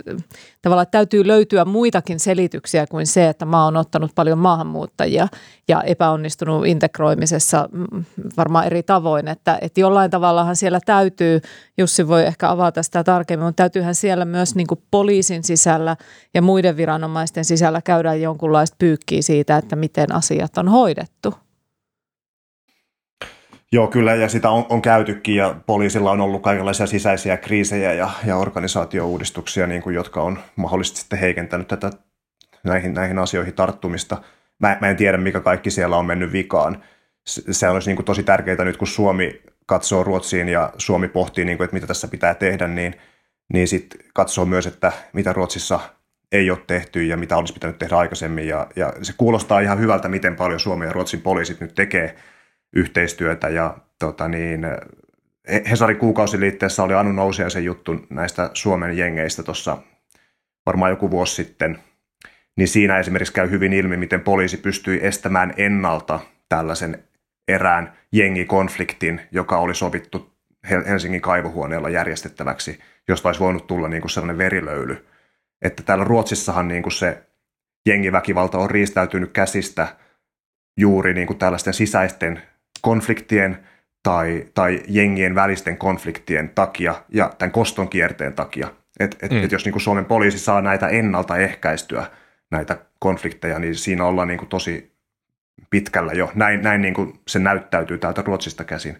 tavallaan, 0.61 0.83
että 0.83 0.97
täytyy 0.97 1.27
löytyä 1.27 1.65
muitakin 1.65 2.19
selityksiä 2.19 2.87
kuin 2.87 3.07
se, 3.07 3.29
että 3.29 3.45
maa 3.45 3.65
on 3.65 3.77
ottanut 3.77 4.11
paljon 4.15 4.37
maahanmuuttajia 4.37 5.27
ja 5.67 5.81
epäonnistunut 5.81 6.65
integroimisessa 6.65 7.69
mm, 7.71 8.03
varmaan 8.37 8.65
eri 8.65 8.83
tavoin, 8.83 9.27
että, 9.27 9.57
että 9.61 9.79
jollain 9.79 10.11
tavallahan 10.11 10.55
siellä 10.55 10.79
täytyy, 10.85 11.41
Jussi 11.77 12.07
voi 12.07 12.25
ehkä 12.25 12.49
avata 12.49 12.83
sitä 12.83 13.03
tarkemmin, 13.03 13.45
mutta 13.45 13.63
täytyyhän 13.63 13.95
siellä 13.95 14.25
myös 14.25 14.55
niin 14.55 14.67
kuin 14.67 14.81
poliisin 14.91 15.43
sisällä 15.43 15.97
ja 16.33 16.41
muiden 16.41 16.77
viranomaisten 16.77 17.45
sisällä 17.45 17.81
käydä 17.81 18.13
jonkunlaista 18.13 18.75
pyykkiä 18.79 19.21
siitä, 19.21 19.57
että 19.57 19.75
miten 19.75 20.11
asiat 20.11 20.57
on 20.57 20.67
hoidettu. 20.67 21.46
Joo, 23.71 23.87
kyllä, 23.87 24.15
ja 24.15 24.29
sitä 24.29 24.49
on, 24.49 24.65
on 24.69 24.81
käytykin, 24.81 25.35
ja 25.35 25.55
poliisilla 25.65 26.11
on 26.11 26.21
ollut 26.21 26.41
kaikenlaisia 26.41 26.87
sisäisiä 26.87 27.37
kriisejä 27.37 27.93
ja, 27.93 28.09
ja 28.25 28.37
organisaatiouudistuksia, 28.37 29.67
niin 29.67 29.81
kuin, 29.81 29.95
jotka 29.95 30.21
on 30.21 30.39
mahdollisesti 30.55 30.99
sitten 30.99 31.19
heikentänyt 31.19 31.67
tätä 31.67 31.91
näihin, 32.63 32.93
näihin 32.93 33.19
asioihin 33.19 33.53
tarttumista. 33.53 34.17
Mä, 34.59 34.77
mä 34.81 34.89
en 34.89 34.97
tiedä, 34.97 35.17
mikä 35.17 35.39
kaikki 35.39 35.71
siellä 35.71 35.97
on 35.97 36.05
mennyt 36.05 36.31
vikaan. 36.31 36.83
Se 37.25 37.69
olisi 37.69 37.89
niin 37.89 37.95
kuin 37.95 38.05
tosi 38.05 38.23
tärkeää 38.23 38.63
nyt, 38.63 38.77
kun 38.77 38.87
Suomi 38.87 39.41
katsoo 39.65 40.03
Ruotsiin 40.03 40.49
ja 40.49 40.73
Suomi 40.77 41.07
pohtii, 41.07 41.45
niin 41.45 41.57
kuin, 41.57 41.65
että 41.65 41.75
mitä 41.75 41.87
tässä 41.87 42.07
pitää 42.07 42.35
tehdä, 42.35 42.67
niin, 42.67 42.95
niin 43.53 43.67
sitten 43.67 43.99
katsoo 44.13 44.45
myös, 44.45 44.67
että 44.67 44.91
mitä 45.13 45.33
Ruotsissa 45.33 45.79
ei 46.31 46.51
ole 46.51 46.59
tehty 46.67 47.03
ja 47.03 47.17
mitä 47.17 47.37
olisi 47.37 47.53
pitänyt 47.53 47.79
tehdä 47.79 47.95
aikaisemmin. 47.95 48.47
Ja, 48.47 48.67
ja 48.75 48.93
se 49.01 49.13
kuulostaa 49.17 49.59
ihan 49.59 49.79
hyvältä, 49.79 50.07
miten 50.07 50.35
paljon 50.35 50.59
Suomen 50.59 50.85
ja 50.85 50.93
Ruotsin 50.93 51.21
poliisit 51.21 51.59
nyt 51.59 51.75
tekee 51.75 52.15
yhteistyötä. 52.73 53.49
Ja 53.49 53.77
tota 53.99 54.27
niin, 54.27 54.65
Hesari 55.69 55.95
kuukausiliitteessä 55.95 56.83
oli 56.83 56.93
Anu 56.93 57.11
Nousiaisen 57.11 57.63
juttu 57.63 58.05
näistä 58.09 58.49
Suomen 58.53 58.97
jengeistä 58.97 59.43
tuossa 59.43 59.77
varmaan 60.65 60.91
joku 60.91 61.11
vuosi 61.11 61.35
sitten. 61.35 61.79
Niin 62.57 62.67
siinä 62.67 62.99
esimerkiksi 62.99 63.33
käy 63.33 63.49
hyvin 63.49 63.73
ilmi, 63.73 63.97
miten 63.97 64.21
poliisi 64.21 64.57
pystyi 64.57 64.99
estämään 65.03 65.53
ennalta 65.57 66.19
tällaisen 66.49 67.03
erään 67.47 67.93
jengikonfliktin, 68.11 69.21
joka 69.31 69.57
oli 69.57 69.75
sovittu 69.75 70.33
Helsingin 70.69 71.21
kaivohuoneella 71.21 71.89
järjestettäväksi, 71.89 72.79
josta 73.07 73.29
olisi 73.29 73.39
voinut 73.39 73.67
tulla 73.67 73.87
niin 73.87 74.01
kuin 74.01 74.11
sellainen 74.11 74.37
verilöyly. 74.37 75.05
Että 75.61 75.83
täällä 75.83 76.03
Ruotsissahan 76.03 76.67
niin 76.67 76.83
kuin 76.83 76.93
se 76.93 77.23
jengiväkivalta 77.85 78.57
on 78.57 78.71
riistäytynyt 78.71 79.31
käsistä 79.31 79.87
juuri 80.77 81.13
niin 81.13 81.27
kuin 81.27 81.39
tällaisten 81.39 81.73
sisäisten 81.73 82.41
konfliktien 82.81 83.57
tai, 84.03 84.45
tai 84.53 84.83
jengien 84.87 85.35
välisten 85.35 85.77
konfliktien 85.77 86.49
takia 86.49 86.95
ja 87.09 87.33
tämän 87.37 87.51
koston 87.51 87.89
kierteen 87.89 88.33
takia. 88.33 88.67
Et, 88.99 89.17
et, 89.21 89.31
mm. 89.31 89.43
et 89.43 89.51
jos 89.51 89.65
niin 89.65 89.73
kuin 89.73 89.81
Suomen 89.81 90.05
poliisi 90.05 90.39
saa 90.39 90.61
näitä 90.61 90.87
ennaltaehkäistyä, 90.87 92.05
näitä 92.51 92.77
konflikteja, 92.99 93.59
niin 93.59 93.75
siinä 93.75 94.05
ollaan 94.05 94.27
niin 94.27 94.37
kuin 94.37 94.49
tosi 94.49 94.91
pitkällä 95.69 96.13
jo. 96.13 96.31
Näin, 96.35 96.61
näin 96.61 96.81
niin 96.81 96.93
kuin 96.93 97.19
se 97.27 97.39
näyttäytyy 97.39 97.97
täältä 97.97 98.21
Ruotsista 98.21 98.63
käsin. 98.63 98.97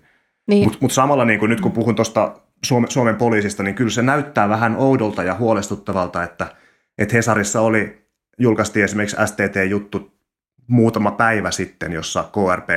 Niin. 0.48 0.64
Mutta 0.64 0.78
mut 0.82 0.92
samalla 0.92 1.26
niin 1.26 1.40
kuin 1.40 1.50
nyt 1.50 1.62
kun 1.62 1.72
puhun 1.72 1.96
tuosta 1.96 2.40
Suomen, 2.66 2.92
Suomen 2.92 3.16
poliisista, 3.16 3.64
niin 3.64 3.76
kyllä 3.76 3.92
se 3.92 4.02
näyttää 4.02 4.50
vähän 4.50 4.76
oudolta 4.76 5.24
ja 5.24 5.36
huolestuttavalta, 5.36 6.24
että, 6.24 6.48
että 6.98 7.16
Hesarissa 7.16 7.62
oli, 7.62 8.08
julkaistiin 8.40 8.86
esimerkiksi 8.86 9.18
STT-juttu 9.26 10.18
muutama 10.68 11.12
päivä 11.12 11.52
sitten, 11.52 11.92
jossa 11.92 12.24
KRP 12.24 12.70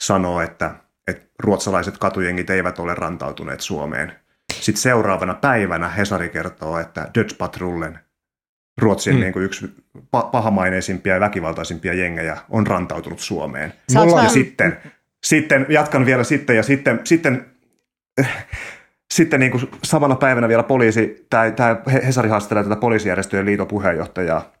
sanoo, 0.00 0.40
että, 0.40 0.74
että 1.06 1.26
ruotsalaiset 1.38 1.98
katujengit 1.98 2.50
eivät 2.50 2.78
ole 2.78 2.94
rantautuneet 2.94 3.60
Suomeen. 3.60 4.12
Sitten 4.52 4.82
seuraavana 4.82 5.34
päivänä 5.34 5.88
Hesari 5.88 6.28
kertoo, 6.28 6.78
että 6.78 7.08
Dutch 7.14 7.38
Patrullen 7.38 7.98
Ruotsin 8.78 9.14
mm. 9.14 9.20
niin 9.20 9.32
kuin 9.32 9.44
yksi 9.44 9.74
pahamaineisimpia 10.10 11.14
ja 11.14 11.20
väkivaltaisimpia 11.20 11.94
jengejä 11.94 12.36
on 12.48 12.66
rantautunut 12.66 13.20
Suomeen. 13.20 13.72
Mulla... 13.94 14.22
Ja 14.22 14.28
sitten, 14.28 14.78
sitten, 15.24 15.66
jatkan 15.68 16.06
vielä 16.06 16.24
sitten, 16.24 16.56
ja 16.56 16.62
sitten, 16.62 17.00
sitten, 17.04 17.46
sitten 19.14 19.40
niin 19.40 19.52
kuin 19.52 19.68
samana 19.84 20.14
päivänä 20.14 20.48
vielä 20.48 20.62
poliisi, 20.62 21.26
tämä, 21.30 21.50
tämä 21.50 21.76
Hesari 22.06 22.28
haastelee 22.28 22.62
tätä 22.62 22.76
poliisijärjestöjen 22.76 23.46
liiton 23.46 23.66
puheenjohtajaa, 23.66 24.52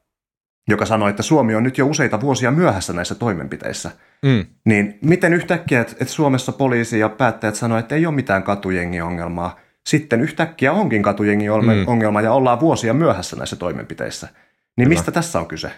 joka 0.68 0.86
sanoi, 0.86 1.10
että 1.10 1.22
Suomi 1.22 1.54
on 1.54 1.62
nyt 1.62 1.78
jo 1.78 1.86
useita 1.86 2.20
vuosia 2.20 2.50
myöhässä 2.50 2.92
näissä 2.92 3.14
toimenpiteissä. 3.14 3.90
Mm. 4.22 4.46
Niin 4.64 4.98
miten 5.02 5.34
yhtäkkiä, 5.34 5.80
että 5.80 6.04
Suomessa 6.04 6.52
poliisi 6.52 6.98
ja 6.98 7.08
päättäjät 7.08 7.54
sanoivat, 7.54 7.84
että 7.84 7.94
ei 7.94 8.06
ole 8.06 8.14
mitään 8.14 8.42
katujengiongelmaa, 8.42 9.56
sitten 9.86 10.20
yhtäkkiä 10.20 10.72
onkin 10.72 11.02
katujengi 11.02 11.48
ongelma 11.86 12.20
mm. 12.20 12.24
ja 12.24 12.32
ollaan 12.32 12.60
vuosia 12.60 12.94
myöhässä 12.94 13.36
näissä 13.36 13.56
toimenpiteissä. 13.56 14.26
Niin 14.26 14.34
Kyllä. 14.76 14.88
mistä 14.88 15.12
tässä 15.12 15.38
on 15.38 15.46
kyse? 15.46 15.70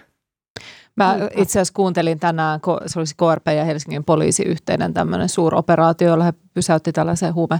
Mä 0.95 1.15
itse 1.35 1.59
asiassa 1.59 1.73
kuuntelin 1.73 2.19
tänään, 2.19 2.59
se 2.85 2.99
olisi 2.99 3.15
KRP 3.15 3.47
ja 3.47 3.65
Helsingin 3.65 4.03
poliisi 4.03 4.43
yhteinen 4.43 4.93
tämmöinen 4.93 5.29
suuroperaatio, 5.29 6.07
jolla 6.07 6.23
he 6.23 6.33
pysäytti 6.53 6.91
tällaisen 6.91 7.33
huume, 7.33 7.59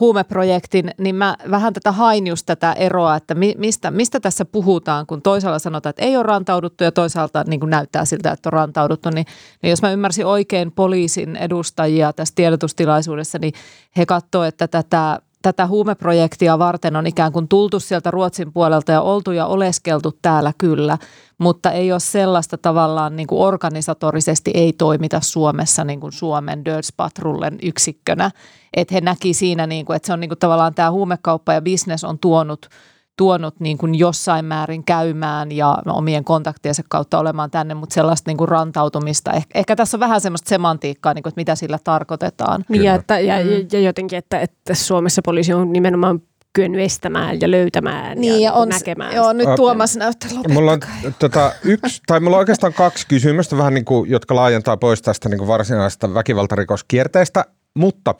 huumeprojektin, 0.00 0.90
niin 0.98 1.14
mä 1.14 1.36
vähän 1.50 1.72
tätä 1.72 1.92
hain 1.92 2.26
just 2.26 2.46
tätä 2.46 2.72
eroa, 2.72 3.16
että 3.16 3.34
mistä, 3.58 3.90
mistä 3.90 4.20
tässä 4.20 4.44
puhutaan, 4.44 5.06
kun 5.06 5.22
toisaalta 5.22 5.58
sanotaan, 5.58 5.90
että 5.90 6.04
ei 6.04 6.16
ole 6.16 6.22
rantauduttu 6.22 6.84
ja 6.84 6.92
toisaalta 6.92 7.44
niin 7.46 7.60
kuin 7.60 7.70
näyttää 7.70 8.04
siltä, 8.04 8.32
että 8.32 8.48
on 8.48 8.52
rantauduttu, 8.52 9.10
niin, 9.10 9.26
niin 9.62 9.70
jos 9.70 9.82
mä 9.82 9.92
ymmärsin 9.92 10.26
oikein 10.26 10.72
poliisin 10.72 11.36
edustajia 11.36 12.12
tässä 12.12 12.34
tiedotustilaisuudessa, 12.34 13.38
niin 13.38 13.52
he 13.96 14.06
katsoivat, 14.06 14.48
että 14.48 14.68
tätä 14.68 15.20
tätä 15.42 15.66
huumeprojektia 15.66 16.58
varten 16.58 16.96
on 16.96 17.06
ikään 17.06 17.32
kuin 17.32 17.48
tultu 17.48 17.80
sieltä 17.80 18.10
Ruotsin 18.10 18.52
puolelta 18.52 18.92
ja 18.92 19.00
oltu 19.00 19.32
ja 19.32 19.46
oleskeltu 19.46 20.18
täällä 20.22 20.52
kyllä, 20.58 20.98
mutta 21.38 21.70
ei 21.70 21.92
ole 21.92 22.00
sellaista 22.00 22.58
tavallaan 22.58 23.16
niin 23.16 23.26
kuin 23.26 23.42
organisatorisesti 23.42 24.50
ei 24.54 24.72
toimita 24.72 25.20
Suomessa 25.20 25.84
niin 25.84 26.00
kuin 26.00 26.12
Suomen 26.12 26.64
Dödspatrullen 26.64 27.58
yksikkönä. 27.62 28.30
Että 28.74 28.94
he 28.94 29.00
näki 29.00 29.34
siinä, 29.34 29.66
niin 29.66 29.86
kuin, 29.86 29.96
että 29.96 30.06
se 30.06 30.12
on 30.12 30.20
niin 30.20 30.30
kuin 30.30 30.38
tavallaan 30.38 30.74
tämä 30.74 30.90
huumekauppa 30.90 31.52
ja 31.52 31.62
bisnes 31.62 32.04
on 32.04 32.18
tuonut– 32.18 32.66
tuonut 33.18 33.60
niin 33.60 33.78
kuin 33.78 33.94
jossain 33.94 34.44
määrin 34.44 34.84
käymään 34.84 35.52
ja 35.52 35.78
omien 35.86 36.24
kontaktiensa 36.24 36.82
kautta 36.88 37.18
olemaan 37.18 37.50
tänne, 37.50 37.74
mutta 37.74 37.94
sellaista 37.94 38.30
niin 38.30 38.36
kuin 38.36 38.48
rantautumista. 38.48 39.32
Eh, 39.32 39.46
ehkä 39.54 39.76
tässä 39.76 39.96
on 39.96 40.00
vähän 40.00 40.20
semmoista 40.20 40.48
semantiikkaa, 40.48 41.14
niin 41.14 41.22
kuin, 41.22 41.30
että 41.30 41.40
mitä 41.40 41.54
sillä 41.54 41.78
tarkoitetaan. 41.84 42.64
Niin 42.68 42.84
ja, 42.84 42.94
että, 42.94 43.18
ja, 43.18 43.34
mm. 43.44 43.50
ja 43.72 43.80
jotenkin, 43.80 44.18
että, 44.18 44.40
että 44.40 44.74
Suomessa 44.74 45.22
poliisi 45.24 45.52
on 45.52 45.72
nimenomaan 45.72 46.22
kyennyt 46.52 46.80
estämään 46.80 47.40
ja 47.40 47.50
löytämään 47.50 48.18
niin, 48.18 48.34
ja, 48.34 48.40
ja 48.40 48.52
on, 48.52 48.68
näkemään. 48.68 49.14
Joo, 49.14 49.32
nyt 49.32 49.48
Tuomas 49.56 49.96
näyttää 49.96 50.30
Mulla 50.48 50.72
on, 50.72 50.80
tota, 51.18 51.52
yksi, 51.64 52.02
tai 52.06 52.20
mulla 52.20 52.36
on 52.36 52.38
oikeastaan 52.38 52.72
kaksi 52.72 53.06
kysymystä, 53.06 53.56
vähän 53.56 53.74
niin 53.74 53.84
kuin, 53.84 54.10
jotka 54.10 54.34
laajentaa 54.34 54.76
pois 54.76 55.02
tästä 55.02 55.28
niin 55.28 55.38
kuin 55.38 55.48
varsinaisesta 55.48 56.14
väkivaltarikoskierteestä, 56.14 57.44
mutta 57.74 58.14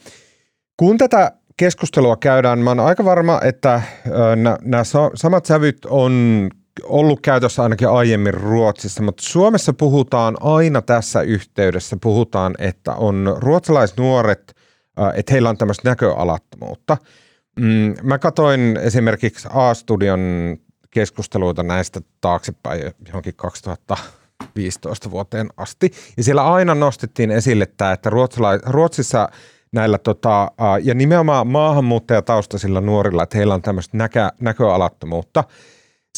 kun 0.76 0.98
tätä 0.98 1.32
keskustelua 1.58 2.16
käydään. 2.16 2.58
Mä 2.58 2.70
oon 2.70 2.80
aika 2.80 3.04
varma, 3.04 3.40
että 3.44 3.82
nämä 4.62 4.82
samat 5.14 5.46
sävyt 5.46 5.84
on 5.84 6.48
ollut 6.82 7.20
käytössä 7.20 7.62
ainakin 7.62 7.88
aiemmin 7.88 8.34
Ruotsissa, 8.34 9.02
mutta 9.02 9.22
Suomessa 9.22 9.72
puhutaan 9.72 10.36
aina 10.40 10.82
tässä 10.82 11.22
yhteydessä, 11.22 11.96
puhutaan, 12.02 12.54
että 12.58 12.92
on 12.94 13.36
ruotsalaisnuoret, 13.38 14.54
että 15.14 15.32
heillä 15.32 15.48
on 15.48 15.58
tämmöistä 15.58 15.88
näköalattomuutta. 15.88 16.96
Mm, 17.60 17.94
mä 18.02 18.18
katoin 18.18 18.76
esimerkiksi 18.82 19.48
A-studion 19.52 20.56
keskusteluita 20.90 21.62
näistä 21.62 22.00
taaksepäin 22.20 22.92
johonkin 23.06 23.34
2015 23.36 25.10
vuoteen 25.10 25.48
asti. 25.56 25.92
Ja 26.16 26.22
siellä 26.24 26.52
aina 26.52 26.74
nostettiin 26.74 27.30
esille 27.30 27.66
tämä, 27.76 27.92
että 27.92 28.10
Ruotsissa– 28.66 29.28
näillä 29.72 29.98
tota, 29.98 30.50
ja 30.82 30.94
nimenomaan 30.94 31.46
maahanmuuttajataustaisilla 31.46 32.80
nuorilla, 32.80 33.22
että 33.22 33.38
heillä 33.38 33.54
on 33.54 33.62
tämmöistä 33.62 33.96
näkö, 33.96 34.28
näköalattomuutta. 34.40 35.44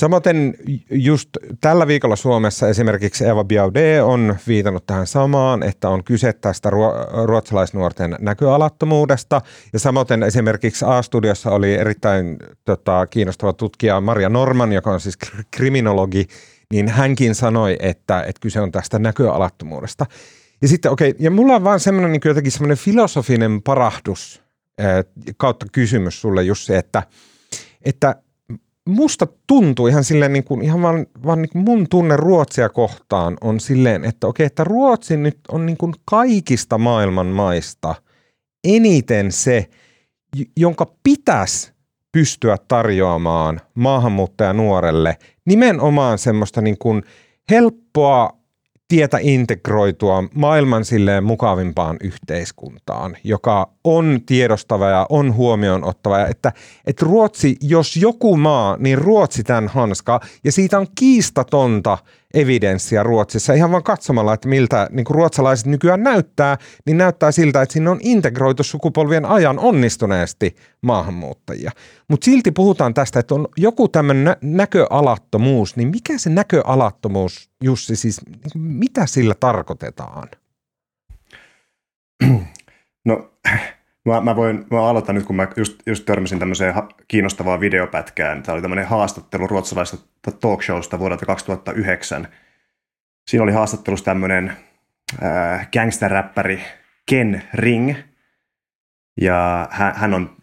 Samaten 0.00 0.54
just 0.90 1.28
tällä 1.60 1.86
viikolla 1.86 2.16
Suomessa 2.16 2.68
esimerkiksi 2.68 3.26
Eva 3.26 3.44
Biaudet 3.44 4.02
on 4.02 4.36
viitannut 4.46 4.86
tähän 4.86 5.06
samaan, 5.06 5.62
että 5.62 5.88
on 5.88 6.04
kyse 6.04 6.32
tästä 6.32 6.70
ruotsalaisnuorten 7.24 8.16
näköalattomuudesta. 8.20 9.40
Ja 9.72 9.78
samaten 9.78 10.22
esimerkiksi 10.22 10.84
A-studiossa 10.88 11.50
oli 11.50 11.74
erittäin 11.74 12.36
tota, 12.64 13.06
kiinnostava 13.06 13.52
tutkija 13.52 14.00
Maria 14.00 14.28
Norman, 14.28 14.72
joka 14.72 14.90
on 14.90 15.00
siis 15.00 15.18
kriminologi, 15.50 16.26
niin 16.72 16.88
hänkin 16.88 17.34
sanoi, 17.34 17.76
että, 17.80 18.20
että 18.22 18.40
kyse 18.40 18.60
on 18.60 18.72
tästä 18.72 18.98
näköalattomuudesta. 18.98 20.06
Ja 20.62 20.68
sitten 20.68 20.90
okei, 20.90 21.10
okay, 21.10 21.24
ja 21.24 21.30
mulla 21.30 21.56
on 21.56 21.64
vaan 21.64 21.80
semmoinen 21.80 22.12
niin 22.12 22.20
jotenkin 22.24 22.52
semmoinen 22.52 22.76
filosofinen 22.76 23.62
parahdus 23.62 24.42
kautta 25.36 25.66
kysymys 25.72 26.20
sulle 26.20 26.42
Jussi, 26.42 26.74
että, 26.74 27.02
että 27.82 28.16
musta 28.88 29.26
tuntuu 29.46 29.86
ihan 29.86 30.04
silleen 30.04 30.32
niin 30.32 30.44
kuin, 30.44 30.62
ihan 30.62 30.82
vaan, 30.82 31.06
vaan 31.26 31.42
niin 31.42 31.50
kuin 31.50 31.64
mun 31.64 31.88
tunne 31.88 32.16
Ruotsia 32.16 32.68
kohtaan 32.68 33.36
on 33.40 33.60
silleen, 33.60 34.04
että 34.04 34.26
okei, 34.26 34.46
että 34.46 34.64
Ruotsi 34.64 35.16
nyt 35.16 35.38
on 35.48 35.66
niin 35.66 35.76
kuin 35.76 35.92
kaikista 36.04 36.78
maailman 36.78 37.26
maista 37.26 37.94
eniten 38.64 39.32
se, 39.32 39.66
jonka 40.56 40.92
pitäisi 41.02 41.72
pystyä 42.12 42.56
tarjoamaan 42.68 43.60
maahanmuuttajanuorelle 43.74 45.16
nimenomaan 45.44 46.18
semmoista 46.18 46.60
niin 46.60 46.78
kuin 46.78 47.02
helppoa 47.50 48.39
tietä 48.90 49.18
integroitua 49.20 50.24
maailman 50.34 50.84
silleen 50.84 51.24
mukavimpaan 51.24 51.96
yhteiskuntaan, 52.00 53.16
joka 53.24 53.70
on 53.84 54.20
tiedostava 54.26 54.88
ja 54.88 55.06
on 55.08 55.34
huomioon 55.34 55.84
ottava. 55.84 56.26
Että, 56.26 56.52
että 56.86 57.06
Ruotsi, 57.06 57.56
jos 57.60 57.96
joku 57.96 58.36
maa, 58.36 58.76
niin 58.76 58.98
Ruotsi 58.98 59.42
tämän 59.42 59.68
hanskaa. 59.68 60.20
Ja 60.44 60.52
siitä 60.52 60.78
on 60.78 60.86
kiistatonta 60.94 61.98
evidenssiä 62.34 63.02
Ruotsissa 63.02 63.52
ihan 63.52 63.70
vaan 63.70 63.82
katsomalla, 63.82 64.34
että 64.34 64.48
miltä 64.48 64.88
niin 64.90 65.04
kuin 65.04 65.14
ruotsalaiset 65.14 65.66
nykyään 65.66 66.02
näyttää, 66.02 66.58
niin 66.86 66.98
näyttää 66.98 67.32
siltä, 67.32 67.62
että 67.62 67.72
sinne 67.72 67.90
on 67.90 67.98
integroitu 68.02 68.62
sukupolvien 68.62 69.24
ajan 69.24 69.58
onnistuneesti 69.58 70.56
maahanmuuttajia. 70.82 71.70
Mutta 72.08 72.24
silti 72.24 72.50
puhutaan 72.50 72.94
tästä, 72.94 73.20
että 73.20 73.34
on 73.34 73.48
joku 73.56 73.88
tämmöinen 73.88 74.24
nä- 74.24 74.36
näköalattomuus, 74.42 75.76
niin 75.76 75.88
mikä 75.88 76.18
se 76.18 76.30
näköalattomuus, 76.30 77.50
Jussi, 77.64 77.96
siis 77.96 78.20
niin 78.26 78.62
mitä 78.62 79.06
sillä 79.06 79.34
tarkoitetaan? 79.34 80.28
No 83.04 83.30
Mä, 84.06 84.20
mä, 84.20 84.36
voin, 84.36 84.66
mä 84.70 84.88
aloitan 84.88 85.14
nyt, 85.14 85.24
kun 85.24 85.36
mä 85.36 85.48
just, 85.56 85.82
just 85.86 86.04
törmäsin 86.04 86.38
tämmöiseen 86.38 86.74
kiinnostavaan 87.08 87.60
videopätkään. 87.60 88.42
Tämä 88.42 88.54
oli 88.54 88.62
tämmöinen 88.62 88.86
haastattelu 88.86 89.46
ruotsalaisesta 89.46 90.32
talkshowsta 90.40 90.98
vuodelta 90.98 91.26
2009. 91.26 92.28
Siinä 93.28 93.42
oli 93.42 93.52
haastattelussa 93.52 94.04
tämmöinen 94.04 94.52
äh, 95.22 95.70
gangsterräppäri 95.70 96.60
Ken 97.10 97.42
Ring. 97.54 97.94
Ja 99.20 99.68
hän, 99.70 99.92
hän 99.96 100.14
on, 100.14 100.36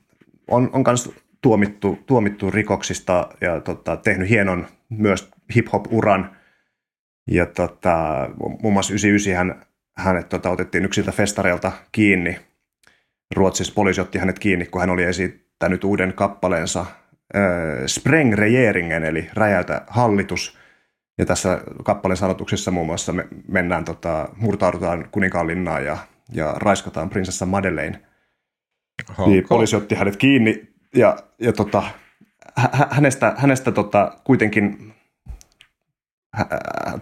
on, 0.47 0.69
on 0.73 0.83
kans 0.83 1.09
tuomittu, 1.41 1.99
tuomittu 2.05 2.51
rikoksista 2.51 3.29
ja 3.41 3.61
tota, 3.61 3.97
tehnyt 3.97 4.29
hienon 4.29 4.67
myös 4.89 5.31
hip-hop-uran. 5.55 6.37
Ja 7.31 7.45
tota, 7.45 8.29
muun 8.61 8.73
muassa 8.73 8.93
99 8.93 9.35
hän, 9.35 9.65
hänet 9.97 10.29
tota, 10.29 10.49
otettiin 10.49 10.85
yksiltä 10.85 11.11
festareilta 11.11 11.71
kiinni. 11.91 12.39
Ruotsissa 13.35 13.73
poliisi 13.73 14.01
otti 14.01 14.17
hänet 14.19 14.39
kiinni, 14.39 14.65
kun 14.65 14.81
hän 14.81 14.89
oli 14.89 15.03
esittänyt 15.03 15.83
uuden 15.83 16.13
kappaleensa 16.13 16.79
äh, 16.79 16.87
Spreng 17.85 18.33
Regeringen, 18.33 19.03
eli 19.03 19.29
räjäytä 19.33 19.81
hallitus. 19.87 20.57
Ja 21.17 21.25
tässä 21.25 21.61
kappaleen 21.83 22.17
sanotuksessa 22.17 22.71
muun 22.71 22.85
muassa 22.85 23.13
me 23.13 23.27
mennään, 23.47 23.85
tota, 23.85 24.29
murtaudutaan 24.35 25.09
kuninkaanlinnaan 25.11 25.85
ja, 25.85 25.97
ja 26.33 26.53
raiskataan 26.57 27.09
prinsessa 27.09 27.45
Madeleine. 27.45 28.01
Niin 29.25 29.45
poliisi 29.49 29.75
otti 29.75 29.95
hänet 29.95 30.17
kiinni 30.17 30.67
ja, 30.95 31.17
ja 31.39 31.53
tota, 31.53 31.83
hä- 32.57 32.87
hänestä, 32.91 33.33
hänestä 33.37 33.71
tota, 33.71 34.17
kuitenkin 34.23 34.93
hä- 36.33 36.47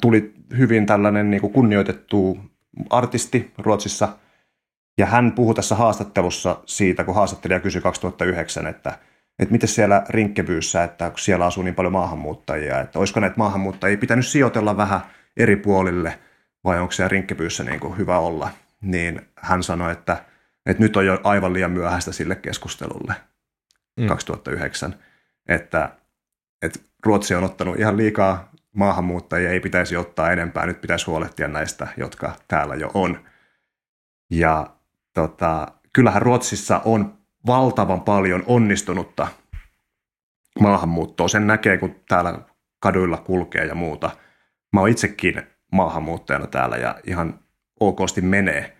tuli 0.02 0.34
hyvin 0.58 0.86
tällainen 0.86 1.32
niin 1.32 1.42
kuin 1.42 1.54
kunnioitettu 1.54 2.38
artisti 2.90 3.52
Ruotsissa. 3.58 4.18
Ja 4.98 5.06
hän 5.06 5.32
puhui 5.32 5.56
tässä 5.56 5.76
haastattelussa 5.76 6.58
siitä, 6.66 7.04
kun 7.04 7.16
haastattelija 7.16 7.60
kysyi 7.60 7.82
2009, 7.82 8.68
että, 8.68 9.00
että 9.40 9.52
miten 9.52 9.70
siellä 9.70 10.04
Rinkkebyyssä, 10.10 10.84
että 10.84 11.10
kun 11.10 11.20
siellä 11.20 11.46
asuu 11.46 11.64
niin 11.64 11.76
paljon 11.76 11.94
maahanmuuttajia, 11.94 12.82
että 12.82 13.00
olisiko 13.00 13.20
näitä 13.20 13.38
maahanmuuttajia 13.38 13.98
pitänyt 13.98 14.28
sijoitella 14.28 14.78
vähän 14.78 15.02
eri 15.38 15.56
puolille 15.56 16.20
vai 16.64 16.80
onko 16.80 16.92
siellä 16.92 17.10
Rinkkebyyssä 17.10 17.64
niin 17.64 17.80
kuin 17.80 17.98
hyvä 17.98 18.20
olla. 18.20 18.50
Niin 18.82 19.22
hän 19.36 19.64
sanoi, 19.64 19.92
että, 19.92 20.24
että 20.66 20.84
nyt 20.84 20.98
on 20.98 21.06
jo 21.06 21.20
aivan 21.24 21.54
liian 21.54 21.72
myöhäistä 21.72 22.12
sille 22.12 22.36
keskustelulle 22.36 23.14
mm. 24.00 24.08
2009, 24.08 24.96
että, 25.48 25.90
että 26.62 26.80
Ruotsi 27.06 27.36
on 27.36 27.44
ottanut 27.44 27.80
ihan 27.80 27.98
liikaa 27.98 28.52
maahanmuuttajia, 28.76 29.50
ei 29.50 29.60
pitäisi 29.60 29.98
ottaa 29.98 30.32
enempää, 30.32 30.66
nyt 30.66 30.82
pitäisi 30.82 31.06
huolehtia 31.06 31.48
näistä, 31.48 31.88
jotka 31.98 32.36
täällä 32.48 32.76
jo 32.76 32.92
on. 32.94 33.20
Ja 34.32 34.75
tota, 35.16 35.68
kyllähän 35.94 36.22
Ruotsissa 36.22 36.82
on 36.86 37.18
valtavan 37.48 38.02
paljon 38.02 38.44
onnistunutta 38.48 39.28
maahanmuuttoa. 40.60 41.28
Sen 41.28 41.48
näkee, 41.48 41.78
kun 41.78 41.96
täällä 42.08 42.40
kaduilla 42.80 43.18
kulkee 43.18 43.66
ja 43.66 43.76
muuta. 43.76 44.10
Mä 44.74 44.80
oon 44.80 44.90
itsekin 44.90 45.44
maahanmuuttajana 45.72 46.48
täällä 46.48 46.78
ja 46.78 47.00
ihan 47.08 47.40
okosti 47.80 48.22
menee. 48.22 48.78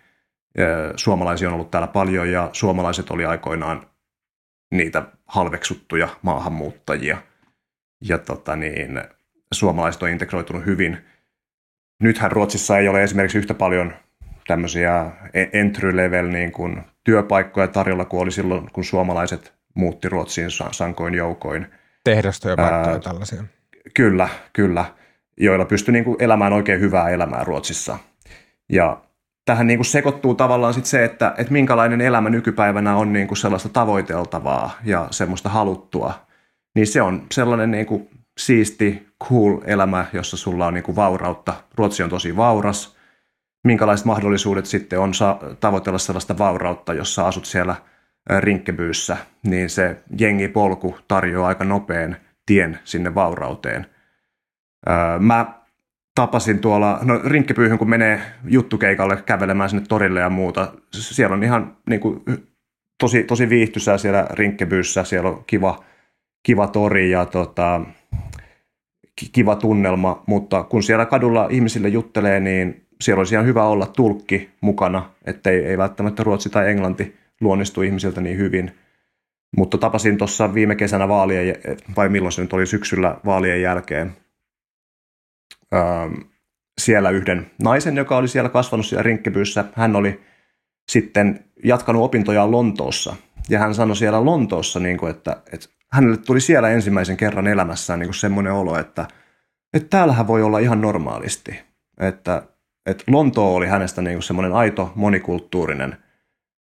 Suomalaisia 0.96 1.48
on 1.48 1.54
ollut 1.54 1.70
täällä 1.70 1.88
paljon 1.88 2.30
ja 2.32 2.50
suomalaiset 2.52 3.10
oli 3.10 3.24
aikoinaan 3.24 3.86
niitä 4.70 5.02
halveksuttuja 5.26 6.08
maahanmuuttajia. 6.22 7.22
Ja 8.00 8.18
tota 8.18 8.56
niin, 8.56 9.02
suomalaiset 9.52 10.02
on 10.02 10.08
integroitunut 10.08 10.66
hyvin. 10.66 10.98
Nythän 12.02 12.32
Ruotsissa 12.32 12.78
ei 12.78 12.88
ole 12.88 13.02
esimerkiksi 13.02 13.38
yhtä 13.38 13.54
paljon 13.54 13.94
tämmöisiä 14.46 15.06
entry 15.52 15.96
level 15.96 16.26
niin 16.26 16.52
kuin 16.52 16.82
työpaikkoja 17.04 17.68
tarjolla 17.68 18.04
kuin 18.04 18.22
oli 18.22 18.30
silloin, 18.30 18.70
kun 18.72 18.84
suomalaiset 18.84 19.52
muutti 19.74 20.08
Ruotsiin 20.08 20.50
sankoin 20.70 21.14
joukoin. 21.14 21.66
Tehdastyöpaikkoja 22.04 22.94
Ää, 22.94 23.00
tällaisia. 23.00 23.44
Kyllä, 23.94 24.28
kyllä, 24.52 24.84
joilla 25.36 25.64
pystyi 25.64 25.92
niin 25.92 26.04
kuin 26.04 26.16
elämään 26.18 26.52
oikein 26.52 26.80
hyvää 26.80 27.08
elämää 27.08 27.44
Ruotsissa. 27.44 27.98
Ja 28.68 29.00
tähän 29.44 29.66
niin 29.66 29.78
kuin 29.78 29.86
sekoittuu 29.86 30.34
tavallaan 30.34 30.74
sit 30.74 30.86
se, 30.86 31.04
että, 31.04 31.34
että 31.38 31.52
minkälainen 31.52 32.00
elämä 32.00 32.30
nykypäivänä 32.30 32.96
on 32.96 33.12
niin 33.12 33.28
kuin 33.28 33.38
sellaista 33.38 33.68
tavoiteltavaa 33.68 34.78
ja 34.84 35.08
semmoista 35.10 35.48
haluttua. 35.48 36.14
Niin 36.74 36.86
se 36.86 37.02
on 37.02 37.26
sellainen 37.32 37.70
niin 37.70 37.86
kuin 37.86 38.08
siisti, 38.38 39.06
cool 39.24 39.60
elämä, 39.64 40.06
jossa 40.12 40.36
sulla 40.36 40.66
on 40.66 40.74
niin 40.74 40.84
kuin 40.84 40.96
vaurautta. 40.96 41.54
Ruotsi 41.74 42.02
on 42.02 42.10
tosi 42.10 42.36
vauras. 42.36 42.95
Minkälaiset 43.66 44.06
mahdollisuudet 44.06 44.66
sitten 44.66 45.00
on 45.00 45.12
tavoitella 45.60 45.98
sellaista 45.98 46.38
vaurautta, 46.38 46.94
jossa 46.94 47.26
asut 47.26 47.44
siellä 47.44 47.76
rinkkebyyssä, 48.38 49.16
niin 49.42 49.70
se 49.70 49.96
jengipolku 50.18 50.98
tarjoaa 51.08 51.48
aika 51.48 51.64
nopean 51.64 52.16
tien 52.46 52.78
sinne 52.84 53.14
vaurauteen. 53.14 53.86
Mä 55.18 55.60
tapasin 56.14 56.58
tuolla, 56.58 56.98
no 57.02 57.20
rinkkipyyhyn 57.24 57.78
kun 57.78 57.90
menee 57.90 58.20
juttukeikalle 58.44 59.22
kävelemään 59.26 59.70
sinne 59.70 59.84
torille 59.88 60.20
ja 60.20 60.30
muuta, 60.30 60.72
siellä 60.92 61.34
on 61.34 61.44
ihan 61.44 61.76
niin 61.88 62.00
kuin, 62.00 62.22
tosi, 62.98 63.22
tosi 63.22 63.48
viihtysää 63.48 63.98
siellä 63.98 64.26
rinkkebyyssä, 64.30 65.04
siellä 65.04 65.28
on 65.30 65.44
kiva, 65.46 65.84
kiva 66.42 66.66
tori 66.66 67.10
ja 67.10 67.26
tota, 67.26 67.80
kiva 69.32 69.56
tunnelma, 69.56 70.22
mutta 70.26 70.62
kun 70.62 70.82
siellä 70.82 71.06
kadulla 71.06 71.48
ihmisille 71.50 71.88
juttelee, 71.88 72.40
niin 72.40 72.85
siellä 73.00 73.20
olisi 73.20 73.34
ihan 73.34 73.46
hyvä 73.46 73.64
olla 73.64 73.86
tulkki 73.86 74.50
mukana, 74.60 75.10
ettei 75.24 75.64
ei 75.64 75.78
välttämättä 75.78 76.22
ruotsi 76.22 76.50
tai 76.50 76.70
englanti 76.70 77.16
luonnistu 77.40 77.82
ihmisiltä 77.82 78.20
niin 78.20 78.38
hyvin. 78.38 78.78
Mutta 79.56 79.78
tapasin 79.78 80.18
tuossa 80.18 80.54
viime 80.54 80.76
kesänä 80.76 81.08
vaalien, 81.08 81.56
vai 81.96 82.08
milloin 82.08 82.32
se 82.32 82.42
nyt 82.42 82.52
oli 82.52 82.66
syksyllä 82.66 83.16
vaalien 83.24 83.62
jälkeen, 83.62 84.12
siellä 86.80 87.10
yhden 87.10 87.50
naisen, 87.62 87.96
joka 87.96 88.16
oli 88.16 88.28
siellä 88.28 88.50
kasvanut 88.50 88.86
siellä 88.86 89.02
rinkkebyyssä. 89.02 89.64
Hän 89.74 89.96
oli 89.96 90.20
sitten 90.88 91.44
jatkanut 91.64 92.02
opintojaan 92.02 92.50
Lontoossa. 92.50 93.16
Ja 93.48 93.58
hän 93.58 93.74
sanoi 93.74 93.96
siellä 93.96 94.24
Lontoossa, 94.24 94.80
niin 94.80 94.98
kuin, 94.98 95.10
että, 95.10 95.42
että 95.52 95.68
hänelle 95.92 96.16
tuli 96.16 96.40
siellä 96.40 96.70
ensimmäisen 96.70 97.16
kerran 97.16 97.46
elämässään 97.46 97.98
niin 97.98 98.08
kuin 98.08 98.14
semmoinen 98.14 98.52
olo, 98.52 98.78
että, 98.78 99.08
että 99.74 99.88
täällähän 99.88 100.26
voi 100.26 100.42
olla 100.42 100.58
ihan 100.58 100.80
normaalisti. 100.80 101.60
Että, 102.00 102.42
että 102.86 103.04
Lontoo 103.06 103.54
oli 103.54 103.66
hänestä 103.66 104.02
niin 104.02 104.16
kuin 104.16 104.22
semmoinen 104.22 104.52
aito 104.52 104.92
monikulttuurinen 104.94 105.96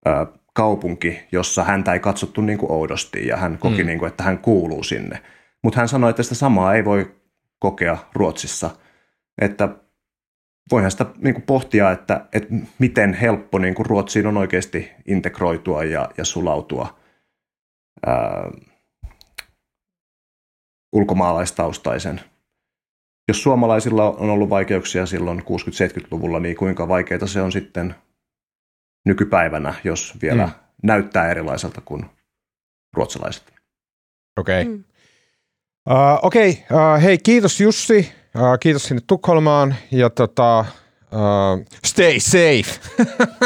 ö, 0.07 0.25
kaupunki, 0.53 1.19
jossa 1.31 1.63
häntä 1.63 1.93
ei 1.93 1.99
katsottu 1.99 2.41
niin 2.41 2.57
kuin 2.57 2.71
oudosti 2.71 3.27
ja 3.27 3.37
hän 3.37 3.57
koki, 3.57 3.83
mm. 3.83 3.87
niin 3.87 3.99
kuin, 3.99 4.09
että 4.09 4.23
hän 4.23 4.37
kuuluu 4.37 4.83
sinne. 4.83 5.21
Mutta 5.63 5.79
hän 5.79 5.87
sanoi, 5.87 6.09
että 6.09 6.23
sitä 6.23 6.35
samaa 6.35 6.73
ei 6.73 6.85
voi 6.85 7.15
kokea 7.59 7.97
Ruotsissa. 8.13 8.69
Että 9.41 9.69
voihan 10.71 10.91
sitä 10.91 11.05
niin 11.17 11.33
kuin 11.33 11.43
pohtia, 11.43 11.91
että, 11.91 12.25
että 12.33 12.55
miten 12.79 13.13
helppo 13.13 13.59
niin 13.59 13.75
kuin 13.75 13.85
Ruotsiin 13.85 14.27
on 14.27 14.37
oikeasti 14.37 14.91
integroitua 15.07 15.83
ja, 15.83 16.09
ja 16.17 16.25
sulautua 16.25 16.99
ää, 18.05 18.51
ulkomaalaistaustaisen. 20.91 22.21
Jos 23.29 23.43
suomalaisilla 23.43 24.09
on 24.09 24.29
ollut 24.29 24.49
vaikeuksia 24.49 25.05
silloin 25.05 25.39
60-70-luvulla, 25.39 26.39
niin 26.39 26.55
kuinka 26.55 26.87
vaikeita 26.87 27.27
se 27.27 27.41
on 27.41 27.51
sitten 27.51 27.95
nykypäivänä, 29.05 29.73
jos 29.83 30.13
vielä 30.21 30.45
mm. 30.45 30.51
näyttää 30.83 31.31
erilaiselta 31.31 31.81
kuin 31.81 32.05
ruotsalaiset. 32.93 33.53
Okei. 34.39 34.61
Okay. 34.61 34.73
Mm. 34.73 34.83
Uh, 35.89 36.19
Okei, 36.21 36.63
okay. 36.71 36.95
uh, 36.95 37.03
hei 37.03 37.17
kiitos 37.17 37.61
Jussi, 37.61 38.11
uh, 38.35 38.59
kiitos 38.59 38.83
sinne 38.83 39.01
Tukholmaan 39.07 39.75
ja 39.91 40.09
tota, 40.09 40.59
uh, 40.59 41.65
stay 41.85 42.19
safe. 42.19 42.79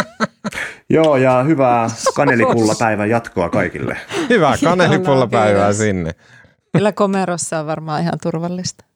Joo 0.96 1.18
ja 1.18 1.44
hyvää 1.44 1.88
kanelipullapäivän 2.16 3.10
jatkoa 3.10 3.50
kaikille. 3.50 3.98
Hyvää 4.30 4.56
kanelipullapäivää 4.64 5.74
sinne. 5.74 6.12
Kyllä 6.72 6.92
komerossa 6.92 7.60
on 7.60 7.68
varmaan 7.68 8.02
ihan 8.02 8.20
turvallista. 8.24 8.93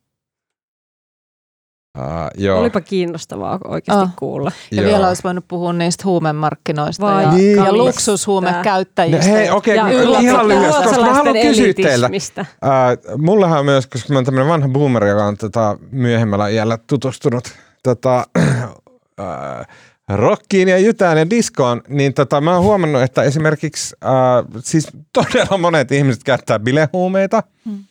Uh, 1.97 2.43
joo. 2.43 2.59
Olipa 2.59 2.81
kiinnostavaa 2.81 3.59
oikeasti 3.65 4.03
oh. 4.03 4.09
kuulla. 4.15 4.51
Ja 4.71 4.81
joo. 4.81 4.91
vielä 4.91 5.07
olisi 5.07 5.23
voinut 5.23 5.45
puhua 5.47 5.73
niistä 5.73 6.03
huumemarkkinoista 6.05 7.05
Vai 7.05 7.23
ja, 7.23 7.31
niin. 7.31 7.57
ja 7.57 7.73
luksushuumekäyttäjistä. 7.73 9.31
Hei, 9.31 9.49
okei, 9.49 9.79
okay, 9.79 9.93
ihan 10.21 10.47
lyhyesti, 10.47 10.83
koska 10.83 11.01
mä 11.01 11.13
haluan 11.13 11.35
kysyä 11.41 11.73
teiltä. 11.73 12.09
Uh, 12.41 13.21
mullehan 13.21 13.59
on 13.59 13.65
myös, 13.65 13.87
koska 13.87 14.13
mä 14.13 14.17
oon 14.17 14.25
tämmöinen 14.25 14.49
vanha 14.49 14.67
boomer, 14.67 15.05
joka 15.05 15.25
on 15.25 15.37
tota, 15.37 15.77
myöhemmällä 15.91 16.47
iällä 16.47 16.77
tutustunut 16.87 17.43
tota, 17.83 18.25
uh, 19.21 19.65
rockiin 20.09 20.67
ja 20.67 20.77
jytään 20.77 21.17
ja 21.17 21.29
diskoon, 21.29 21.81
niin 21.87 22.13
tota, 22.13 22.41
mä 22.41 22.53
oon 22.53 22.63
huomannut, 22.63 23.01
että 23.01 23.23
esimerkiksi 23.23 23.95
uh, 24.05 24.61
siis 24.63 24.87
todella 25.13 25.57
monet 25.57 25.91
ihmiset 25.91 26.23
käyttää 26.23 26.59
bilehuumeita. 26.59 27.43
Hmm. 27.65 27.83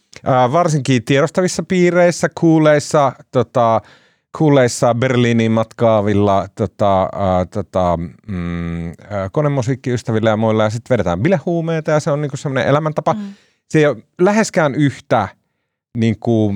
Varsinkin 0.53 1.05
tiedostavissa 1.05 1.63
piireissä, 1.69 2.29
kuuleissa, 2.41 3.13
tota, 3.31 3.81
kuuleissa 4.39 4.95
Berliiniin 4.95 5.53
matkaavilla 5.53 6.47
tota, 6.55 7.03
äh, 7.03 7.49
tota, 7.51 7.99
mm, 8.27 8.93
konemusiikkiystävillä 9.33 10.31
ja 10.31 10.37
muilla 10.37 10.63
ja 10.63 10.71
sitten 10.71 10.95
vedetään 10.95 11.23
bilehuumeita 11.23 11.91
ja 11.91 12.01
se 12.01 12.11
on 12.11 12.21
niinku 12.21 12.37
semmoinen 12.37 12.69
elämäntapa. 12.69 13.13
Mm. 13.13 13.21
Se 13.69 13.79
ei 13.79 13.87
ole 13.87 13.97
läheskään 14.21 14.75
yhtä 14.75 15.29
niinku, 15.99 16.55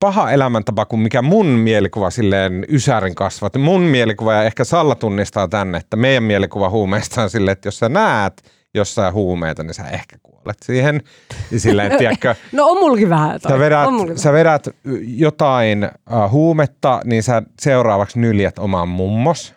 paha 0.00 0.30
elämäntapa 0.30 0.86
kuin 0.86 1.00
mikä 1.00 1.22
mun 1.22 1.46
mielikuva 1.46 2.10
silleen 2.10 2.66
Ysärin 2.68 3.14
kasvat. 3.14 3.56
Mun 3.56 3.82
mielikuva 3.82 4.34
ja 4.34 4.42
ehkä 4.42 4.64
Salla 4.64 4.94
tunnistaa 4.94 5.48
tänne, 5.48 5.78
että 5.78 5.96
meidän 5.96 6.22
mielikuva 6.22 6.70
huumeista 6.70 7.22
on 7.22 7.30
silleen, 7.30 7.52
että 7.52 7.68
jos 7.68 7.78
sä 7.78 7.88
näet 7.88 8.42
jossain 8.74 9.14
huumeita, 9.14 9.62
niin 9.62 9.74
sä 9.74 9.88
ehkä 9.88 10.16
kuolet 10.44 10.62
siihen. 10.62 11.02
Ja 11.50 11.60
silleen, 11.60 11.98
tiedätkö, 11.98 12.34
No 12.52 12.66
on 12.66 12.78
mullakin 12.78 13.08
vähän 13.10 13.40
toi. 13.40 13.52
sä 13.52 13.58
vedät, 13.58 13.86
on 13.86 13.94
mullakin 13.94 14.18
sä 14.18 14.32
vedät 14.32 14.68
jotain 15.06 15.84
uh, 16.24 16.30
huumetta, 16.30 17.00
niin 17.04 17.22
sä 17.22 17.42
seuraavaksi 17.60 18.18
nyljät 18.18 18.58
omaan 18.58 18.88
mummos. 18.88 19.54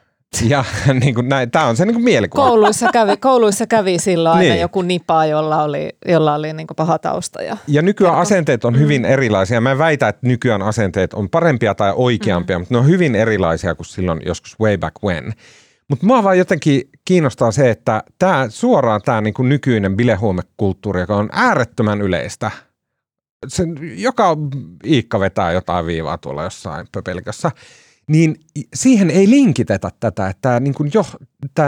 Ja 0.48 0.64
niin 1.02 1.16
kuin 1.16 1.30
näin, 1.30 1.52
tää 1.52 1.66
on 1.66 1.78
se 1.78 1.86
niin 1.86 1.94
kuin 1.96 2.04
mielikuva. 2.04 2.44
Kouluissa 2.44 2.90
kävi, 2.94 3.18
kouluissa 3.18 3.68
kävi 3.68 4.00
silloin 4.00 4.38
aina 4.38 4.50
Niin. 4.50 4.62
joku 4.62 4.82
nipa, 4.82 5.26
jolla 5.26 5.64
oli, 5.64 5.90
jolla 6.08 6.36
oli 6.36 6.54
niin 6.54 6.68
paha 6.76 7.00
tausta. 7.00 7.42
Ja, 7.42 7.58
Ja 7.68 7.82
nykyään 7.82 8.14
Kerto. 8.14 8.22
asenteet 8.22 8.66
on 8.66 8.80
hyvin 8.80 9.06
erilaisia. 9.06 9.62
Mä 9.62 9.72
en 9.72 9.78
väitä, 9.78 10.08
että 10.08 10.28
nykyään 10.28 10.62
asenteet 10.62 11.14
on 11.14 11.30
parempia 11.30 11.76
tai 11.76 11.94
oikeampia, 11.96 12.58
mm. 12.58 12.62
mutta 12.62 12.74
ne 12.74 12.78
on 12.80 12.88
hyvin 12.88 13.16
erilaisia 13.16 13.76
kuin 13.76 13.86
silloin 13.86 14.22
joskus 14.26 14.60
way 14.60 14.78
back 14.78 14.96
when. 15.04 15.34
Mutta 15.90 16.06
mua 16.06 16.24
vaan 16.24 16.38
jotenkin 16.38 16.90
kiinnostaa 17.06 17.52
se, 17.52 17.70
että 17.70 18.04
tää, 18.20 18.50
suoraan 18.50 19.02
tämä 19.06 19.22
niinku 19.22 19.44
nykyinen 19.44 19.98
bilehuomekulttuuri, 19.98 21.00
joka 21.00 21.16
on 21.16 21.30
äärettömän 21.32 22.02
yleistä. 22.02 22.52
Se, 23.48 23.64
joka 23.96 24.38
Iikka 24.86 25.20
vetää 25.20 25.52
jotain 25.52 25.86
viivaa 25.86 26.18
tuolla 26.18 26.44
jossain 26.44 26.88
pöpelkössä. 26.92 27.52
Niin 28.08 28.36
siihen 28.76 29.10
ei 29.10 29.30
linkitetä 29.30 29.90
tätä, 30.00 30.28
että 30.28 30.42
tämä 30.42 30.60
niinku 30.60 30.84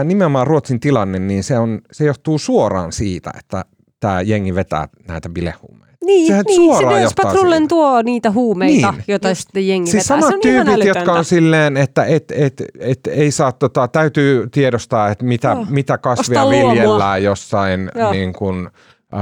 nimenomaan 0.03 0.47
Ruotsin 0.47 0.80
tilanne, 0.80 1.20
niin 1.20 1.43
se, 1.43 1.59
on, 1.59 1.82
se 1.91 2.05
johtuu 2.05 2.39
suoraan 2.39 2.91
siitä, 2.91 3.32
että 3.39 3.65
tämä 3.99 4.22
jengi 4.22 4.55
vetää 4.55 4.88
näitä 5.07 5.30
bilehuumeita. 5.30 5.78
Niin, 6.06 6.28
Sehän 6.28 6.43
niin 6.47 6.56
suoraan 6.56 7.02
se 7.02 7.39
siihen. 7.41 7.68
tuo 7.68 8.02
niitä 8.02 8.32
huumeita, 8.32 8.91
Niin. 8.91 9.04
joita 9.08 9.36
sitten 9.36 9.68
jengi 9.68 9.91
Siis 9.91 10.04
vetää. 10.10 10.22
samat 10.22 10.41
se 10.41 10.50
on 10.50 10.54
ihan 10.56 10.66
tyypit, 10.68 10.86
jotka 10.86 11.14
on 11.14 11.26
silleen, 11.26 11.78
että 11.78 12.06
et, 12.06 12.32
et, 12.32 12.64
et 12.80 13.00
ei 13.08 13.32
saa, 13.32 13.52
tota, 13.52 13.88
täytyy 13.88 14.47
tiedostaa, 14.52 15.10
että 15.10 15.26
mitä, 15.26 15.47
Joo. 15.47 15.66
mitä 15.70 15.97
kasvia 15.97 16.22
Ostaa 16.41 16.52
luomua. 16.52 16.72
viljellään 16.72 17.24
jossain 17.24 17.91
Joo. 17.95 18.12
niin 18.12 18.34
kuin, 18.34 18.70
äh, 19.14 19.22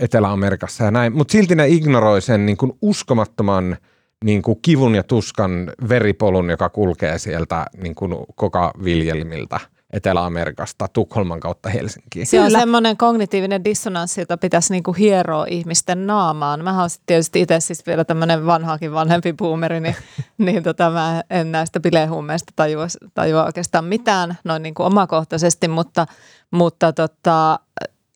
Etelä-Amerikassa 0.00 0.84
ja 0.84 0.90
näin. 0.90 1.12
Mutta 1.16 1.32
silti 1.32 1.54
ne 1.54 1.68
ignoroi 1.68 2.20
sen 2.22 2.46
niin 2.46 2.56
kuin 2.56 2.72
uskomattoman 2.82 3.76
niin 4.24 4.42
kuin 4.42 4.58
kivun 4.62 4.94
ja 4.94 5.02
tuskan 5.02 5.72
veripolun, 5.88 6.50
joka 6.50 6.68
kulkee 6.68 7.18
sieltä 7.18 7.66
niin 7.82 7.94
kuin 7.94 8.14
kokaviljelmiltä 8.34 9.60
Etelä-Amerikasta 9.92 10.88
Tukholman 10.92 11.40
kautta 11.40 11.68
Helsinkiin. 11.68 12.26
Se 12.26 12.40
on 12.40 12.50
semmoinen 12.50 12.96
kognitiivinen 12.96 13.64
dissonanssi, 13.64 14.20
jota 14.20 14.36
pitäisi 14.36 14.72
niinku 14.72 14.92
hieroa 14.92 15.46
ihmisten 15.48 16.06
naamaan. 16.06 16.64
Mä 16.64 16.88
sit 16.88 17.02
tietysti 17.06 17.40
itse 17.40 17.60
siis 17.60 17.86
vielä 17.86 18.04
tämmöinen 18.04 18.46
vanhaakin 18.46 18.92
vanhempi 18.92 19.32
boomeri, 19.32 19.80
niin, 19.80 19.96
niin 20.38 20.62
tota, 20.62 20.90
mä 20.90 21.22
en 21.30 21.52
näistä 21.52 21.80
bilehuumeista 21.80 22.52
tajua, 22.56 22.86
tajua 23.14 23.44
oikeastaan 23.44 23.84
mitään 23.84 24.38
noin 24.44 24.62
niinku 24.62 24.82
omakohtaisesti, 24.82 25.68
mutta, 25.68 26.06
mutta 26.50 26.92
tota, 26.92 27.60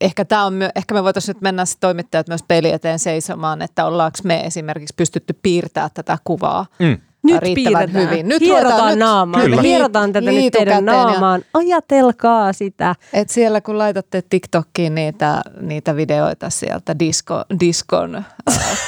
ehkä, 0.00 0.24
tää 0.24 0.44
on, 0.44 0.54
ehkä 0.74 0.94
me 0.94 1.04
voitaisiin 1.04 1.34
nyt 1.34 1.42
mennä 1.42 1.64
sit 1.64 1.80
toimittajat 1.80 2.28
myös 2.28 2.42
peli 2.48 2.70
eteen 2.70 2.98
seisomaan, 2.98 3.62
että 3.62 3.84
ollaanko 3.84 4.18
me 4.24 4.40
esimerkiksi 4.40 4.94
pystytty 4.96 5.38
piirtämään 5.42 5.90
tätä 5.94 6.18
kuvaa 6.24 6.66
Mm. 6.78 6.98
Nyt 7.22 7.38
riittävän 7.42 7.78
piirretään. 7.90 8.10
hyvin. 8.10 8.28
Nyt 8.28 8.40
Hierotaan 8.40 8.88
nyt- 8.90 8.98
naamaan. 8.98 9.44
Kyllä. 9.44 9.56
Me 9.56 9.62
hierotaan 9.62 10.12
tätä 10.12 10.26
nyt 10.30 10.34
Liitukäteen 10.34 10.84
teidän 10.84 10.96
ja- 10.96 11.02
naamaan. 11.04 11.42
Ajatelkaa 11.54 12.52
sitä. 12.52 12.94
Et 13.12 13.30
siellä 13.30 13.60
kun 13.60 13.78
laitatte 13.78 14.22
TikTokkiin 14.30 14.94
niitä, 14.94 15.42
niitä 15.60 15.96
videoita 15.96 16.50
sieltä 16.50 16.98
disko, 16.98 17.44
diskon 17.60 18.16
äh, 18.16 18.24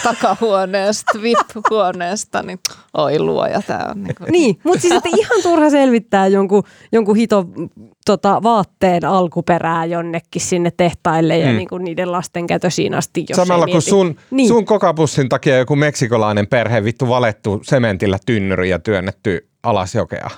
takahuoneesta, 0.02 1.12
VIP-huoneesta, 1.22 2.42
niin 2.42 2.58
oi 2.96 3.18
luoja 3.18 3.62
tämä 3.66 3.86
on. 3.90 4.02
Niin 4.02 4.14
kuin, 4.18 4.32
Niin, 4.32 4.58
mutta 4.64 4.80
siis 4.80 4.94
että 4.94 5.08
ihan 5.18 5.42
turha 5.42 5.70
selvittää 5.70 6.26
jonkun, 6.26 6.62
jonkun 6.92 7.16
hito 7.16 7.44
tota, 8.06 8.42
vaatteen 8.42 9.04
alkuperää 9.04 9.84
jonnekin 9.84 10.42
sinne 10.42 10.70
tehtaille 10.76 11.38
ja 11.38 11.50
Mm. 11.50 11.56
niin 11.56 11.68
kuin 11.68 11.84
niiden 11.84 12.12
lasten 12.12 12.46
käytösiin 12.46 12.94
asti. 12.94 13.24
Jos 13.28 13.36
Samalla 13.36 13.66
kun 13.66 13.82
sun, 13.82 14.16
Niin. 14.30 14.48
sun 14.48 14.64
kokapussin 14.64 15.28
takia 15.28 15.56
joku 15.58 15.76
meksikolainen 15.76 16.46
perhe 16.46 16.84
vittu 16.84 17.08
valettu 17.08 17.60
sementillä 17.62 18.18
tynnyri 18.26 18.70
ja 18.70 18.78
työnnetty 18.78 19.48
alas 19.62 19.94
jokea. 19.94 20.30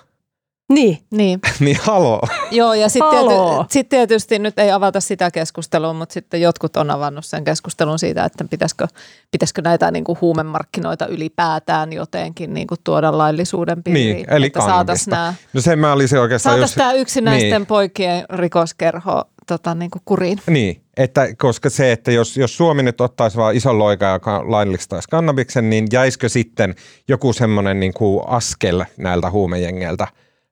Niin, 0.72 0.99
niin. 1.11 1.41
niin 1.61 1.78
haloo. 1.82 2.22
Joo, 2.51 2.74
ja 2.74 2.89
sitten 2.89 3.11
tiety, 3.11 3.64
sit 3.70 3.89
tietysti 3.89 4.39
nyt 4.39 4.59
ei 4.59 4.70
avata 4.70 5.01
sitä 5.01 5.30
keskustelua, 5.30 5.93
mutta 5.93 6.12
sitten 6.12 6.41
jotkut 6.41 6.76
on 6.76 6.91
avannut 6.91 7.24
sen 7.24 7.45
keskustelun 7.45 7.99
siitä, 7.99 8.24
että 8.24 8.45
pitäisikö, 8.51 8.89
pitäisikö 9.30 9.62
näitä 9.62 9.91
niin 9.91 10.05
kuin 10.05 10.18
huumemarkkinoita 10.20 11.07
ylipäätään 11.07 11.93
jotenkin 11.93 12.55
niin 12.55 12.66
kuin 12.66 12.78
tuoda 12.84 13.18
laillisuuden 13.18 13.82
piiriin. 13.82 14.16
Niin, 14.16 14.32
eli 14.32 14.47
että 14.47 14.61
saataisiin 14.61 15.11
kannabista. 15.11 15.45
nämä 15.45 15.53
No 15.53 15.61
se 15.61 15.76
mä 15.76 15.93
olisin 15.93 16.18
oikeastaan 16.18 16.53
Saataisiin 16.53 16.78
tämä 16.78 16.93
yksinäisten 16.93 17.51
niin. 17.51 17.61
niin. 17.61 17.66
poikien 17.66 18.24
rikoskerho 18.30 19.24
tota, 19.47 19.74
niin 19.74 19.91
kuin 19.91 20.03
kuriin. 20.05 20.41
Niin, 20.47 20.82
että 20.97 21.29
koska 21.39 21.71
se, 21.71 21.93
että 21.93 22.13
jos, 22.13 22.37
jos 22.37 22.57
Suomi 22.57 22.83
nyt 22.83 23.01
ottaisi 23.01 23.37
vaan 23.37 23.55
ison 23.55 23.79
loikan, 23.79 24.13
joka 24.13 24.45
laillistaisi 24.47 25.09
kannabiksen, 25.09 25.71
niin 25.71 25.87
jäisikö 25.93 26.29
sitten 26.29 26.75
joku 27.09 27.33
semmoinen 27.33 27.81
niin 27.81 27.95
kuin 27.95 28.23
askel 28.27 28.85
näiltä 28.99 29.31
huumejengeiltä 29.31 30.07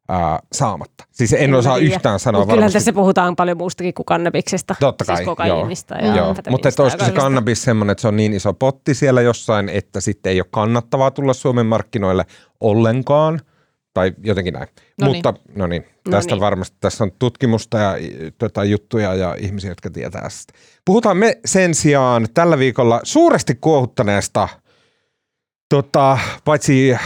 ää, 0.09 0.39
saamatta? 0.53 1.05
Siis 1.11 1.33
en 1.33 1.41
En 1.41 1.55
osaa 1.55 1.79
tiedä. 1.79 1.95
yhtään 1.95 2.19
sanoa 2.21 2.41
Mut 2.41 2.47
kyllähän 2.47 2.61
varmasti. 2.61 2.79
tässä 2.79 2.93
puhutaan 2.93 3.37
paljon 3.37 3.59
muustakin 3.59 3.95
kuin 3.95 4.07
kannabiksesta. 4.07 4.75
Totta 4.81 5.05
kai, 5.05 5.17
Siis 5.17 5.27
kokaiinista 5.27 5.95
joo. 5.99 6.09
ja 6.11 6.17
joo. 6.17 6.35
Mutta 6.51 6.69
että 6.69 6.83
olisiko 6.83 7.05
se 7.05 7.13
kannabis 7.13 7.63
semmoinen, 7.63 7.93
että 7.93 8.03
se 8.03 8.09
on 8.09 8.17
niin 8.17 8.33
iso 8.33 8.53
potti 8.55 8.95
siellä 8.95 9.23
jossain, 9.23 9.69
että 9.69 10.01
sitten 10.01 10.31
ei 10.33 10.41
ole 10.41 10.47
kannattavaa 10.51 11.11
tulla 11.11 11.33
Suomen 11.33 11.67
markkinoille 11.67 12.25
ollenkaan, 12.61 13.41
tai 13.95 14.13
jotenkin 14.25 14.55
näin. 14.55 14.69
No 15.01 15.07
Mutta 15.07 15.35
no 15.57 15.67
niin, 15.67 15.87
No 16.07 16.11
tästä 16.11 16.35
niin. 16.35 16.41
varmasti 16.41 16.77
tässä 16.81 17.05
on 17.05 17.13
tutkimusta 17.19 17.79
ja 17.79 17.95
tota, 18.39 18.65
juttuja 18.65 19.15
ja 19.15 19.37
ihmisiä, 19.39 19.71
jotka 19.71 19.91
tietää 19.91 20.23
tästä. 20.23 20.53
Puhutaan 20.85 21.17
me 21.17 21.39
sen 21.45 21.75
sijaan 21.75 22.27
tällä 22.35 22.59
viikolla 22.59 23.01
suuresti 23.03 23.55
kuohuttaneesta 23.55 24.49
tota, 25.69 26.19
paitsi 26.45 26.93
äh, 26.93 27.01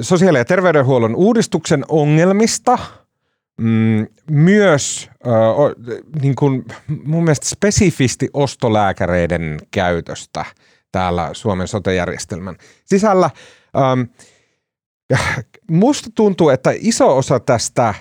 sosiaali- 0.00 0.38
ja 0.38 0.44
terveydenhuollon 0.44 1.16
uudistuksen 1.16 1.84
ongelmista, 1.88 2.78
mm, 3.60 4.06
myös 4.30 5.10
äh, 5.26 5.60
o, 5.60 5.72
niin 6.22 6.34
kuin, 6.34 6.64
mun 7.04 7.24
mielestä 7.24 7.48
spesifisti 7.48 8.28
ostolääkäreiden 8.32 9.58
käytöstä 9.70 10.44
täällä 10.92 11.30
Suomen 11.32 11.68
sote-järjestelmän 11.68 12.56
sisällä. 12.84 13.30
Ähm, 13.76 14.00
musta 15.70 16.10
tuntuu, 16.14 16.48
että 16.48 16.70
iso 16.78 17.16
osa 17.16 17.40
tästä 17.40 17.94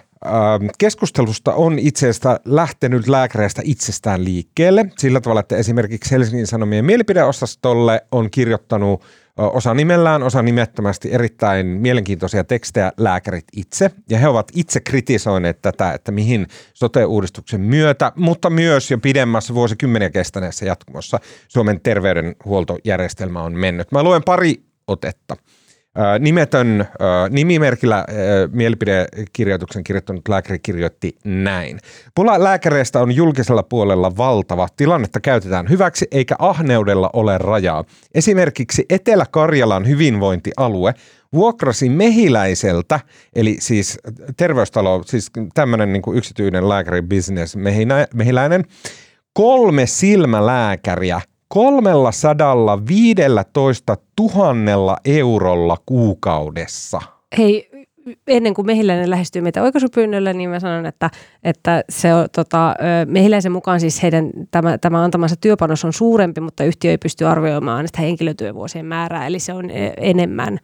keskustelusta 0.78 1.54
on 1.54 1.80
itse 1.80 2.10
asiassa 2.10 2.40
lähtenyt 2.46 3.08
lääkäreistä 3.08 3.62
itsestään 3.66 4.26
liikkeelle. 4.26 4.86
Sillä 4.98 5.22
tavalla, 5.22 5.40
että 5.40 5.58
esimerkiksi 5.58 6.12
Helsingin 6.12 6.48
Sanomien 6.48 6.86
mielipideosastolle 6.86 8.06
on 8.12 8.32
kirjoittanut 8.32 9.04
osa 9.38 9.74
nimellään, 9.74 10.24
osa 10.24 10.42
nimettömästi 10.42 11.14
erittäin 11.14 11.66
mielenkiintoisia 11.68 12.44
tekstejä 12.44 12.92
lääkärit 12.98 13.46
itse. 13.56 13.92
Ja 14.10 14.20
he 14.20 14.28
ovat 14.28 14.52
itse 14.56 14.80
kritisoineet 14.80 15.62
tätä, 15.62 15.94
että 15.94 16.12
mihin 16.12 16.48
sote-uudistuksen 16.74 17.62
myötä, 17.62 18.12
mutta 18.16 18.50
myös 18.50 18.92
jo 18.92 18.98
pidemmässä 18.98 19.54
vuosikymmeniä 19.54 20.10
kestäneessä 20.10 20.66
jatkumossa 20.66 21.20
Suomen 21.48 21.82
terveydenhuoltojärjestelmä 21.82 23.44
on 23.44 23.54
mennyt. 23.58 23.92
Mä 23.92 24.04
luen 24.04 24.24
pari 24.24 24.64
otetta. 24.88 25.36
Nimetön 26.20 26.86
nimimerkillä 27.30 28.06
mielipidekirjoituksen 28.52 29.84
kirjoittanut 29.84 30.28
lääkäri 30.28 30.60
kirjoitti 30.60 31.18
näin. 31.26 31.80
Pula 32.16 32.44
lääkäreistä 32.44 33.00
on 33.00 33.16
julkisella 33.16 33.64
puolella 33.64 34.18
valtava. 34.18 34.68
Tilannetta 34.78 35.20
käytetään 35.20 35.70
hyväksi 35.70 36.08
eikä 36.12 36.36
ahneudella 36.40 37.10
ole 37.14 37.38
rajaa. 37.38 37.84
Esimerkiksi 38.16 38.86
Etelä-Karjalan 38.90 39.88
hyvinvointialue 39.88 40.94
vuokrasi 41.34 41.90
mehiläiseltä, 41.90 43.00
eli 43.36 43.58
siis 43.60 44.00
terveystalo, 44.38 45.04
siis 45.06 45.32
tämmöinen 45.54 45.94
niin 45.94 46.04
yksityinen 46.16 46.70
lääkäribisnes 46.70 47.58
mehiläinen, 48.14 48.64
kolme 49.34 49.86
silmälääkäriä 49.86 51.22
315 51.54 53.98
000 54.20 54.98
eurolla 55.06 55.78
kuukaudessa. 55.86 57.02
Hei, 57.38 57.70
ennen 58.28 58.54
kuin 58.54 58.66
mehiläinen 58.66 59.10
lähestyy 59.10 59.42
meitä 59.42 59.64
oikaisupyynnöllä, 59.64 60.34
niin 60.34 60.50
mä 60.50 60.60
sanon, 60.60 60.86
että, 60.86 61.10
että 61.44 61.84
se 61.90 62.14
on, 62.14 62.28
tota, 62.36 62.76
mehiläisen 63.08 63.52
mukaan 63.52 63.80
siis 63.80 64.04
heidän 64.04 64.30
tämä, 64.52 64.78
tämä 64.78 65.04
antamansa 65.04 65.36
työpanos 65.36 65.86
on 65.86 65.94
suurempi, 65.94 66.42
mutta 66.42 66.64
yhtiö 66.64 66.92
ei 66.92 66.98
pysty 66.98 67.26
arvioimaan 67.26 67.88
sitä 67.88 68.02
henkilötyövuosien 68.02 68.86
määrää, 68.86 69.28
eli 69.28 69.40
se 69.40 69.54
on 69.54 69.70
enemmän 69.98 70.60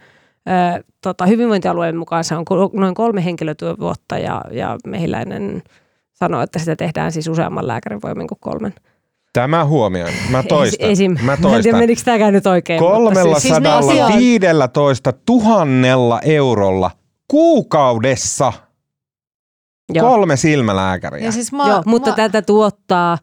tota, 1.02 1.26
hyvinvointialueen 1.26 1.98
mukaan 1.98 2.24
se 2.24 2.36
on 2.36 2.46
noin 2.74 2.96
kolme 2.96 3.26
henkilötyövuotta 3.26 4.18
ja, 4.18 4.42
ja 4.52 4.78
mehiläinen 4.88 5.62
sanoo, 6.14 6.42
että 6.42 6.60
sitä 6.60 6.76
tehdään 6.76 7.12
siis 7.12 7.28
useamman 7.28 7.68
lääkärin 7.68 8.02
voimin 8.04 8.28
kuin 8.28 8.40
kolmen. 8.42 8.74
Tämä 9.34 9.66
huomioon. 9.66 10.12
Mä 10.30 10.44
toistan. 10.50 10.90
Esim. 10.90 11.18
Mä 11.22 11.34
En 11.34 11.42
toistan. 11.42 11.64
tiedä, 11.64 11.78
menikö 11.78 12.02
tämäkään 12.06 12.34
nyt 12.34 12.48
oikein. 12.48 12.80
Kolmella 12.80 13.40
siis 13.40 13.54
viidellätoista 14.18 15.14
tuhannella 15.14 16.20
eurolla 16.22 16.92
kuukaudessa 17.28 18.54
Joo. 19.94 20.10
kolme 20.10 20.38
silmälääkäriä. 20.38 21.26
Ja 21.26 21.32
siis 21.32 21.52
mä, 21.52 21.68
Joo, 21.68 21.84
mutta 21.86 22.10
mä, 22.10 22.16
tätä 22.16 22.42
tuottaa, 22.42 23.18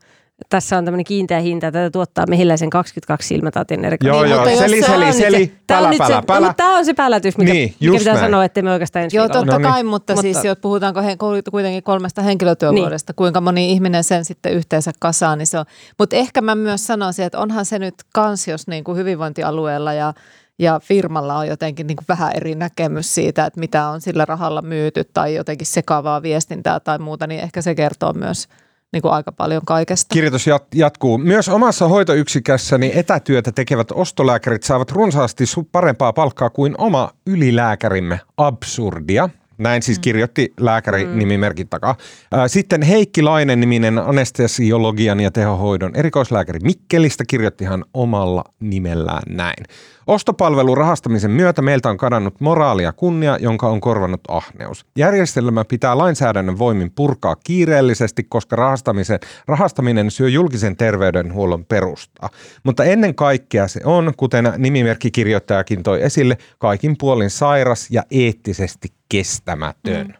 tässä 0.49 0.79
on 0.79 0.85
tämmöinen 0.85 1.05
kiinteä 1.05 1.41
hinta, 1.41 1.67
tätä 1.73 1.91
tuottaa 1.91 2.25
mehiläisen 2.29 2.71
22 2.71 3.29
silmätautin 3.29 3.85
erikoinen. 3.85 4.15
Joo, 4.15 4.23
Niin, 4.23 4.31
joo, 4.31 4.39
mutta 4.41 4.51
jos 4.51 4.61
seli, 4.71 4.83
se 4.83 4.87
seli, 4.87 5.13
seli, 5.13 5.53
Tämä 5.67 5.81
on 5.81 5.85
pälä, 5.85 5.99
pälä, 5.99 6.21
se, 6.21 6.27
pälä. 6.27 6.41
mutta 6.41 6.55
tämä 6.63 6.77
on 6.79 6.85
se 6.85 6.95
päälätys, 6.95 7.39
mikä, 7.39 7.53
Niin, 7.53 7.75
mikä 7.81 7.99
pitää 7.99 8.15
näin. 8.15 8.27
sanoa, 8.27 8.45
että 8.45 8.63
me 8.63 8.73
oikeastaan 8.73 9.03
ensi 9.05 9.17
Joo, 9.17 9.25
viikolla. 9.25 9.41
totta 9.45 9.53
No 9.53 9.59
niin. 9.59 9.73
kai, 9.73 9.85
mutta, 9.85 10.13
Mutta- 10.13 10.23
siis 10.23 10.45
jos 10.45 10.59
puhutaanko 10.63 11.03
he, 11.03 11.17
kuitenkin 11.51 11.83
kolmesta 11.83 12.23
henkilötyövuodesta, 12.23 13.11
niin. 13.11 13.17
kuinka 13.17 13.41
moni 13.41 13.73
ihminen 13.73 14.05
sen 14.05 14.25
sitten 14.25 14.53
yhteensä 14.53 14.93
kasaan, 15.01 15.39
niin 15.39 15.47
se 15.47 15.59
on. 15.59 15.65
Mutta 15.99 16.17
ehkä 16.17 16.41
mä 16.41 16.55
myös 16.55 16.87
sanoisin, 16.87 17.25
että 17.25 17.39
onhan 17.39 17.65
se 17.65 17.79
nyt 17.79 17.95
kans, 18.15 18.49
jos 18.49 18.67
niin 18.69 18.85
kuin 18.85 18.99
hyvinvointialueella 18.99 19.93
ja, 19.93 20.15
ja 20.59 20.81
firmalla 20.85 21.37
on 21.39 21.49
jotenkin 21.49 21.87
niin 21.87 21.97
kuin 21.97 22.07
vähän 22.09 22.33
eri 22.35 22.55
näkemys 22.55 23.15
siitä, 23.15 23.47
että 23.47 23.61
mitä 23.61 23.87
on 23.89 24.01
sillä 24.01 24.25
rahalla 24.25 24.63
myyty 24.63 25.05
tai 25.15 25.35
jotenkin 25.35 25.67
sekavaa 25.67 26.23
viestintää 26.23 26.81
tai 26.81 26.99
muuta, 26.99 27.27
niin 27.27 27.41
ehkä 27.41 27.63
se 27.63 27.75
kertoo 27.75 28.13
myös 28.13 28.49
niin 28.97 29.03
kuin 29.03 29.13
aika 29.13 29.33
paljon 29.33 29.63
kaikesta. 29.67 30.13
Kirjoitus 30.13 30.47
jat- 30.47 30.67
jatkuu. 30.75 31.19
Myös 31.19 31.49
omassa 31.49 31.89
hoitoyksikössäni 31.89 32.93
etätyötä 32.95 33.53
tekevät 33.53 33.91
ostolääkärit 33.93 34.63
saavat 34.63 34.93
runsaasti 34.93 35.45
parempaa 35.73 36.13
palkkaa 36.13 36.51
kuin 36.51 36.75
oma 36.79 37.11
ylilääkärimme. 37.27 38.21
Absurdia. 38.37 39.29
Näin 39.59 39.83
siis 39.83 39.99
kirjoitti 39.99 40.53
lääkäri 40.61 41.05
mm. 41.05 41.19
nimimerkin 41.19 41.69
takaa. 41.69 41.97
Ää, 42.33 42.49
Sitten 42.49 42.83
Heikki 42.83 43.23
Lainen 43.23 43.61
niminen 43.61 43.99
anestesiologian 43.99 45.21
ja 45.21 45.31
tehohoidon 45.31 45.97
erikoislääkäri 45.97 46.61
Mikkelistä 46.63 47.25
kirjoitti 47.29 47.65
hän 47.65 47.85
omalla 47.95 48.45
nimellään 48.61 49.23
näin. 49.29 49.65
Ostopalvelun 50.07 50.77
rahastamisen 50.77 51.31
myötä 51.31 51.63
meiltä 51.63 51.89
on 51.89 51.97
kadannut 51.97 52.41
moraali 52.41 52.83
ja 52.83 52.93
kunnia, 52.93 53.37
jonka 53.41 53.69
on 53.69 53.81
korvannut 53.81 54.21
ahneus. 54.29 54.87
Järjestelmä 54.97 55.65
pitää 55.65 55.99
lainsäädännön 55.99 56.59
voimin 56.59 56.91
purkaa 56.91 57.37
kiireellisesti, 57.37 58.25
koska 58.25 58.57
rahastamisen, 58.57 59.19
rahastaminen 59.47 60.11
syö 60.11 60.29
julkisen 60.29 60.77
terveydenhuollon 60.77 61.65
perustaa. 61.65 62.29
Mutta 62.65 62.85
ennen 62.85 63.15
kaikkea 63.15 63.69
se 63.69 63.81
on, 63.85 64.13
kuten 64.17 64.53
nimimerkkikirjoittajakin 64.59 65.83
toi 65.83 66.03
esille, 66.03 66.39
kaikin 66.59 66.97
puolin 66.99 67.31
sairas 67.31 67.91
ja 67.91 68.03
eettisesti 68.11 68.96
kestämätön. 69.09 70.07
Mm. 70.07 70.15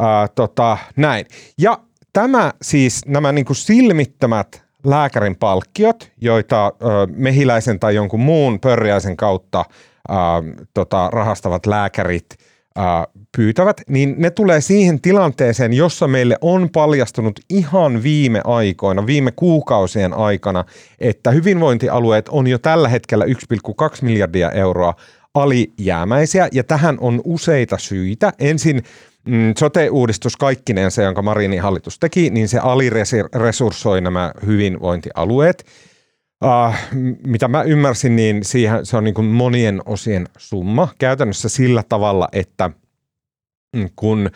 Uh, 0.00 0.30
tota, 0.34 0.78
näin. 0.96 1.26
Ja 1.58 1.78
tämä 2.12 2.52
siis, 2.62 3.06
nämä 3.06 3.32
niin 3.32 3.44
kuin 3.44 3.56
silmittömät 3.56 4.64
lääkärin 4.84 5.36
palkkiot, 5.36 6.10
joita 6.20 6.66
ö, 6.66 6.72
mehiläisen 7.10 7.80
tai 7.80 7.94
jonkun 7.94 8.20
muun 8.20 8.60
pörjäisen 8.60 9.16
kautta 9.16 9.64
ö, 10.10 10.14
tota, 10.74 11.08
rahastavat 11.12 11.66
lääkärit 11.66 12.26
pyytävät, 13.36 13.80
niin 13.88 14.14
ne 14.18 14.30
tulee 14.30 14.60
siihen 14.60 15.00
tilanteeseen, 15.00 15.72
jossa 15.72 16.08
meille 16.08 16.38
on 16.40 16.68
paljastunut 16.70 17.40
ihan 17.50 18.02
viime 18.02 18.40
aikoina, 18.44 19.06
viime 19.06 19.32
kuukausien 19.36 20.14
aikana, 20.14 20.64
että 20.98 21.30
hyvinvointialueet 21.30 22.28
on 22.28 22.46
jo 22.46 22.58
tällä 22.58 22.88
hetkellä 22.88 23.24
1,2 23.24 23.32
miljardia 24.02 24.50
euroa 24.50 24.94
alijäämäisiä, 25.34 26.48
ja 26.52 26.64
tähän 26.64 26.96
on 27.00 27.20
useita 27.24 27.78
syitä. 27.78 28.32
Ensin 28.38 28.82
mm, 29.28 29.54
sote-uudistus 29.58 30.36
kaikkinensa, 30.36 31.02
jonka 31.02 31.22
Marinin 31.22 31.62
hallitus 31.62 31.98
teki, 31.98 32.30
niin 32.30 32.48
se 32.48 32.58
aliresurssoi 32.58 34.00
nämä 34.00 34.32
hyvinvointialueet. 34.46 35.66
Uh, 36.44 36.74
mitä 37.26 37.48
mä 37.48 37.62
ymmärsin, 37.62 38.16
niin 38.16 38.44
siihen, 38.44 38.86
se 38.86 38.96
on 38.96 39.04
niin 39.04 39.14
kuin 39.14 39.26
monien 39.26 39.80
osien 39.86 40.28
summa. 40.38 40.88
Käytännössä 40.98 41.48
sillä 41.48 41.82
tavalla, 41.88 42.28
että 42.32 42.70
mm, 43.76 43.88
kun 43.96 44.30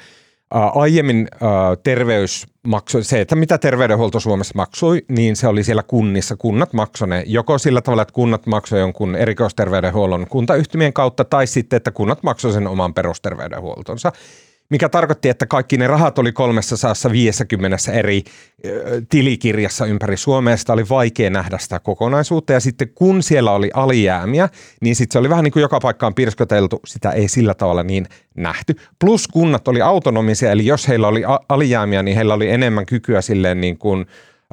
aiemmin 0.50 1.28
terveys 1.82 2.46
maksoi, 2.62 3.04
se, 3.04 3.20
että 3.20 3.36
mitä 3.36 3.58
terveydenhuolto 3.58 4.20
Suomessa 4.20 4.52
maksoi, 4.56 5.02
niin 5.08 5.36
se 5.36 5.48
oli 5.48 5.64
siellä 5.64 5.82
kunnissa. 5.82 6.36
Kunnat 6.36 6.72
maksoi 6.72 7.08
joko 7.26 7.58
sillä 7.58 7.80
tavalla, 7.80 8.02
että 8.02 8.14
kunnat 8.14 8.46
maksoi 8.46 8.80
jonkun 8.80 9.16
erikoisterveydenhuollon 9.16 10.26
kuntayhtymien 10.30 10.92
kautta, 10.92 11.24
tai 11.24 11.46
sitten, 11.46 11.76
että 11.76 11.90
kunnat 11.90 12.22
maksoi 12.22 12.52
sen 12.52 12.66
oman 12.66 12.94
perusterveydenhuoltonsa 12.94 14.12
mikä 14.68 14.88
tarkoitti, 14.88 15.28
että 15.28 15.46
kaikki 15.46 15.76
ne 15.76 15.86
rahat 15.86 16.18
oli 16.18 16.32
350 16.32 17.92
eri 17.92 18.22
tilikirjassa 19.08 19.86
ympäri 19.86 20.16
Suomea. 20.16 20.56
Sitä 20.56 20.72
oli 20.72 20.88
vaikea 20.88 21.30
nähdä 21.30 21.58
sitä 21.58 21.78
kokonaisuutta 21.78 22.52
ja 22.52 22.60
sitten 22.60 22.88
kun 22.94 23.22
siellä 23.22 23.52
oli 23.52 23.70
alijäämiä, 23.74 24.48
niin 24.80 24.96
sitten 24.96 25.12
se 25.12 25.18
oli 25.18 25.28
vähän 25.28 25.44
niin 25.44 25.52
kuin 25.52 25.60
joka 25.60 25.80
paikkaan 25.80 26.14
pirskoteltu, 26.14 26.80
sitä 26.86 27.10
ei 27.10 27.28
sillä 27.28 27.54
tavalla 27.54 27.82
niin 27.82 28.06
nähty. 28.36 28.76
Plus 28.98 29.28
kunnat 29.28 29.68
oli 29.68 29.82
autonomisia, 29.82 30.50
eli 30.50 30.66
jos 30.66 30.88
heillä 30.88 31.08
oli 31.08 31.22
alijäämiä, 31.48 32.02
niin 32.02 32.16
heillä 32.16 32.34
oli 32.34 32.50
enemmän 32.50 32.86
kykyä 32.86 33.20
silleen 33.20 33.60
niin 33.60 33.78
kuin 33.78 34.06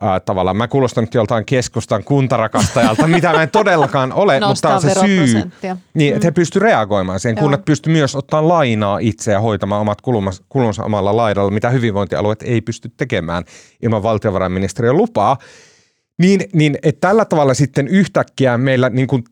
Äh, 0.04 0.22
tavallaan 0.26 0.58
mä 0.58 0.68
kuulostan 0.68 1.04
nyt 1.04 1.14
joltain 1.14 1.46
keskustan 1.46 2.04
kuntarakastajalta, 2.04 3.08
mitä 3.08 3.34
mä 3.34 3.44
en 3.44 3.50
todellakaan 3.52 4.14
ole, 4.14 4.34
mutta 4.34 4.48
Nostaa 4.48 4.76
on 4.76 4.82
se 4.82 4.94
syy, 4.94 5.52
niin, 5.94 6.16
että 6.16 6.28
he 6.28 6.32
pysty 6.32 6.60
reagoimaan 6.60 7.20
siihen. 7.20 7.36
Joo. 7.36 7.42
Kunnat 7.42 7.66
pysty 7.66 7.90
myös 7.90 8.16
ottaa 8.16 8.48
lainaa 8.48 9.00
itse 9.00 9.32
ja 9.32 9.42
hoitamaan 9.42 9.82
omat 9.82 10.02
kulunsa, 10.02 10.44
kulunsa 10.50 10.84
omalla 10.84 11.18
laidalla, 11.18 11.52
mitä 11.52 11.70
hyvinvointialueet 11.70 12.44
ei 12.44 12.62
pysty 12.62 12.92
tekemään 12.98 13.44
ilman 13.82 14.04
valtiovarainministeriön 14.04 14.98
lupaa. 14.98 15.38
Niin, 16.20 16.42
niin 16.54 16.78
että 16.84 17.08
tällä 17.08 17.26
tavalla 17.26 17.54
sitten 17.54 17.88
yhtäkkiä 17.88 18.58
meillä 18.58 18.90
niin 18.90 19.08
kuin 19.08 19.24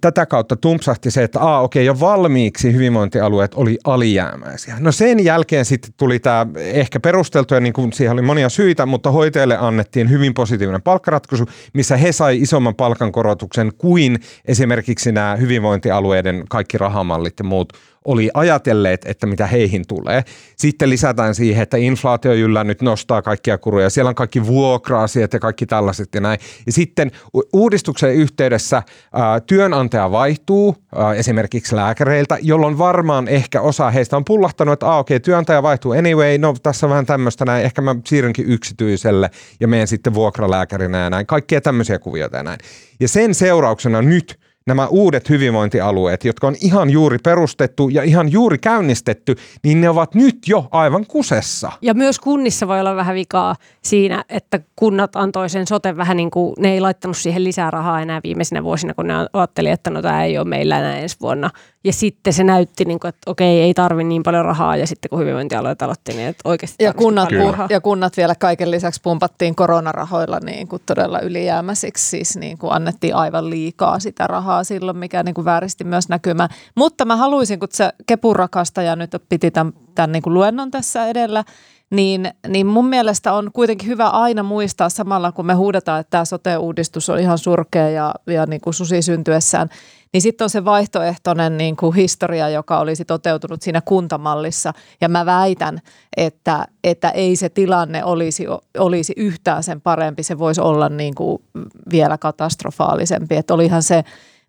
tätä 0.00 0.26
kautta 0.26 0.56
tumpsahti 0.56 1.10
se, 1.10 1.22
että 1.22 1.40
aa, 1.40 1.60
okei, 1.60 1.86
jo 1.86 2.00
valmiiksi 2.00 2.72
hyvinvointialueet 2.72 3.54
oli 3.54 3.78
alijäämäisiä. 3.84 4.76
No 4.80 4.92
sen 4.92 5.24
jälkeen 5.24 5.64
sitten 5.64 5.92
tuli 5.96 6.18
tämä 6.18 6.46
ehkä 6.56 7.00
perusteltu 7.00 7.54
ja 7.54 7.60
niin 7.60 7.72
kuin 7.72 7.92
siihen 7.92 8.12
oli 8.12 8.22
monia 8.22 8.48
syitä, 8.48 8.86
mutta 8.86 9.10
hoitajille 9.10 9.56
annettiin 9.56 10.10
hyvin 10.10 10.34
positiivinen 10.34 10.82
palkkaratkaisu, 10.82 11.44
missä 11.74 11.96
he 11.96 12.12
sai 12.12 12.40
isomman 12.40 12.74
palkankorotuksen 12.74 13.72
kuin 13.78 14.18
esimerkiksi 14.44 15.12
nämä 15.12 15.36
hyvinvointialueiden 15.36 16.44
kaikki 16.48 16.78
rahamallit 16.78 17.34
ja 17.38 17.44
muut 17.44 17.72
oli 18.06 18.30
ajatelleet, 18.34 19.04
että 19.04 19.26
mitä 19.26 19.46
heihin 19.46 19.86
tulee. 19.88 20.24
Sitten 20.56 20.90
lisätään 20.90 21.34
siihen, 21.34 21.62
että 21.62 21.76
inflaatio 21.76 22.32
yllä 22.32 22.64
nyt 22.64 22.82
nostaa 22.82 23.22
kaikkia 23.22 23.58
kuruja. 23.58 23.90
Siellä 23.90 24.08
on 24.08 24.14
kaikki 24.14 24.46
vuokra-asiat 24.46 25.32
ja 25.32 25.38
kaikki 25.38 25.66
tällaiset 25.66 26.08
ja 26.14 26.20
näin. 26.20 26.38
Ja 26.66 26.72
sitten 26.72 27.10
uudistuksen 27.52 28.14
yhteydessä 28.14 28.82
ää, 29.12 29.40
työnantaja 29.76 30.10
vaihtuu 30.10 30.76
esimerkiksi 31.16 31.76
lääkäreiltä, 31.76 32.38
jolloin 32.42 32.78
varmaan 32.78 33.28
ehkä 33.28 33.60
osa 33.60 33.90
heistä 33.90 34.16
on 34.16 34.24
pullahtanut, 34.24 34.72
että 34.72 34.90
ah, 34.90 34.98
okei, 34.98 35.20
työnantaja 35.20 35.62
vaihtuu 35.62 35.92
anyway, 35.92 36.38
no 36.38 36.54
tässä 36.62 36.86
on 36.86 36.90
vähän 36.90 37.06
tämmöistä 37.06 37.44
näin, 37.44 37.64
ehkä 37.64 37.82
mä 37.82 37.96
siirrynkin 38.04 38.46
yksityiselle 38.46 39.30
ja 39.60 39.68
menen 39.68 39.86
sitten 39.86 40.14
vuokralääkärinä 40.14 40.98
ja 40.98 41.10
näin. 41.10 41.26
Kaikkia 41.26 41.60
tämmöisiä 41.60 41.98
kuvioita 41.98 42.36
ja 42.36 42.42
näin. 42.42 42.58
Ja 43.00 43.08
sen 43.08 43.34
seurauksena 43.34 44.02
nyt 44.02 44.38
nämä 44.66 44.86
uudet 44.86 45.28
hyvinvointialueet, 45.28 46.24
jotka 46.24 46.46
on 46.46 46.56
ihan 46.60 46.90
juuri 46.90 47.18
perustettu 47.18 47.88
ja 47.88 48.02
ihan 48.02 48.32
juuri 48.32 48.58
käynnistetty, 48.58 49.36
niin 49.62 49.80
ne 49.80 49.88
ovat 49.88 50.14
nyt 50.14 50.38
jo 50.46 50.68
aivan 50.70 51.06
kusessa. 51.06 51.72
Ja 51.82 51.94
myös 51.94 52.18
kunnissa 52.18 52.68
voi 52.68 52.80
olla 52.80 52.96
vähän 52.96 53.14
vikaa 53.14 53.56
siinä, 53.82 54.24
että 54.28 54.60
kunnat 54.76 55.16
antoi 55.16 55.48
sen 55.48 55.66
sote 55.66 55.96
vähän 55.96 56.16
niin 56.16 56.30
kuin, 56.30 56.54
ne 56.58 56.72
ei 56.72 56.80
laittanut 56.80 57.16
siihen 57.16 57.44
lisää 57.44 57.70
rahaa 57.70 58.00
enää 58.00 58.20
viimeisinä 58.24 58.64
vuosina, 58.64 58.94
kun 58.94 59.06
ne 59.06 59.14
ajatteli, 59.32 59.68
että 59.68 59.90
no 59.90 60.02
tämä 60.02 60.24
ei 60.24 60.38
ole 60.38 60.48
meillä 60.48 60.78
enää 60.78 60.98
ensi 60.98 61.16
vuonna. 61.20 61.50
Ja 61.86 61.92
sitten 61.92 62.32
se 62.32 62.44
näytti, 62.44 62.84
niin 62.84 63.00
kuin, 63.00 63.08
että 63.08 63.30
okei, 63.30 63.60
ei 63.60 63.74
tarvi 63.74 64.04
niin 64.04 64.22
paljon 64.22 64.44
rahaa. 64.44 64.76
Ja 64.76 64.86
sitten 64.86 65.08
kun 65.08 65.18
hyvinvointialueet 65.18 65.82
aloitti, 65.82 66.12
niin 66.12 66.28
että 66.28 66.48
oikeasti 66.48 66.84
Ja 66.84 66.94
kunnat, 66.94 67.28
pu- 67.28 67.66
ja 67.70 67.80
kunnat 67.80 68.16
vielä 68.16 68.34
kaiken 68.34 68.70
lisäksi 68.70 69.00
pumpattiin 69.02 69.54
koronarahoilla 69.54 70.40
niin 70.40 70.68
kuin 70.68 70.82
todella 70.86 71.20
ylijäämäisiksi, 71.20 72.08
siis 72.10 72.36
niin 72.36 72.58
kuin 72.58 72.72
annettiin 72.72 73.14
aivan 73.14 73.50
liikaa 73.50 73.98
sitä 73.98 74.26
rahaa 74.26 74.64
silloin, 74.64 74.96
mikä 74.96 75.22
niin 75.22 75.34
kuin 75.34 75.44
vääristi 75.44 75.84
myös 75.84 76.08
näkymää. 76.08 76.48
Mutta 76.74 77.04
mä 77.04 77.16
haluaisin, 77.16 77.60
kun 77.60 77.68
se 77.72 77.92
kepurakastaja 78.06 78.96
nyt 78.96 79.10
piti 79.28 79.50
tämän, 79.50 79.72
tämän 79.94 80.12
niin 80.12 80.22
kuin 80.22 80.34
luennon 80.34 80.70
tässä 80.70 81.06
edellä, 81.06 81.44
niin, 81.90 82.30
niin 82.48 82.66
mun 82.66 82.86
mielestä 82.86 83.32
on 83.32 83.50
kuitenkin 83.52 83.88
hyvä 83.88 84.08
aina 84.08 84.42
muistaa 84.42 84.88
samalla, 84.88 85.32
kun 85.32 85.46
me 85.46 85.54
huudetaan, 85.54 86.00
että 86.00 86.10
tämä 86.10 86.24
sote-uudistus 86.24 87.08
on 87.08 87.18
ihan 87.18 87.38
surkea 87.38 87.90
ja, 87.90 88.14
ja 88.26 88.46
niin 88.46 88.60
kuin 88.60 88.74
susi 88.74 89.02
syntyessään, 89.02 89.68
niin 90.12 90.22
sitten 90.22 90.44
on 90.44 90.50
se 90.50 90.64
vaihtoehtoinen 90.64 91.58
niin 91.58 91.76
kuin 91.76 91.94
historia, 91.94 92.48
joka 92.48 92.78
olisi 92.78 93.04
toteutunut 93.04 93.62
siinä 93.62 93.80
kuntamallissa. 93.80 94.72
Ja 95.00 95.08
mä 95.08 95.26
väitän, 95.26 95.78
että, 96.16 96.66
että 96.84 97.10
ei 97.10 97.36
se 97.36 97.48
tilanne 97.48 98.04
olisi, 98.04 98.46
olisi 98.78 99.12
yhtään 99.16 99.62
sen 99.62 99.80
parempi. 99.80 100.22
Se 100.22 100.38
voisi 100.38 100.60
olla 100.60 100.88
niin 100.88 101.14
kuin 101.14 101.42
vielä 101.90 102.18
katastrofaalisempi. 102.18 103.36
Että 103.36 103.54
olihan 103.54 103.82
se 103.82 104.04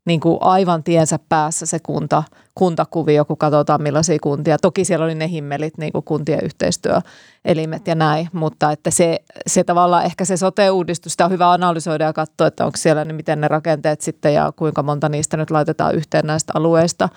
niin 0.07 0.19
kuin 0.19 0.37
aivan 0.41 0.83
tiensä 0.83 1.19
päässä 1.29 1.65
se 1.65 1.79
kunta, 1.79 2.23
kuntakuvio, 2.55 3.25
kun 3.25 3.37
katsotaan 3.37 3.81
millaisia 3.81 4.17
kuntia. 4.21 4.57
Toki 4.57 4.85
siellä 4.85 5.05
oli 5.05 5.15
ne 5.15 5.29
himmelit, 5.29 5.77
niin 5.77 5.91
kuin 5.91 6.03
kuntien 6.03 6.39
yhteistyöelimet 6.43 7.87
ja 7.87 7.95
näin, 7.95 8.29
mutta 8.33 8.71
että 8.71 8.91
se, 8.91 9.19
se 9.47 9.63
tavallaan 9.63 10.05
ehkä 10.05 10.25
se 10.25 10.37
sote-uudistus, 10.37 11.11
sitä 11.11 11.25
on 11.25 11.31
hyvä 11.31 11.51
analysoida 11.51 12.03
ja 12.03 12.13
katsoa, 12.13 12.47
että 12.47 12.65
onko 12.65 12.77
siellä, 12.77 13.05
niin 13.05 13.15
miten 13.15 13.41
ne 13.41 13.47
rakenteet 13.47 14.01
sitten 14.01 14.33
ja 14.33 14.51
kuinka 14.55 14.83
monta 14.83 15.09
niistä 15.09 15.37
nyt 15.37 15.51
laitetaan 15.51 15.95
yhteen 15.95 16.27
näistä 16.27 16.53
alueista. 16.55 17.09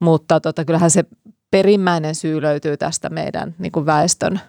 Mutta 0.00 0.40
tota, 0.40 0.64
kyllähän 0.64 0.90
se 0.90 1.04
perimmäinen 1.50 2.14
syy 2.14 2.42
löytyy 2.42 2.76
tästä 2.76 3.08
meidän 3.08 3.54
niin 3.58 3.72
kuin 3.72 3.86
väestön 3.86 4.40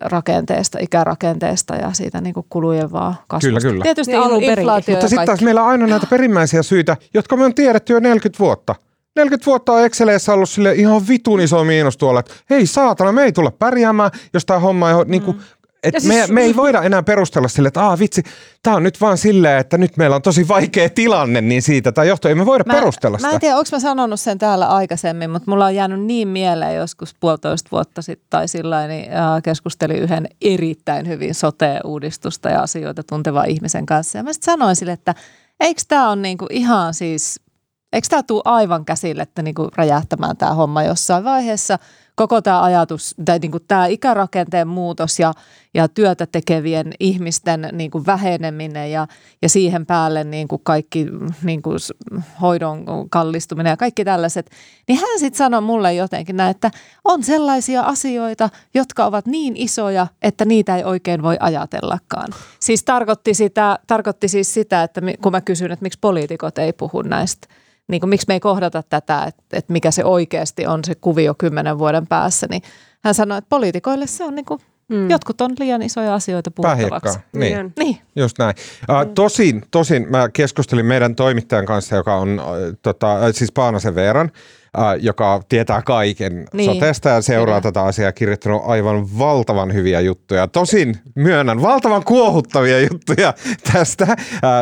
rakenteesta, 0.00 0.78
ikärakenteesta 0.80 1.76
ja 1.76 1.92
siitä 1.92 2.20
niin 2.20 2.34
kuin 2.34 2.46
kulujen 2.50 2.92
vaan 2.92 3.14
kasvusta. 3.28 3.60
Kyllä, 3.60 3.72
kyllä. 3.72 3.82
Tietysti 3.82 4.12
Niin, 4.12 4.22
alun 4.22 4.42
inflaatio 4.42 4.94
Mutta 4.94 5.08
sitten 5.08 5.26
taas 5.26 5.40
meillä 5.40 5.62
on 5.62 5.68
aina 5.68 5.86
näitä 5.86 6.06
perimmäisiä 6.06 6.62
syitä, 6.62 6.96
jotka 7.14 7.36
me 7.36 7.44
on 7.44 7.54
tiedetty 7.54 7.92
jo 7.92 8.00
40 8.00 8.38
vuotta. 8.38 8.74
40 9.16 9.46
vuotta 9.46 9.72
on 9.72 9.84
Exceleissä 9.84 10.32
ollut 10.32 10.48
sille 10.48 10.72
ihan 10.72 11.08
vitun 11.08 11.40
iso 11.40 11.64
miinus 11.64 11.96
tuolla, 11.96 12.20
että 12.20 12.32
hei 12.50 12.66
saatana, 12.66 13.12
me 13.12 13.22
ei 13.22 13.32
tulla 13.32 13.50
pärjäämään, 13.50 14.10
jos 14.34 14.46
tämä 14.46 14.58
homma 14.58 14.88
ei 14.88 14.94
ole 14.94 15.04
niin 15.04 15.22
kuin, 15.22 15.40
et 15.82 15.94
Ja 15.94 16.00
me, 16.00 16.14
siis- 16.14 16.30
me 16.30 16.42
ei 16.42 16.56
voida 16.56 16.82
enää 16.82 17.02
perustella 17.02 17.48
sille, 17.48 17.68
että 17.68 17.80
Aa, 17.82 17.98
vitsi, 17.98 18.22
tämä 18.62 18.76
on 18.76 18.82
nyt 18.82 19.00
vaan 19.00 19.18
silleen, 19.18 19.58
että 19.58 19.78
nyt 19.78 19.96
meillä 19.96 20.16
on 20.16 20.22
tosi 20.22 20.48
vaikea 20.48 20.88
tilanne, 20.90 21.40
niin 21.40 21.62
siitä 21.62 21.92
tai 21.92 22.08
johtuu. 22.08 22.28
Ei 22.28 22.34
me 22.34 22.46
voida 22.46 22.64
perustella 22.64 23.18
sitä. 23.18 23.28
Mä 23.28 23.34
en 23.34 23.40
tiedä, 23.40 23.56
onko 23.56 23.68
mä 23.72 23.78
sanonut 23.78 24.20
sen 24.20 24.38
täällä 24.38 24.66
aikaisemmin, 24.66 25.30
mutta 25.30 25.50
mulla 25.50 25.66
on 25.66 25.74
jäänyt 25.74 26.00
niin 26.00 26.28
mieleen 26.28 26.76
joskus 26.76 27.14
puolitoista 27.20 27.68
vuotta 27.72 28.02
sitten 28.02 28.26
tai 28.30 28.48
sillä 28.48 28.86
niin 28.86 29.12
äh, 29.12 29.42
keskustelin 29.42 29.96
yhden 29.96 30.28
erittäin 30.40 31.08
hyvin 31.08 31.34
sote-uudistusta 31.34 32.48
ja 32.48 32.62
asioita 32.62 33.02
tuntevan 33.02 33.48
ihmisen 33.48 33.86
kanssa. 33.86 34.18
Ja 34.18 34.24
mä 34.24 34.32
sitten 34.32 34.52
sanoin 34.52 34.76
sille, 34.76 34.92
että 34.92 35.14
eikö 35.60 35.82
tämä 35.88 36.10
on 36.10 36.22
niinku 36.22 36.46
ihan 36.50 36.94
siis, 36.94 37.40
eikö 37.92 38.08
tämä 38.10 38.22
tule 38.22 38.42
aivan 38.44 38.84
käsille, 38.84 39.22
että 39.22 39.42
niinku 39.42 39.68
räjähtämään 39.76 40.36
tämä 40.36 40.54
homma 40.54 40.82
jossain 40.82 41.24
vaiheessa– 41.24 41.78
koko 42.14 42.42
tämä 42.42 42.62
ajatus, 42.62 43.14
tai 43.24 43.38
niin 43.38 43.50
kuin 43.50 43.64
tämä 43.68 43.86
ikärakenteen 43.86 44.68
muutos 44.68 45.18
ja, 45.18 45.32
ja 45.74 45.88
työtä 45.88 46.26
tekevien 46.26 46.92
ihmisten 47.00 47.68
niin 47.72 47.90
kuin 47.90 48.06
väheneminen 48.06 48.92
ja, 48.92 49.06
ja 49.42 49.48
siihen 49.48 49.86
päälle 49.86 50.24
niin 50.24 50.48
kuin 50.48 50.60
kaikki 50.64 51.06
niin 51.42 51.62
kuin 51.62 51.78
hoidon 52.40 52.84
kallistuminen 53.10 53.70
ja 53.70 53.76
kaikki 53.76 54.04
tällaiset, 54.04 54.50
niin 54.88 54.98
hän 54.98 55.18
sitten 55.18 55.38
sanoi 55.38 55.60
mulle 55.60 55.94
jotenkin 55.94 56.36
näin, 56.36 56.50
että 56.50 56.70
on 57.04 57.22
sellaisia 57.22 57.82
asioita, 57.82 58.48
jotka 58.74 59.04
ovat 59.04 59.26
niin 59.26 59.56
isoja, 59.56 60.06
että 60.22 60.44
niitä 60.44 60.76
ei 60.76 60.84
oikein 60.84 61.22
voi 61.22 61.36
ajatellakaan. 61.40 62.28
Siis 62.60 62.84
tarkoitti, 62.84 63.34
sitä, 63.34 63.78
tarkoitti 63.86 64.28
siis 64.28 64.54
sitä, 64.54 64.82
että 64.82 65.00
kun 65.22 65.32
mä 65.32 65.40
kysyn, 65.40 65.72
että 65.72 65.82
miksi 65.82 65.98
poliitikot 66.00 66.58
ei 66.58 66.72
puhu 66.72 67.02
näistä 67.02 67.48
niin 67.88 68.00
kuin, 68.00 68.10
miksi 68.10 68.24
me 68.28 68.34
ei 68.34 68.40
kohdata 68.40 68.82
tätä, 68.82 69.24
että, 69.24 69.42
että 69.52 69.72
mikä 69.72 69.90
se 69.90 70.04
oikeasti 70.04 70.66
on 70.66 70.80
se 70.84 70.94
kuvio 70.94 71.34
kymmenen 71.38 71.78
vuoden 71.78 72.06
päässä, 72.06 72.46
niin 72.50 72.62
hän 73.04 73.14
sanoi, 73.14 73.38
että 73.38 73.48
poliitikoille 73.48 74.06
se 74.06 74.24
on 74.24 74.34
niin 74.34 74.44
kuin, 74.44 74.60
mm. 74.88 75.10
jotkut 75.10 75.40
on 75.40 75.50
liian 75.58 75.82
isoja 75.82 76.14
asioita 76.14 76.50
puhuttavaksi. 76.50 77.18
Niin. 77.32 77.58
on. 77.58 77.72
Niin, 77.78 77.98
Just 78.16 78.38
näin. 78.38 78.54
Uh, 78.90 79.14
tosin, 79.14 79.62
tosin 79.70 80.10
mä 80.10 80.28
keskustelin 80.28 80.86
meidän 80.86 81.14
toimittajan 81.14 81.66
kanssa, 81.66 81.96
joka 81.96 82.16
on 82.16 82.40
uh, 82.40 82.76
tota, 82.82 83.12
äh, 83.12 83.32
siis 83.32 83.52
Paanasen 83.52 83.94
Veeran, 83.94 84.30
uh, 84.78 84.84
joka 85.00 85.42
tietää 85.48 85.82
kaiken 85.82 86.44
niin. 86.52 86.74
Sotesta 86.74 87.08
ja 87.08 87.22
seuraa 87.22 87.60
Kyllä. 87.60 87.72
tätä 87.72 87.82
asiaa, 87.82 88.12
kirjoittanut 88.12 88.62
aivan 88.64 89.18
valtavan 89.18 89.74
hyviä 89.74 90.00
juttuja. 90.00 90.48
Tosin 90.48 90.96
myönnän 91.14 91.62
valtavan 91.62 92.04
kuohuttavia 92.04 92.80
juttuja 92.80 93.34
tästä 93.72 94.06
uh, 94.10 94.18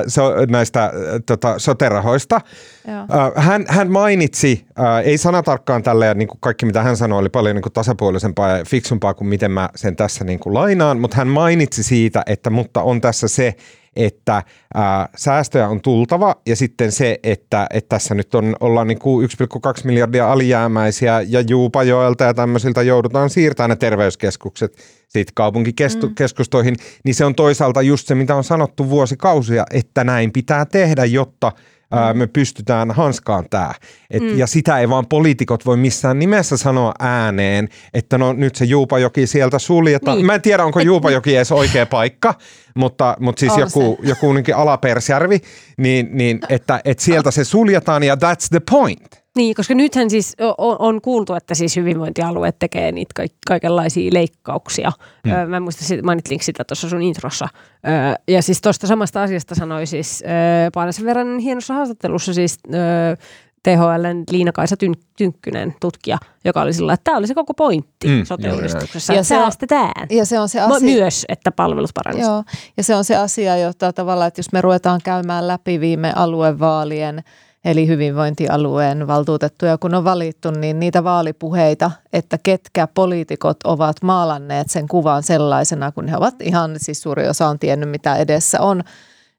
so, 0.06 0.32
näistä 0.48 0.92
uh, 0.94 1.20
tota, 1.26 1.58
soterahoista. 1.58 2.40
joo. 2.88 3.02
Uh, 3.02 3.42
hän, 3.42 3.64
hän 3.68 3.90
mainitsi, 3.90 4.64
uh, 4.78 4.84
ei 5.04 5.18
sanatarkkaan 5.18 5.82
tälleen, 5.82 6.18
niin 6.18 6.28
kuin 6.28 6.38
kaikki 6.40 6.66
mitä 6.66 6.82
hän 6.82 6.96
sanoi 6.96 7.18
oli 7.18 7.28
paljon 7.28 7.56
niin 7.56 7.62
kuin 7.62 7.72
tasapuolisempaa 7.72 8.58
ja 8.58 8.64
fiksumpaa 8.64 9.14
kuin 9.14 9.28
miten 9.28 9.50
mä 9.50 9.68
sen 9.76 9.96
tässä 9.96 10.24
niin 10.24 10.38
kuin 10.38 10.54
lainaan, 10.54 11.00
mutta 11.00 11.16
hän 11.16 11.28
mainitsi 11.28 11.82
siitä, 11.82 12.22
että 12.26 12.50
mutta 12.50 12.82
on 12.82 13.00
tässä 13.00 13.28
se, 13.28 13.54
että 13.96 14.42
ää, 14.74 15.08
säästöjä 15.16 15.68
on 15.68 15.80
tultava 15.80 16.36
ja 16.46 16.56
sitten 16.56 16.92
se, 16.92 17.18
että, 17.22 17.66
että 17.70 17.88
tässä 17.88 18.14
nyt 18.14 18.34
on, 18.34 18.56
ollaan 18.60 18.86
niin 18.86 18.98
kuin 18.98 19.28
1,2 19.28 19.84
miljardia 19.84 20.32
alijäämäisiä 20.32 21.20
ja 21.28 21.40
Juupajoelta 21.40 22.24
ja 22.24 22.34
tämmöisiltä 22.34 22.82
joudutaan 22.82 23.30
siirtämään 23.30 23.70
ne 23.70 23.76
terveyskeskukset 23.76 24.76
siitä 25.08 25.32
kaupunkikeskustoihin, 25.34 26.76
niin 27.04 27.14
se 27.14 27.24
on 27.24 27.34
toisaalta 27.34 27.82
just 27.82 28.06
se, 28.06 28.14
mitä 28.14 28.34
on 28.34 28.44
sanottu 28.44 28.90
vuosikausia, 28.90 29.64
että 29.70 30.04
näin 30.04 30.32
pitää 30.32 30.66
tehdä, 30.66 31.04
jotta 31.04 31.52
ää, 31.90 32.14
me 32.14 32.26
pystytään 32.26 32.90
hanskaan 32.90 33.44
tämä. 33.50 33.72
Mm. 34.20 34.38
Ja 34.38 34.46
sitä 34.46 34.78
ei 34.78 34.88
vaan 34.88 35.06
poliitikot 35.06 35.66
voi 35.66 35.76
missään 35.76 36.18
nimessä 36.18 36.56
sanoa 36.56 36.92
ääneen, 36.98 37.68
että 37.94 38.18
no 38.18 38.32
nyt 38.32 38.54
se 38.54 38.64
Juupajoki 38.64 39.26
sieltä 39.26 39.58
suljetaan. 39.58 40.16
Niin. 40.16 40.26
Mä 40.26 40.34
en 40.34 40.42
tiedä, 40.42 40.64
onko 40.64 40.80
Juupajoki 40.80 41.36
edes 41.36 41.52
oikea 41.52 41.86
paikka, 41.86 42.34
mutta, 42.74 43.16
mutta 43.20 43.40
siis 43.40 43.52
On 43.52 43.60
joku, 43.60 43.98
joku 44.02 44.32
niinkin 44.32 44.56
Alapersjärvi, 44.56 45.40
niin, 45.76 46.08
niin 46.12 46.40
että, 46.48 46.80
että 46.84 47.04
sieltä 47.04 47.30
se 47.30 47.44
suljetaan 47.44 48.02
ja 48.02 48.14
that's 48.14 48.48
the 48.50 48.60
point. 48.70 49.19
Niin, 49.36 49.54
koska 49.54 49.74
nythän 49.74 50.10
siis 50.10 50.36
on, 50.58 50.76
on 50.78 51.00
kuultu, 51.00 51.34
että 51.34 51.54
siis 51.54 51.76
hyvinvointialueet 51.76 52.58
tekee 52.58 52.92
niitä 52.92 53.12
kaik- 53.16 53.36
kaikenlaisia 53.46 54.10
leikkauksia. 54.14 54.92
Mm. 55.24 55.32
Öö, 55.32 55.46
mä 55.46 55.56
en 55.56 55.62
muista, 55.62 55.84
mainittiinko 56.02 56.44
sitä 56.44 56.64
tuossa 56.64 56.88
sun 56.88 57.02
introssa. 57.02 57.48
Öö, 57.88 58.14
ja 58.28 58.42
siis 58.42 58.60
tuosta 58.60 58.86
samasta 58.86 59.22
asiasta 59.22 59.54
sanoi 59.54 59.86
siis 59.86 60.22
öö, 60.26 60.70
Paanasen 60.74 61.04
verran 61.06 61.38
hienossa 61.38 61.74
haastattelussa 61.74 62.34
siis 62.34 62.58
öö, 62.74 63.16
THLn 63.62 64.24
Liina-Kaisa 64.30 64.76
Tyn- 64.76 65.00
Tynkkynen, 65.16 65.74
tutkija, 65.80 66.18
joka 66.44 66.60
oli 66.62 66.72
sillä, 66.72 66.92
että 66.92 67.04
tämä 67.04 67.16
oli 67.16 67.26
se 67.26 67.34
koko 67.34 67.54
pointti 67.54 68.08
Mm, 68.08 68.24
sote-uudistuksessa, 68.24 69.12
Ja 69.12 69.22
se 69.24 69.34
on- 69.36 69.42
säästetään. 69.42 70.06
Ja 70.10 70.24
se 70.26 70.40
on 70.40 70.48
se 70.48 70.60
asia. 70.60 70.80
Myös, 70.80 71.24
että 71.28 71.52
palvelut 71.52 71.90
paranisivat. 71.94 72.30
Joo, 72.32 72.42
ja 72.76 72.82
se 72.82 72.94
on 72.94 73.04
se 73.04 73.16
asia, 73.16 73.56
jota 73.56 73.92
tavallaan, 73.92 74.28
että 74.28 74.38
jos 74.38 74.52
me 74.52 74.60
ruvetaan 74.60 75.00
käymään 75.04 75.48
läpi 75.48 75.80
viime 75.80 76.12
aluevaalien, 76.16 77.22
eli 77.64 77.86
hyvinvointialueen 77.86 79.06
valtuutettuja, 79.06 79.78
kun 79.78 79.94
on 79.94 80.04
valittu, 80.04 80.50
niin 80.50 80.80
niitä 80.80 81.04
vaalipuheita, 81.04 81.90
että 82.12 82.38
ketkä 82.42 82.86
poliitikot 82.86 83.56
ovat 83.64 83.96
maalanneet 84.02 84.70
sen 84.70 84.88
kuvan 84.88 85.22
sellaisena, 85.22 85.92
kun 85.92 86.08
he 86.08 86.16
ovat 86.16 86.34
ihan, 86.42 86.70
siis 86.76 87.02
suuri 87.02 87.28
osa 87.28 87.46
on 87.46 87.58
tiennyt, 87.58 87.90
mitä 87.90 88.16
edessä 88.16 88.60
on, 88.60 88.82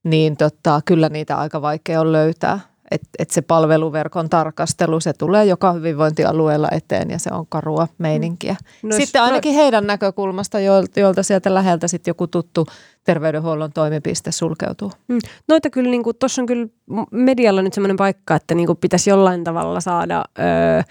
niin 0.04 0.38
tota, 0.38 0.82
kyllä 0.86 1.10
niitä 1.10 1.38
aika 1.38 1.62
vaikea 1.62 2.02
on 2.02 2.12
löytää. 2.12 2.71
Että 2.92 3.10
et 3.20 3.32
se 3.32 3.42
palveluverkon 3.42 4.30
tarkastelu, 4.30 5.00
se 5.00 5.14
tulee 5.14 5.46
joka 5.46 5.74
hyvinvointialueella 5.74 6.68
eteen 6.72 7.10
ja 7.10 7.20
se 7.20 7.30
on 7.34 7.48
karua 7.48 7.88
meininkiä. 7.98 8.56
No 8.84 8.90
No, 8.90 8.98
sitten 8.98 9.22
ainakin 9.22 9.54
heidän 9.54 9.88
näkökulmasta, 9.88 10.60
joilta, 10.60 11.24
sieltä 11.24 11.54
läheltä 11.54 11.88
sitten 11.88 12.12
joku 12.12 12.28
tuttu 12.28 12.66
terveydenhuollon 13.04 13.74
toimipiste 13.74 14.32
sulkeutuu. 14.32 14.92
Mm. 15.08 15.20
Noita 15.48 15.70
kyllä, 15.70 15.90
niin 15.90 16.04
tuossa 16.20 16.42
on 16.42 16.46
kyllä 16.46 16.68
medialla 17.12 17.62
nyt 17.62 17.74
semmoinen 17.74 17.98
paikka, 17.98 18.36
että 18.36 18.56
niin 18.56 18.68
kuin 18.68 18.78
pitäisi 18.78 19.10
jollain 19.10 19.44
tavalla 19.44 19.82
saada 19.82 20.26
öö, 20.40 20.82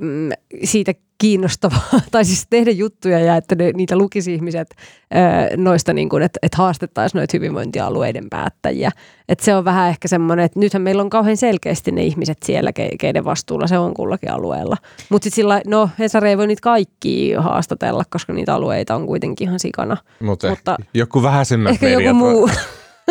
mm, 0.00 0.30
siitä 0.64 0.94
kiinnostavaa, 1.18 2.00
tai 2.10 2.24
siis 2.24 2.46
tehdä 2.50 2.70
juttuja 2.70 3.18
ja 3.18 3.36
että 3.36 3.54
ne, 3.54 3.72
niitä 3.72 3.96
lukisi 3.96 4.34
ihmiset 4.34 4.74
öö, 5.14 5.56
noista, 5.56 5.92
niin 5.92 6.08
kuin, 6.08 6.22
että, 6.22 6.38
että 6.42 6.56
haastettaisiin 6.56 7.18
noita 7.18 7.36
hyvinvointialueiden 7.36 8.30
päättäjiä. 8.30 8.90
Että 9.28 9.44
se 9.44 9.54
on 9.54 9.64
vähän 9.64 9.88
ehkä 9.88 10.08
semmoinen, 10.08 10.44
että 10.44 10.60
nythän 10.60 10.82
meillä 10.82 11.02
on 11.02 11.10
kauhean 11.10 11.36
selkeästi 11.36 11.92
ne 11.92 12.02
ihmiset 12.02 12.38
siellä, 12.44 12.72
ke, 12.72 12.90
keiden 13.00 13.24
vastuulla 13.24 13.66
se 13.66 13.78
on 13.78 13.94
kullakin 13.94 14.32
alueella. 14.32 14.76
Mutta 15.08 15.24
sitten 15.24 15.36
sillä 15.36 15.60
no 15.66 15.90
Hesari 15.98 16.28
ei 16.28 16.38
voi 16.38 16.46
niitä 16.46 16.62
kaikkia 16.62 17.42
haastatella, 17.42 18.04
koska 18.10 18.32
niitä 18.32 18.54
alueita 18.54 18.94
on 18.94 19.06
kuitenkin 19.06 19.48
ihan 19.48 19.60
sikana. 19.60 19.96
Mutta, 20.20 20.48
Mutta 20.48 20.76
joku 20.94 21.22
vähäisemmät 21.22 21.72
Ehkä 21.72 21.88
joku 21.88 22.14
muu. 22.14 22.50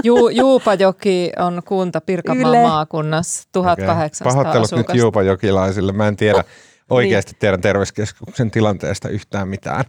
Ju, 0.04 0.30
Juupajoki 0.30 1.32
on 1.40 1.62
kunta 1.66 2.02
Pirkanmaan 2.02 2.56
Yle. 2.56 2.68
maakunnassa, 2.68 3.48
1800 3.52 4.32
Pahoittelut 4.32 4.72
nyt 4.72 4.80
asukasta. 4.80 5.02
Juupajokilaisille. 5.02 5.92
Mä 5.92 6.08
en 6.08 6.16
tiedä 6.16 6.44
oikeasti 6.90 7.34
teidän 7.40 7.62
terveyskeskuksen 7.62 8.52
tilanteesta 8.52 9.10
yhtään 9.10 9.48
mitään. 9.48 9.86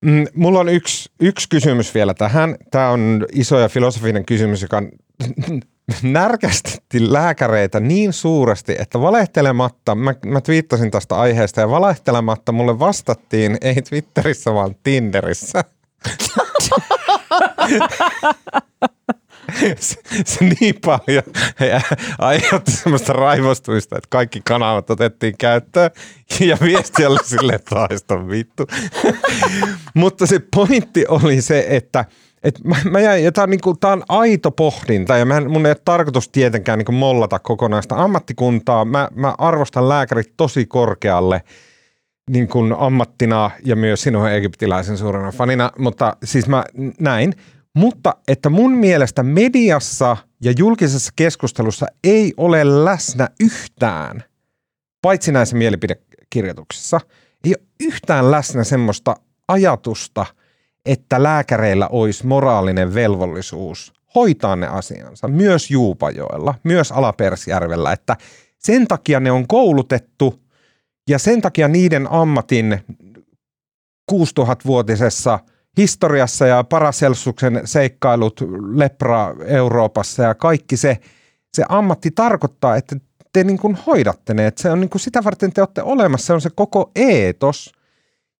Mm, 0.00 0.26
Mulla 0.34 0.60
on 0.60 0.68
yksi, 0.68 1.10
yksi 1.20 1.48
kysymys 1.48 1.94
vielä 1.94 2.14
tähän. 2.14 2.56
Tämä 2.70 2.90
on 2.90 3.26
iso 3.32 3.58
ja 3.58 3.68
filosofinen 3.68 4.24
kysymys, 4.24 4.62
joka 4.62 4.82
närkästytti 6.02 7.12
lääkäreitä 7.12 7.80
niin 7.80 8.12
suuresti, 8.12 8.76
että 8.78 9.00
valehtelematta, 9.00 9.94
mä, 9.94 10.14
mä 10.26 10.40
twiittasin 10.40 10.90
tästä 10.90 11.16
aiheesta 11.16 11.60
ja 11.60 11.70
valehtelematta 11.70 12.52
mulle 12.52 12.78
vastattiin, 12.78 13.58
ei 13.60 13.82
Twitterissä 13.82 14.54
vaan 14.54 14.76
Tinderissä. 14.82 15.64
se, 19.78 19.96
se 20.24 20.44
niin 20.60 20.74
paljon 20.84 21.22
aiheutti 22.18 22.70
semmoista 22.70 23.12
raivostuista, 23.12 23.96
että 23.96 24.08
kaikki 24.10 24.40
kanavat 24.44 24.90
otettiin 24.90 25.34
käyttöön 25.38 25.90
ja 26.40 26.56
viesti 26.60 27.06
oli 27.06 27.18
silleen, 27.24 27.60
että 27.90 28.28
vittu. 28.28 28.66
Mutta 29.94 30.26
se 30.26 30.40
pointti 30.54 31.04
oli 31.08 31.42
se, 31.42 31.66
että 31.68 32.04
et 32.42 32.64
mä, 32.64 32.76
mä 32.90 33.00
jäin, 33.00 33.24
ja 33.24 33.32
tämä 33.32 33.42
on, 33.42 33.50
niinku, 33.50 33.74
tää 33.74 33.92
on 33.92 34.02
aito 34.08 34.50
pohdinta, 34.50 35.16
ja 35.16 35.24
mä, 35.24 35.40
mun 35.40 35.66
ei 35.66 35.70
ole 35.70 35.80
tarkoitus 35.84 36.28
tietenkään 36.28 36.78
niinku 36.78 36.92
mollata 36.92 37.38
kokonaista 37.38 37.94
ammattikuntaa. 37.94 38.84
Mä, 38.84 39.08
mä 39.14 39.34
arvostan 39.38 39.88
lääkärit 39.88 40.32
tosi 40.36 40.66
korkealle 40.66 41.42
niin 42.30 42.48
kuin 42.48 42.74
ammattina 42.78 43.50
ja 43.64 43.76
myös 43.76 44.02
sinun 44.02 44.28
egyptiläisen 44.28 44.98
suurena 44.98 45.32
fanina, 45.32 45.70
mutta 45.78 46.16
siis 46.24 46.48
mä 46.48 46.64
näin. 47.00 47.32
Mutta 47.76 48.16
että 48.28 48.50
mun 48.50 48.72
mielestä 48.72 49.22
mediassa 49.22 50.16
ja 50.42 50.52
julkisessa 50.58 51.12
keskustelussa 51.16 51.86
ei 52.04 52.34
ole 52.36 52.84
läsnä 52.84 53.28
yhtään, 53.40 54.24
paitsi 55.02 55.32
näissä 55.32 55.56
mielipidekirjoituksissa, 55.56 57.00
ei 57.44 57.54
ole 57.58 57.66
yhtään 57.80 58.30
läsnä 58.30 58.64
semmoista 58.64 59.16
ajatusta, 59.48 60.26
että 60.86 61.22
lääkäreillä 61.22 61.88
olisi 61.88 62.26
moraalinen 62.26 62.94
velvollisuus 62.94 63.92
hoitaa 64.14 64.56
ne 64.56 64.66
asiansa, 64.66 65.28
myös 65.28 65.70
Juupajoella, 65.70 66.54
myös 66.64 66.92
Alapersjärvellä, 66.92 67.92
että 67.92 68.16
sen 68.58 68.86
takia 68.86 69.20
ne 69.20 69.30
on 69.30 69.48
koulutettu 69.48 70.42
ja 71.08 71.18
sen 71.18 71.40
takia 71.40 71.68
niiden 71.68 72.12
ammatin 72.12 72.80
6000-vuotisessa– 74.12 75.38
historiassa 75.76 76.46
ja 76.46 76.64
Paraselsuksen 76.64 77.60
seikkailut 77.64 78.40
lepra 78.74 79.34
Euroopassa 79.44 80.22
ja 80.22 80.34
kaikki 80.34 80.76
se, 80.76 80.98
se 81.54 81.64
ammatti 81.68 82.10
tarkoittaa, 82.10 82.76
että 82.76 82.96
te 83.32 83.44
niin 83.44 83.58
kuin 83.58 83.78
hoidatte 83.86 84.34
ne, 84.34 84.46
että 84.46 84.62
se 84.62 84.70
on 84.70 84.80
niin 84.80 84.90
kuin 84.90 85.00
sitä 85.00 85.24
varten 85.24 85.52
te 85.52 85.60
olette 85.60 85.82
olemassa, 85.82 86.26
se 86.26 86.32
on 86.32 86.40
se 86.40 86.50
koko 86.54 86.90
eetos. 86.96 87.72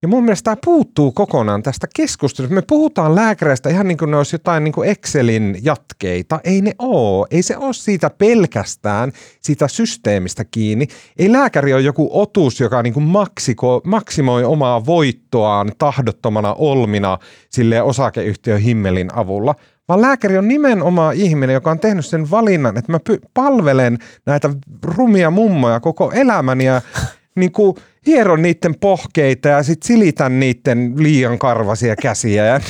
Ja 0.01 0.07
mun 0.07 0.23
mielestä 0.23 0.43
tämä 0.43 0.57
puuttuu 0.65 1.11
kokonaan 1.11 1.63
tästä 1.63 1.87
keskustelusta. 1.95 2.55
Me 2.55 2.61
puhutaan 2.61 3.15
lääkäreistä 3.15 3.69
ihan 3.69 3.87
niin 3.87 3.97
kuin 3.97 4.11
ne 4.11 4.17
olisi 4.17 4.35
jotain 4.35 4.63
niin 4.63 4.71
kuin 4.71 4.89
Excelin 4.89 5.57
jatkeita. 5.61 6.39
Ei 6.43 6.61
ne 6.61 6.71
ole. 6.79 7.27
Ei 7.31 7.41
se 7.41 7.57
ole 7.57 7.73
siitä 7.73 8.09
pelkästään 8.09 9.11
siitä 9.41 9.67
systeemistä 9.67 10.45
kiinni. 10.45 10.87
Ei 11.19 11.31
lääkäri 11.31 11.73
ole 11.73 11.81
joku 11.81 12.09
otus, 12.11 12.59
joka 12.59 12.83
niin 12.83 12.93
kuin 12.93 13.03
maksiko, 13.03 13.81
maksimoi 13.85 14.43
omaa 14.43 14.85
voittoaan 14.85 15.71
tahdottomana 15.77 16.53
olmina 16.53 17.17
sille 17.49 17.81
osakeyhtiön 17.81 18.59
himmelin 18.59 19.15
avulla, 19.15 19.55
vaan 19.87 20.01
lääkäri 20.01 20.37
on 20.37 20.47
nimenomaan 20.47 21.15
ihminen, 21.15 21.53
joka 21.53 21.71
on 21.71 21.79
tehnyt 21.79 22.05
sen 22.05 22.31
valinnan, 22.31 22.77
että 22.77 22.91
mä 22.91 22.99
palvelen 23.33 23.97
näitä 24.25 24.49
rumia 24.83 25.31
mummoja 25.31 25.79
koko 25.79 26.11
elämäni 26.11 26.65
ja 26.65 26.81
niin 27.39 27.51
kuin 27.51 27.75
hieron 28.07 28.41
niiden 28.41 28.75
pohkeita 28.79 29.47
ja 29.47 29.63
sitten 29.63 29.87
silitän 29.87 30.39
niiden 30.39 30.93
liian 30.97 31.39
karvasia 31.39 31.95
käsiä. 31.95 32.45
Ja, 32.45 32.61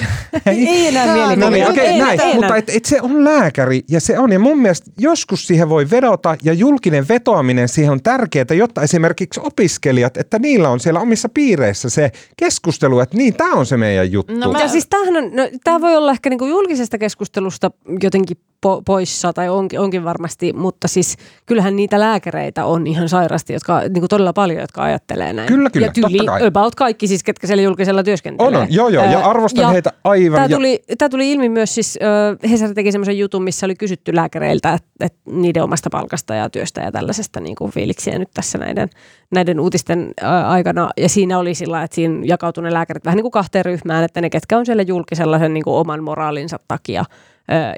ei, 0.45 0.67
ei 0.73 0.87
enää 0.87 1.13
mieli. 1.13 1.35
No 1.35 1.49
niin, 1.49 1.69
okei, 1.69 1.85
okay, 1.85 1.97
näin. 1.97 2.21
Ei 2.21 2.35
mutta 2.35 2.55
et, 2.55 2.69
et 2.69 2.85
se 2.85 3.01
on 3.01 3.23
lääkäri 3.23 3.81
ja 3.89 3.99
se 3.99 4.19
on. 4.19 4.31
Ja 4.31 4.39
mun 4.39 4.59
mielestä 4.59 4.91
joskus 4.97 5.47
siihen 5.47 5.69
voi 5.69 5.89
vedota 5.91 6.35
ja 6.43 6.53
julkinen 6.53 7.07
vetoaminen 7.07 7.69
siihen 7.69 7.91
on 7.91 8.03
tärkeää, 8.03 8.45
jotta 8.57 8.81
esimerkiksi 8.81 9.39
opiskelijat, 9.43 10.17
että 10.17 10.39
niillä 10.39 10.69
on 10.69 10.79
siellä 10.79 10.99
omissa 10.99 11.29
piireissä 11.29 11.89
se 11.89 12.11
keskustelu, 12.37 12.99
että 12.99 13.17
niin, 13.17 13.33
tämä 13.33 13.53
on 13.53 13.65
se 13.65 13.77
meidän 13.77 14.11
juttu. 14.11 14.33
No, 14.33 14.51
mä... 14.51 14.59
ja 14.59 14.67
siis 14.67 14.87
tämähän 14.89 15.17
on, 15.17 15.35
no, 15.35 15.49
tämä 15.63 15.81
voi 15.81 15.95
olla 15.95 16.11
ehkä 16.11 16.29
niinku 16.29 16.45
julkisesta 16.45 16.97
keskustelusta 16.97 17.71
jotenkin 18.03 18.37
po- 18.65 18.81
poissa 18.85 19.33
tai 19.33 19.49
onkin, 19.49 19.79
onkin 19.79 20.03
varmasti, 20.03 20.53
mutta 20.53 20.87
siis 20.87 21.17
kyllähän 21.45 21.75
niitä 21.75 21.99
lääkäreitä 21.99 22.65
on 22.65 22.87
ihan 22.87 23.09
sairasti, 23.09 23.53
jotka 23.53 23.79
niin 23.79 23.93
kuin 23.93 24.07
todella 24.07 24.33
paljon, 24.33 24.61
jotka 24.61 24.83
ajattelee 24.83 25.33
näin. 25.33 25.47
Kyllä, 25.47 25.69
kyllä, 25.69 25.87
ja 25.87 25.93
tyyli, 25.93 26.47
about 26.47 26.75
kaikki 26.75 27.07
siis, 27.07 27.23
ketkä 27.23 27.47
siellä 27.47 27.63
julkisella 27.63 28.03
työskentelee. 28.03 28.47
On, 28.47 28.55
on 28.55 28.67
joo, 28.69 28.89
joo, 28.89 29.03
ja 29.03 29.19
arvostan 29.19 29.61
ja 29.61 29.69
heitä 29.69 29.93
aivan. 30.03 30.35
Tämä 30.35 30.49
tuli, 30.49 30.83
tämä 30.97 31.09
tuli 31.09 31.31
ilmi 31.31 31.49
myös 31.49 31.75
siis, 31.75 31.99
äh, 32.43 32.51
Hesari 32.51 32.73
teki 32.73 32.91
semmoisen 32.91 33.17
jutun, 33.17 33.43
missä 33.43 33.65
oli 33.65 33.75
kysytty 33.75 34.15
lääkäreiltä, 34.15 34.73
että, 34.73 34.89
että 34.99 35.19
niiden 35.31 35.63
omasta 35.63 35.89
palkasta 35.89 36.35
ja 36.35 36.49
työstä 36.49 36.81
ja 36.81 36.91
tällaisesta 36.91 37.39
niin 37.39 37.55
kuin 37.55 37.71
fiiliksiä 37.71 38.19
nyt 38.19 38.29
tässä 38.33 38.57
näiden, 38.57 38.89
näiden 39.31 39.59
uutisten 39.59 40.09
äh, 40.23 40.51
aikana. 40.51 40.89
Ja 40.97 41.09
siinä 41.09 41.39
oli 41.39 41.53
sillä, 41.53 41.83
että 41.83 41.95
siinä 41.95 42.21
jakautui 42.25 42.63
ne 42.63 42.73
lääkärit 42.73 43.05
vähän 43.05 43.15
niin 43.15 43.23
kuin 43.23 43.31
kahteen 43.31 43.65
ryhmään, 43.65 44.03
että 44.03 44.21
ne, 44.21 44.29
ketkä 44.29 44.57
on 44.57 44.65
siellä 44.65 44.83
julkisella 44.83 45.39
sen 45.39 45.53
niin 45.53 45.63
kuin 45.63 45.75
oman 45.75 46.03
moraalinsa 46.03 46.59
takia– 46.67 47.05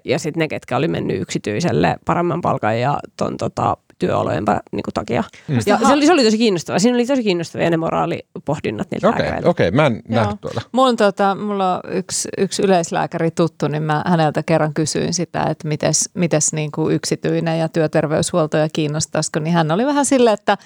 ja 0.06 0.20
sitten 0.20 0.40
ne, 0.40 0.48
ketkä 0.48 0.78
oli 0.78 0.88
mennyt 0.88 1.22
yksityiselle 1.22 1.98
paremman 2.06 2.42
palkan 2.42 2.80
ja 2.80 3.00
ton, 3.18 3.38
tota, 3.38 3.78
työolojen 4.00 4.46
niin 4.72 4.84
kuin, 4.84 4.94
takia. 4.94 5.24
Mm. 5.48 5.56
Ja 5.66 5.78
se 5.78 5.94
oli, 5.94 6.06
se 6.06 6.14
oli 6.14 6.24
tosi 6.24 6.38
kiinnostavaa. 6.38 6.80
Siinä 6.80 6.96
oli 6.96 7.06
tosi 7.06 7.24
kiinnostavia 7.24 7.70
ne 7.70 7.78
moraalipohdinnat 7.78 8.92
niiltä 8.92 9.10
Okei, 9.10 9.28
okay, 9.28 9.40
okei. 9.44 9.68
Okay. 9.68 9.72
Mä 9.72 9.86
en 9.86 10.02
nähnyt 10.08 10.42
tuolla. 10.42 10.62
Mulla, 10.72 10.94
tota, 10.94 11.36
mulla 11.36 11.76
on 11.76 11.82
yksi, 11.92 12.30
yksi 12.38 12.64
yleislääkäri 12.64 13.32
tuttu, 13.32 13.68
niin 13.68 13.84
mä 13.84 14.04
häneltä 14.06 14.44
kerran 14.44 14.74
kysyin 14.74 15.14
sitä, 15.14 15.44
että 15.44 15.68
mites, 15.68 16.10
mites 16.14 16.54
niin 16.54 16.72
kuin 16.72 16.96
yksityinen 16.96 17.60
ja 17.60 17.70
työterveyshuolto 17.70 18.58
ja 18.58 18.68
kiinnostaisiko, 18.74 19.40
niin 19.40 19.54
hän 19.54 19.72
oli 19.72 19.86
vähän 19.86 20.06
silleen, 20.06 20.34
että 20.34 20.58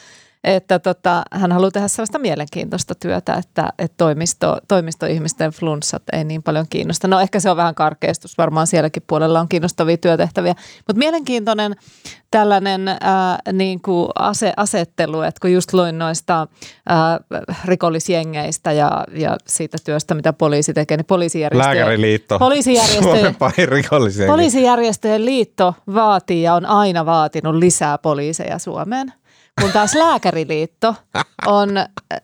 että 0.44 0.80
tota, 0.80 1.24
hän 1.32 1.52
haluaa 1.52 1.72
tehdä 1.72 1.88
sellaista 1.88 2.20
mielenkiintoista 2.20 2.96
työtä, 2.96 3.34
että, 3.34 3.74
että 3.80 3.98
toimisto, 3.98 4.58
toimistoihmisten 4.68 5.52
flunssat 5.52 6.04
ei 6.14 6.24
niin 6.24 6.44
paljon 6.44 6.66
kiinnosta. 6.70 7.08
No 7.08 7.20
ehkä 7.20 7.40
se 7.40 7.50
on 7.50 7.58
vähän 7.58 7.76
karkeistus, 7.76 8.38
varmaan 8.38 8.68
sielläkin 8.68 9.04
puolella 9.08 9.40
on 9.40 9.50
kiinnostavia 9.50 9.98
työtehtäviä, 9.98 10.56
mutta 10.78 11.00
mielenkiintoinen 11.00 11.76
tällainen 12.32 12.88
ää, 12.88 13.40
niin 13.54 13.82
kuin 13.82 14.10
ase, 14.16 14.54
asettelu, 14.58 15.22
että 15.22 15.40
kun 15.42 15.54
just 15.54 15.74
luin 15.74 16.00
noista 16.00 16.48
ää, 16.90 17.20
rikollisjengeistä 17.66 18.72
ja, 18.72 19.06
ja 19.12 19.38
siitä 19.48 19.78
työstä, 19.84 20.14
mitä 20.14 20.34
poliisi 20.34 20.74
tekee, 20.74 20.98
niin 20.98 21.06
poliisijärjestöjen, 21.06 21.78
Lääkäriliitto, 21.78 22.40
poliisijärjestöjen, 22.40 23.36
poliisijärjestöjen 24.28 25.26
liitto 25.26 25.76
vaatii 25.94 26.42
ja 26.42 26.54
on 26.54 26.66
aina 26.66 27.06
vaatinut 27.06 27.56
lisää 27.56 27.98
poliiseja 27.98 28.60
Suomeen 28.60 29.14
kun 29.62 29.72
taas 29.72 29.96
lääkäriliitto 29.96 30.96
on, 31.46 31.70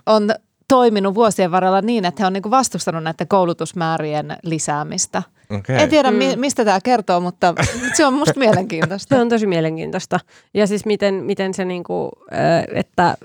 on 0.06 0.30
toiminut 0.68 1.16
vuosien 1.16 1.52
varrella 1.52 1.82
niin, 1.82 2.06
että 2.06 2.24
he 2.24 2.28
on 2.28 2.34
niinku 2.34 2.52
vastustanut 2.52 3.04
näiden 3.04 3.28
koulutusmäärien 3.28 4.38
lisäämistä. 4.44 5.24
Okay. 5.50 5.76
En 5.76 5.90
tiedä, 5.90 6.12
mm. 6.12 6.18
mistä 6.36 6.66
tämä 6.66 6.80
kertoo, 6.84 7.20
mutta 7.20 7.54
se 7.94 8.06
on 8.06 8.14
musta 8.14 8.40
mielenkiintoista. 8.40 9.16
Se 9.16 9.22
on 9.22 9.30
tosi 9.30 9.48
mielenkiintoista. 9.48 10.20
Ja 10.54 10.68
siis 10.68 10.86
miten, 10.86 11.14
miten 11.14 11.54
se, 11.54 11.66
niinku, 11.66 12.12
että 12.74 13.18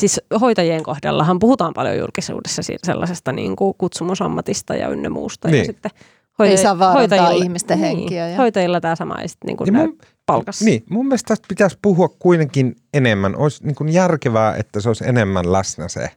siis 0.00 0.20
hoitajien 0.40 0.82
kohdallahan 0.82 1.38
puhutaan 1.38 1.74
paljon 1.74 1.98
julkisuudessa 1.98 2.62
sellaisesta 2.84 3.32
niin 3.32 3.56
kuin 3.56 3.74
kutsumusammatista 3.78 4.74
ja 4.74 4.88
ynnä 4.88 5.10
muusta. 5.10 5.48
Niin. 5.48 5.58
Ja 5.58 5.64
sitten 5.64 5.90
hoitaj- 6.38 6.50
Ei 6.50 6.56
saa 6.56 6.78
vaarantaa 6.78 7.30
ihmisten 7.30 7.80
niin, 7.80 7.96
henkiä. 7.96 8.28
Ja... 8.28 8.36
Hoitajilla 8.36 8.80
tämä 8.80 8.96
sama 8.96 9.20
ja 9.22 9.28
sitten 9.28 9.46
niin 9.46 9.56
kuin 9.56 9.66
ja 9.66 9.72
mun, 9.72 9.98
palkassa. 10.26 10.64
Niin, 10.64 10.84
mun 10.90 11.06
mielestä 11.06 11.28
tästä 11.28 11.48
pitäisi 11.48 11.78
puhua 11.82 12.08
kuitenkin 12.08 12.76
enemmän. 12.94 13.36
Olisi 13.36 13.66
niin 13.66 13.74
kuin 13.74 13.88
järkevää, 13.88 14.56
että 14.56 14.80
se 14.80 14.88
olisi 14.88 15.08
enemmän 15.08 15.52
läsnä 15.52 15.88
se 15.88 16.10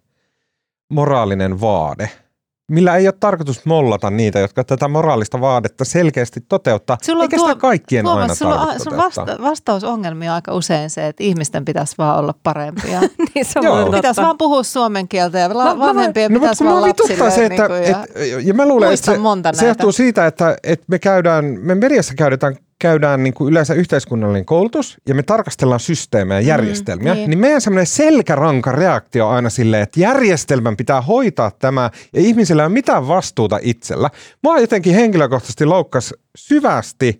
moraalinen 0.90 1.62
vaade– 1.62 2.10
millä 2.72 2.96
ei 2.96 3.08
ole 3.08 3.16
tarkoitus 3.20 3.66
mollata 3.66 4.10
niitä, 4.10 4.40
jotka 4.40 4.64
tätä 4.64 4.88
moraalista 4.88 5.42
vaadetta 5.42 5.86
selkeästi 5.86 6.42
toteuttaa. 6.50 6.98
Sulla 7.04 7.24
Eikä 7.24 7.38
tuo, 7.38 7.48
sitä 7.48 7.60
kaikkien 7.60 8.06
tuo, 8.06 8.14
aina 8.14 8.36
sulla, 8.36 8.58
tarvitse 8.58 8.84
sulla 8.84 8.98
vasta, 8.98 9.38
vastausongelmia 9.42 10.32
on 10.32 10.36
aika 10.36 10.54
usein 10.54 10.90
se, 10.90 11.08
että 11.08 11.24
ihmisten 11.24 11.66
pitäisi 11.66 11.96
vaan 11.98 12.20
olla 12.20 12.34
parempia. 12.44 13.02
niin 13.36 13.46
se 13.46 13.60
on 13.60 13.66
Joo. 13.66 13.92
Pitäisi 13.92 14.22
vaan 14.22 14.38
puhua 14.38 14.64
suomen 14.64 15.08
kieltä 15.08 15.40
ja 15.40 15.58
la, 15.58 15.80
vanhempien 15.80 16.34
no, 16.34 16.40
pitäisi 16.40 16.66
vaan 16.66 16.82
lapsille. 16.82 17.32
Se, 17.32 17.46
että, 17.46 17.68
niin 17.68 17.90
ja, 17.90 18.06
et, 18.16 18.46
ja 18.46 18.54
mä 18.54 18.66
luulen, 18.66 18.94
että 18.94 19.06
se, 19.54 19.60
se 19.60 19.68
johtuu 19.68 19.92
siitä, 19.92 20.28
että, 20.28 20.58
että 20.64 20.86
me 20.88 21.00
käydään, 21.00 21.46
me 21.46 21.76
mediassa 21.76 22.14
käydään 22.14 22.56
käydään 22.80 23.24
niin 23.24 23.34
kuin 23.34 23.52
yleensä 23.52 23.74
yhteiskunnallinen 23.74 24.46
koulutus 24.46 24.98
ja 25.08 25.16
me 25.16 25.24
tarkastellaan 25.24 25.80
systeemejä 25.80 26.40
ja 26.40 26.44
mm, 26.44 26.48
järjestelmiä, 26.48 27.14
mm, 27.14 27.18
niin. 27.18 27.30
niin 27.30 27.40
meidän 27.40 27.62
semmoinen 27.62 27.88
selkäranka 27.88 28.72
reaktio 28.72 29.28
on 29.28 29.36
aina 29.36 29.50
silleen, 29.50 29.84
että 29.84 30.00
järjestelmän 30.00 30.78
pitää 30.78 31.02
hoitaa 31.02 31.52
tämä 31.52 31.90
ja 32.14 32.22
ihmisillä 32.22 32.64
ei 32.64 32.68
ole 32.68 32.74
mitään 32.74 33.08
vastuuta 33.08 33.60
itsellä. 33.62 34.10
Mua 34.44 34.60
jotenkin 34.60 34.96
henkilökohtaisesti 34.96 35.66
loukkas 35.66 36.14
syvästi 36.38 37.20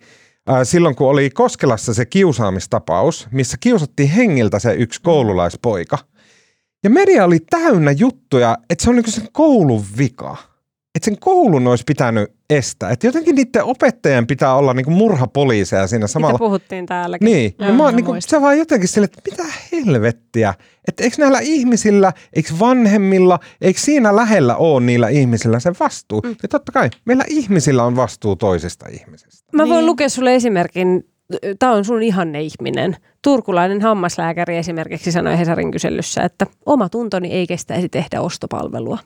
äh, 0.50 0.58
silloin, 0.62 0.94
kun 0.94 1.08
oli 1.10 1.30
Koskelassa 1.30 1.94
se 1.94 2.06
kiusaamistapaus, 2.06 3.28
missä 3.30 3.56
kiusattiin 3.60 4.08
hengiltä 4.08 4.58
se 4.58 4.74
yksi 4.74 5.02
koululaispoika. 5.02 5.98
Ja 6.84 6.90
media 6.90 7.24
oli 7.24 7.38
täynnä 7.50 7.90
juttuja, 7.90 8.58
että 8.70 8.84
se 8.84 8.90
on 8.90 8.96
niin 8.96 9.04
kuin 9.04 9.14
sen 9.14 9.28
koulun 9.32 9.84
vika 9.98 10.36
että 10.98 11.04
sen 11.04 11.18
koulun 11.20 11.66
olisi 11.66 11.84
pitänyt 11.86 12.32
estää. 12.50 12.90
Että 12.90 13.06
jotenkin 13.06 13.34
niiden 13.34 13.64
opettajien 13.64 14.26
pitää 14.26 14.54
olla 14.54 14.74
niinku 14.74 14.90
murhapoliiseja 14.90 15.86
siinä 15.86 16.06
samalla. 16.06 16.32
Mitä 16.32 16.38
puhuttiin 16.38 16.86
täälläkin. 16.86 17.26
Niin, 17.26 17.54
Joo, 17.58 17.68
ja 17.68 17.74
mä, 17.74 17.92
niin 17.92 18.04
muistan. 18.04 18.30
se 18.38 18.42
vaan 18.42 18.58
jotenkin 18.58 18.88
sille, 18.88 19.04
että 19.04 19.20
mitä 19.30 19.44
helvettiä. 19.72 20.54
Että 20.88 21.04
eikö 21.04 21.16
näillä 21.18 21.38
ihmisillä, 21.42 22.12
eikö 22.32 22.50
vanhemmilla, 22.60 23.38
eikö 23.60 23.80
siinä 23.80 24.16
lähellä 24.16 24.56
ole 24.56 24.80
niillä 24.80 25.08
ihmisillä 25.08 25.60
se 25.60 25.72
vastuu? 25.80 26.20
Mm. 26.20 26.36
Ja 26.42 26.48
totta 26.48 26.72
kai, 26.72 26.90
meillä 27.04 27.24
ihmisillä 27.28 27.84
on 27.84 27.96
vastuu 27.96 28.36
toisesta 28.36 28.86
ihmisestä. 28.92 29.48
Mä 29.52 29.68
voin 29.68 29.76
Niin. 29.78 29.86
lukea 29.86 30.08
sulle 30.08 30.34
esimerkin. 30.34 31.04
Tämä 31.58 31.72
on 31.72 31.84
sun 31.84 32.02
ihanne 32.02 32.40
ihminen. 32.42 32.96
Turkulainen 33.22 33.82
hammaslääkäri 33.82 34.56
esimerkiksi 34.56 35.12
sanoi 35.12 35.38
Hesarin 35.38 35.70
kyselyssä, 35.70 36.22
että 36.22 36.46
oma 36.66 36.88
tuntoni 36.88 37.32
ei 37.32 37.46
kestäisi 37.46 37.88
tehdä 37.88 38.20
ostopalvelua. 38.20 38.98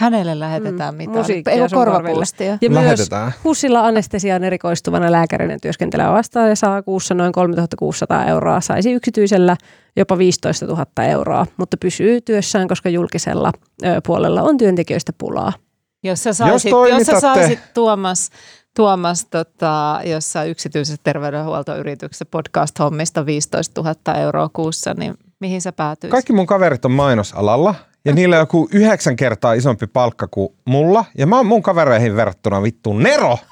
Hänelle 0.00 0.38
lähetetään 0.38 0.94
Mm, 0.94 0.98
mitään. 0.98 1.18
musiikkia 1.18 1.52
Ei 1.52 1.58
sun 1.68 1.78
korvapuustia. 1.78 2.58
Ja 2.60 2.70
myös 2.70 2.84
Lähetetään. 2.84 3.32
Hussilla 3.44 3.86
anestesiaan 3.86 4.44
erikoistuvana 4.44 5.12
lääkärinä 5.12 5.56
työskentelevä 5.62 6.12
vastaaja 6.12 6.56
saa 6.56 6.82
kuussa 6.82 7.14
noin 7.14 7.32
3600 7.32 8.24
euroa, 8.24 8.60
saisi 8.60 8.92
yksityisellä 8.92 9.56
jopa 9.96 10.18
15 10.18 10.66
000 10.66 10.86
euroa, 11.04 11.46
mutta 11.56 11.76
pysyy 11.76 12.20
työssään, 12.20 12.68
koska 12.68 12.88
julkisella 12.88 13.52
puolella 14.06 14.42
on 14.42 14.56
työntekijöistä 14.58 15.12
pulaa. 15.18 15.52
Jos 16.04 16.22
sä 16.22 16.32
saisit, 16.32 16.70
jos 16.70 16.78
toimitatte- 16.80 17.04
sä 17.04 17.20
saisit 17.20 17.58
Tuomas, 17.74 18.30
Tuomas 18.76 19.26
tota, 19.30 20.00
jossain 20.04 20.50
yksityisessä 20.50 21.00
terveydenhuoltoyrityksessä 21.04 22.24
podcast-hommista 22.24 23.26
15 23.26 23.82
000 23.82 24.18
euroa 24.20 24.48
kuussa, 24.52 24.94
niin 24.94 25.14
mihin 25.40 25.60
sä 25.62 25.72
päätyisit? 25.72 26.10
Kaikki 26.12 26.32
mun 26.32 26.46
kaverit 26.46 26.84
on 26.84 26.92
mainosalalla 26.92 27.74
ja 28.04 28.14
niillä 28.14 28.36
on 28.36 28.40
joku 28.40 28.68
yhdeksän 28.72 29.16
kertaa 29.16 29.52
isompi 29.52 29.86
palkka 29.86 30.28
kuin 30.28 30.48
mulla. 30.64 31.04
Ja 31.18 31.26
mä 31.26 31.36
oon 31.36 31.46
mun 31.46 31.62
kavereihin 31.62 32.16
verrattuna 32.16 32.62
vittu 32.62 32.92
Nero. 32.92 33.38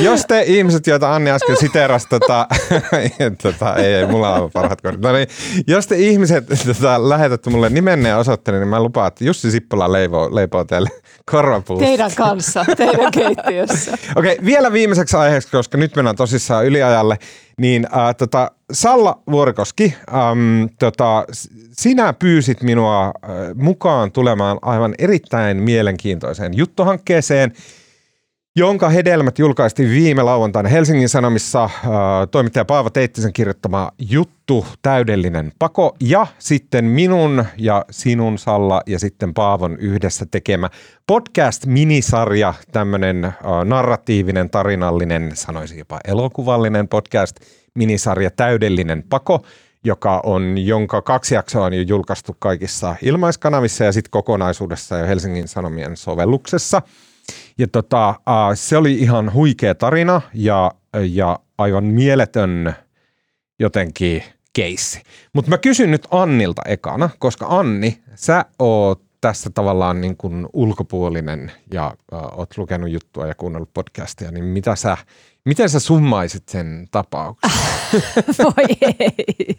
Jos 0.00 0.26
te 0.26 0.44
ihmiset, 0.46 0.86
joita 0.86 1.14
Anni 1.14 1.30
äsken 1.30 1.56
siteerasi, 1.56 2.08
tota, 2.08 2.46
tota, 3.42 3.76
ei, 3.76 3.94
ei, 3.94 4.06
mulla 4.06 4.34
on 4.34 4.50
parhaat 4.52 4.80
kortit. 4.80 5.00
No 5.02 5.12
niin, 5.12 5.28
jos 5.66 5.86
te 5.86 5.96
ihmiset 5.96 6.44
tota, 6.66 7.08
lähetätte 7.08 7.50
mulle 7.50 7.70
nimenne 7.70 8.08
ja 8.08 8.18
osoitteen, 8.18 8.60
niin 8.60 8.68
mä 8.68 8.82
lupaan, 8.82 9.08
että 9.08 9.24
Jussi 9.24 9.50
Sippola 9.50 9.92
leipoo, 9.92 10.34
leipoo 10.34 10.64
teille 10.64 10.88
korvapuusta. 11.30 11.84
Teidän 11.84 12.10
kanssa, 12.14 12.64
teidän 12.76 13.12
keittiössä. 13.12 13.98
Okei, 14.16 14.38
vielä 14.44 14.72
viimeiseksi 14.72 15.16
aiheeksi, 15.16 15.50
koska 15.50 15.78
nyt 15.78 15.96
mennään 15.96 16.16
tosissaan 16.16 16.66
yliajalle, 16.66 17.18
niin 17.58 17.86
äh, 17.96 18.14
tota, 18.18 18.50
Salla 18.72 19.22
Vuorikoski, 19.30 19.94
ähm, 20.14 20.64
tota, 20.78 21.24
sinä 21.72 22.12
pyysit 22.12 22.62
minua 22.62 23.06
äh, 23.06 23.12
mukaan 23.54 24.12
tulemaan 24.12 24.58
aivan 24.62 24.94
erittäin 24.98 25.56
mielenkiintoiseen 25.56 26.56
juttuhankkeeseen, 26.56 27.52
jonka 28.56 28.88
hedelmät 28.88 29.38
julkaistiin 29.38 29.90
viime 29.90 30.22
lauantaina 30.22 30.68
Helsingin 30.68 31.08
Sanomissa. 31.08 31.64
Äh, 31.64 31.70
toimittaja 32.30 32.64
Paavo 32.64 32.90
Teittisen 32.90 33.32
kirjoittama 33.32 33.90
juttu, 33.98 34.66
täydellinen 34.82 35.52
pako, 35.58 35.96
ja 36.00 36.26
sitten 36.38 36.84
minun 36.84 37.44
ja 37.56 37.84
sinun 37.90 38.38
Salla 38.38 38.80
ja 38.86 38.98
sitten 38.98 39.34
Paavon 39.34 39.76
yhdessä 39.78 40.26
tekemä 40.30 40.70
podcast-minisarja, 41.06 42.54
tämmöinen 42.72 43.24
äh, 43.24 43.34
narratiivinen, 43.64 44.50
tarinallinen, 44.50 45.30
sanoisin 45.34 45.78
jopa 45.78 46.00
elokuvallinen 46.04 46.88
podcast-minisarja, 46.88 48.30
täydellinen 48.30 49.04
pako, 49.08 49.44
joka 49.84 50.20
on, 50.24 50.58
jonka 50.58 51.02
kaksi 51.02 51.34
jaksoa 51.34 51.64
on 51.64 51.74
jo 51.74 51.82
julkaistu 51.82 52.36
kaikissa 52.38 52.96
ilmaiskanavissa 53.02 53.84
ja 53.84 53.92
sitten 53.92 54.10
kokonaisuudessa 54.10 54.98
jo 54.98 55.06
Helsingin 55.06 55.48
Sanomien 55.48 55.96
sovelluksessa. 55.96 56.82
Ja 57.58 57.66
tota, 57.68 58.14
se 58.54 58.76
oli 58.76 58.94
ihan 58.94 59.32
huikea 59.32 59.74
tarina 59.74 60.20
ja, 60.34 60.70
ja 61.10 61.38
aivan 61.58 61.84
mieletön 61.84 62.74
jotenkin 63.58 64.22
keissi. 64.52 65.02
Mutta 65.32 65.50
mä 65.50 65.58
kysyn 65.58 65.90
nyt 65.90 66.08
Annilta 66.10 66.62
ekana, 66.66 67.10
koska 67.18 67.46
Anni, 67.48 68.02
sä 68.14 68.44
oot 68.58 69.03
tässä 69.28 69.50
tavallaan 69.54 70.00
niin 70.00 70.16
kuin 70.16 70.46
ulkopuolinen 70.52 71.52
ja 71.72 71.86
äh, 71.86 72.38
oot 72.38 72.58
lukenut 72.58 72.90
juttua 72.90 73.26
ja 73.26 73.34
kuunnellut 73.34 73.70
podcastia, 73.74 74.30
niin 74.30 74.44
mitä 74.44 74.76
sä, 74.76 74.96
miten 75.44 75.68
sä 75.68 75.80
summaisit 75.80 76.48
sen 76.48 76.88
tapauksen? 76.90 77.50
Voi 78.44 78.64
ei. 78.80 79.56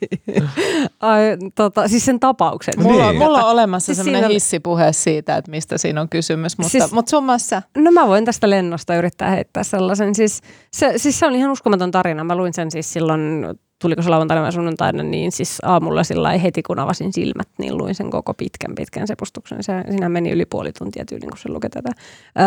Ai, 1.00 1.22
tota, 1.56 1.88
siis 1.88 2.06
sen 2.06 2.20
tapauksen. 2.20 2.74
Mulla, 2.78 3.06
on, 3.06 3.10
Niin. 3.10 3.24
mulla 3.24 3.44
on 3.44 3.52
olemassa 3.52 3.86
Siis 3.86 3.98
sellainen 3.98 4.18
siinä 4.20 4.28
oli- 4.28 4.34
hissipuhe 4.34 4.94
siitä, 4.94 5.38
että 5.38 5.52
mistä 5.52 5.78
siinä 5.78 6.02
on 6.02 6.10
kysymys, 6.10 6.58
mutta, 6.58 6.72
siis, 6.72 6.92
mutta 6.92 7.10
summassa. 7.10 7.62
No 7.78 7.92
mä 7.92 8.08
voin 8.08 8.26
tästä 8.26 8.50
lennosta 8.50 8.96
yrittää 8.96 9.30
heittää 9.32 9.64
sellaisen. 9.64 10.16
Siis 10.16 10.42
se, 10.72 10.94
siis 10.98 11.20
se 11.20 11.26
on 11.26 11.36
ihan 11.36 11.52
uskomaton 11.52 11.92
tarina. 11.92 12.24
Mä 12.24 12.36
luin 12.36 12.54
sen 12.54 12.72
siis 12.72 12.94
silloin, 12.94 13.46
tuliko 13.82 14.02
se 14.02 14.10
lauantaina 14.10 14.44
vai 14.44 14.52
sunnuntaina, 14.52 15.04
niin 15.04 15.32
siis 15.32 15.58
aamulla 15.64 16.04
sillä 16.04 16.38
heti 16.38 16.64
kun 16.64 16.80
avasin 16.80 17.14
silmät, 17.14 17.48
niin 17.60 17.78
luin 17.78 17.96
sen 17.96 18.10
koko 18.10 18.34
pitkän 18.34 18.76
pitkän 18.76 19.08
sepustuksen. 19.08 19.64
Se, 19.64 19.74
siinä 19.90 20.10
meni 20.10 20.32
yli 20.32 20.46
puoli 20.46 20.72
tuntia 20.72 21.06
tyyliin, 21.06 21.30
kun 21.30 21.38
se 21.38 21.50
luki 21.50 21.70
tätä. 21.70 21.90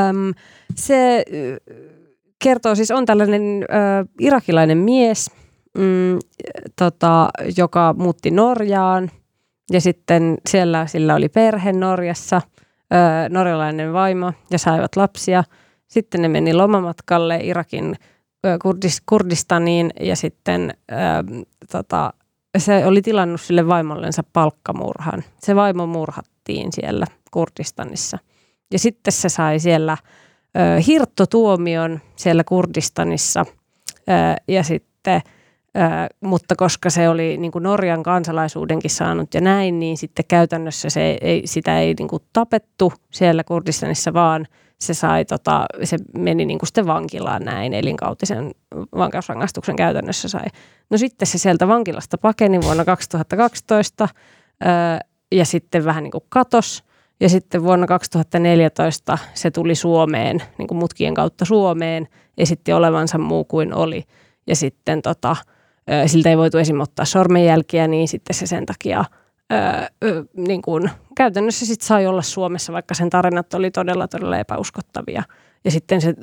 Öm, 0.08 0.34
se 0.74 1.24
kertoo 2.42 2.74
siis, 2.74 2.90
on 2.90 3.06
tällainen 3.06 3.42
ö, 3.62 3.66
irakilainen 4.20 4.78
mies, 4.78 5.30
mm, 5.78 6.18
tota, 6.78 7.28
joka 7.56 7.94
muutti 7.98 8.30
Norjaan 8.30 9.10
ja 9.72 9.80
sitten 9.80 10.36
siellä 10.48 10.86
sillä 10.86 11.14
oli 11.14 11.28
perhe 11.28 11.72
Norjassa, 11.72 12.40
ö, 12.92 13.28
norjalainen 13.28 13.92
vaimo 13.92 14.32
ja 14.50 14.58
saivat 14.58 14.96
lapsia. 14.96 15.44
Sitten 15.88 16.22
ne 16.22 16.28
meni 16.28 16.54
lomamatkalle 16.54 17.36
Irakin 17.42 17.96
Kurdis, 18.62 19.02
Kurdistaniin 19.06 19.90
ja 20.00 20.16
sitten 20.16 20.74
tota, 21.72 22.12
se 22.58 22.86
oli 22.86 23.02
tilannut 23.02 23.40
sille 23.40 23.66
vaimollensa 23.66 24.22
palkkamurhan. 24.32 25.24
Se 25.38 25.56
vaimo 25.56 25.86
murhattiin 25.86 26.72
siellä 26.72 27.06
Kurdistanissa. 27.30 28.18
Ja 28.72 28.78
sitten 28.78 29.12
se 29.12 29.28
sai 29.28 29.58
siellä 29.60 29.96
hirttotuomion 30.86 32.00
siellä 32.16 32.44
Kurdistanissa 32.44 33.46
ja 34.48 34.62
sitten 34.62 35.22
Ö, 35.76 35.80
mutta 36.20 36.56
koska 36.56 36.90
se 36.90 37.08
oli 37.08 37.36
niin 37.36 37.52
kuin 37.52 37.62
Norjan 37.62 38.02
kansalaisuudenkin 38.02 38.90
saanut 38.90 39.34
ja 39.34 39.40
näin, 39.40 39.78
niin 39.78 39.96
sitten 39.96 40.24
käytännössä 40.28 40.90
se 40.90 41.18
ei, 41.20 41.42
sitä 41.44 41.80
ei 41.80 41.94
niin 41.98 42.08
kuin 42.08 42.22
tapettu 42.32 42.92
siellä 43.10 43.44
Kurdistanissa, 43.44 44.12
vaan 44.12 44.46
se, 44.80 44.94
sai, 44.94 45.24
tota, 45.24 45.66
se 45.84 45.96
meni 46.14 46.46
niin 46.46 46.58
kuin 46.58 46.66
sitten 46.66 46.86
vankilaan 46.86 47.42
näin, 47.42 47.74
elinkautisen 47.74 48.50
vankeusrangaistuksen 48.96 49.76
käytännössä 49.76 50.28
sai. 50.28 50.46
No 50.90 50.98
sitten 50.98 51.28
se 51.28 51.38
sieltä 51.38 51.68
vankilasta 51.68 52.18
pakeni 52.18 52.60
vuonna 52.62 52.84
2012 52.84 54.08
ö, 54.62 54.66
ja 55.32 55.44
sitten 55.44 55.84
vähän 55.84 56.04
niin 56.04 56.12
kuin 56.12 56.24
katos. 56.28 56.84
Ja 57.20 57.28
sitten 57.28 57.62
vuonna 57.62 57.86
2014 57.86 59.18
se 59.34 59.50
tuli 59.50 59.74
Suomeen, 59.74 60.42
niin 60.58 60.68
kuin 60.68 60.78
mutkien 60.78 61.14
kautta 61.14 61.44
Suomeen, 61.44 62.08
esitti 62.38 62.72
olevansa 62.72 63.18
muu 63.18 63.44
kuin 63.44 63.74
oli. 63.74 64.04
Ja 64.46 64.56
sitten 64.56 65.02
tota, 65.02 65.36
siltä 66.06 66.30
ei 66.30 66.36
voitu 66.36 66.58
esim. 66.58 66.80
ottaa 66.80 67.04
sormenjälkiä, 67.04 67.88
niin 67.88 68.08
sitten 68.08 68.34
se 68.34 68.46
sen 68.46 68.66
takia 68.66 69.04
ö, 69.52 69.56
ö, 70.04 70.24
niin 70.36 70.62
kuin, 70.62 70.90
käytännössä 71.16 71.66
sit 71.66 71.80
sai 71.80 72.06
olla 72.06 72.22
Suomessa, 72.22 72.72
vaikka 72.72 72.94
sen 72.94 73.10
tarinat 73.10 73.54
oli 73.54 73.70
todella, 73.70 74.08
todella 74.08 74.38
epäuskottavia. 74.38 75.22
Ja 75.64 75.70
sitten 75.70 76.00
se 76.00 76.14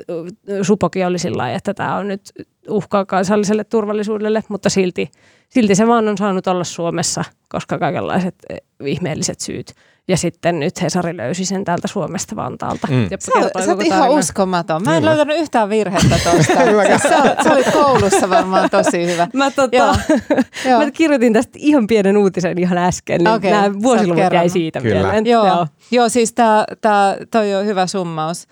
ö, 0.50 0.64
supokin 0.64 1.08
oli 1.08 1.20
sillä 1.20 1.52
että 1.52 1.74
tämä 1.74 1.98
on 1.98 2.08
nyt 2.08 2.22
uhkaa 2.70 3.06
kansalliselle 3.06 3.64
turvallisuudelle, 3.64 4.44
mutta 4.50 4.70
silti, 4.70 5.12
silti 5.50 5.76
se 5.76 5.88
vaan 5.88 6.08
on 6.08 6.18
saanut 6.18 6.48
olla 6.48 6.64
Suomessa, 6.64 7.24
koska 7.50 7.80
kaikenlaiset 7.80 8.36
ö, 8.52 8.56
ihmeelliset 8.86 9.40
syyt. 9.40 9.74
Ja 10.08 10.18
sitten 10.18 10.60
nyt 10.60 10.82
Hesari 10.82 11.18
löysi 11.18 11.46
sen 11.46 11.66
täältä 11.66 11.88
Suomesta 11.88 12.36
Vantaalta. 12.36 12.88
Mm. 12.88 13.08
Ja 13.12 13.18
Sä, 13.20 13.66
sä 13.66 13.72
oot 13.72 13.82
ihan 13.82 14.10
uskomaton. 14.10 14.84
Mä 14.84 14.96
en 14.96 15.02
Kyllä. 15.02 15.16
löytänyt 15.16 15.38
yhtään 15.38 15.70
virhettä 15.70 16.20
tuosta. 16.24 16.54
sä, 17.10 17.36
sä 17.44 17.54
olit 17.54 17.72
koulussa 17.74 18.30
varmaan 18.30 18.70
tosi 18.70 19.06
hyvä. 19.06 19.28
Mä, 19.34 19.52
tota, 19.52 19.76
Joo. 19.76 19.96
Joo. 20.70 20.86
mä 20.86 20.92
kirjoitin 20.92 21.34
tästä 21.34 21.54
ihan 21.56 21.88
pienen 21.88 22.18
uutisen 22.18 22.58
ihan 22.58 22.78
äsken, 22.78 23.24
niin 23.24 23.34
Okei, 23.36 23.52
nämä 23.52 23.74
vuosiluvut 23.82 24.34
jäi 24.34 24.50
siitä 24.50 24.82
Kyllä. 24.82 24.96
mieleen. 24.96 25.26
Joo, 25.26 25.48
Joo. 25.48 25.68
Joo 25.92 26.10
siis 26.10 26.34
tää, 26.34 26.66
tää, 26.82 27.18
toi 27.32 27.56
on 27.56 27.66
hyvä 27.66 27.88
summaus. 27.88 28.48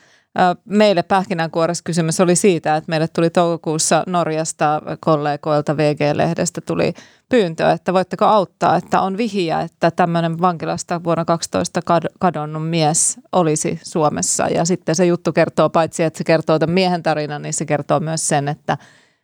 Meille 0.65 1.03
pähkinänkuoressa 1.03 1.83
kysymys 1.83 2.19
oli 2.19 2.35
siitä, 2.35 2.75
että 2.75 2.89
meille 2.89 3.07
tuli 3.07 3.29
toukokuussa 3.29 4.03
Norjasta 4.07 4.81
kollegoilta 4.99 5.77
VG-lehdestä 5.77 6.61
tuli 6.61 6.93
pyyntö, 7.29 7.71
että 7.71 7.93
voitteko 7.93 8.25
auttaa, 8.25 8.75
että 8.75 9.01
on 9.01 9.17
vihiä, 9.17 9.61
että 9.61 9.91
tämmöinen 9.91 10.41
vankilasta 10.41 11.03
vuonna 11.03 11.25
12 11.25 11.79
kad- 11.79 12.15
kadonnut 12.19 12.69
mies 12.69 13.19
olisi 13.31 13.79
Suomessa. 13.83 14.47
Ja 14.47 14.65
sitten 14.65 14.95
se 14.95 15.05
juttu 15.05 15.33
kertoo, 15.33 15.69
paitsi 15.69 16.03
että 16.03 16.17
se 16.17 16.23
kertoo 16.23 16.59
tämän 16.59 16.73
miehen 16.73 17.03
tarinan, 17.03 17.41
niin 17.41 17.53
se 17.53 17.65
kertoo 17.65 17.99
myös 17.99 18.27
sen, 18.27 18.47
että 18.47 18.77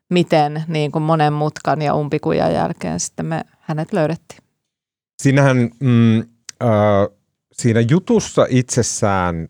miten 0.10 0.64
niin 0.68 0.92
kuin 0.92 1.04
monen 1.04 1.34
mutkan 1.34 1.82
ja 1.82 1.96
umpikujan 1.96 2.54
jälkeen 2.54 3.00
sitten 3.00 3.26
me 3.26 3.44
hänet 3.60 3.94
löydettiin. 3.94 4.40
Siinähän 5.22 5.70
mm, 5.80 6.20
äh, 6.20 6.28
siinä 7.54 7.80
jutussa 7.80 8.46
itsessään 8.50 9.48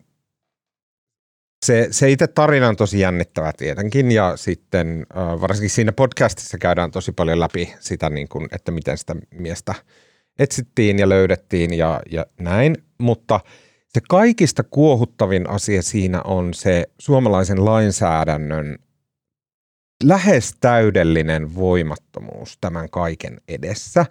se, 1.66 1.88
se 1.90 2.10
itse 2.10 2.26
tarina 2.26 2.68
on 2.68 2.76
tosi 2.76 3.00
jännittävä 3.00 3.52
tietenkin 3.56 4.12
ja 4.12 4.36
sitten 4.36 5.06
varsinkin 5.14 5.70
siinä 5.70 5.92
podcastissa 5.92 6.58
käydään 6.58 6.90
tosi 6.90 7.12
paljon 7.12 7.40
läpi 7.40 7.74
sitä, 7.80 8.10
niin 8.10 8.28
kuin, 8.28 8.48
että 8.52 8.72
miten 8.72 8.98
sitä 8.98 9.16
miestä 9.34 9.74
etsittiin 10.38 10.98
ja 10.98 11.08
löydettiin 11.08 11.74
ja, 11.78 12.00
ja 12.10 12.26
näin, 12.40 12.76
mutta 12.98 13.40
se 13.88 14.00
kaikista 14.08 14.62
kuohuttavin 14.62 15.50
asia 15.50 15.82
siinä 15.82 16.22
on 16.22 16.54
se 16.54 16.84
suomalaisen 16.98 17.64
lainsäädännön 17.64 18.78
lähes 20.04 20.54
täydellinen 20.60 21.54
voimattomuus 21.54 22.58
tämän 22.60 22.90
kaiken 22.90 23.40
edessä. 23.48 24.06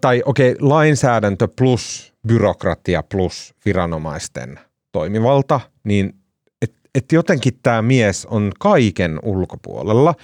Tai 0.00 0.22
okei, 0.26 0.52
okay, 0.52 0.68
lainsäädäntö 0.68 1.48
plus 1.58 2.14
byrokratia 2.28 3.02
plus 3.02 3.54
viranomaisten 3.64 4.60
toimivalta, 4.92 5.60
niin 5.84 6.21
että 6.94 7.06
et 7.06 7.12
jotenkin 7.12 7.58
tämä 7.62 7.82
mies 7.82 8.26
on 8.26 8.52
kaiken 8.58 9.18
ulkopuolella. 9.22 10.14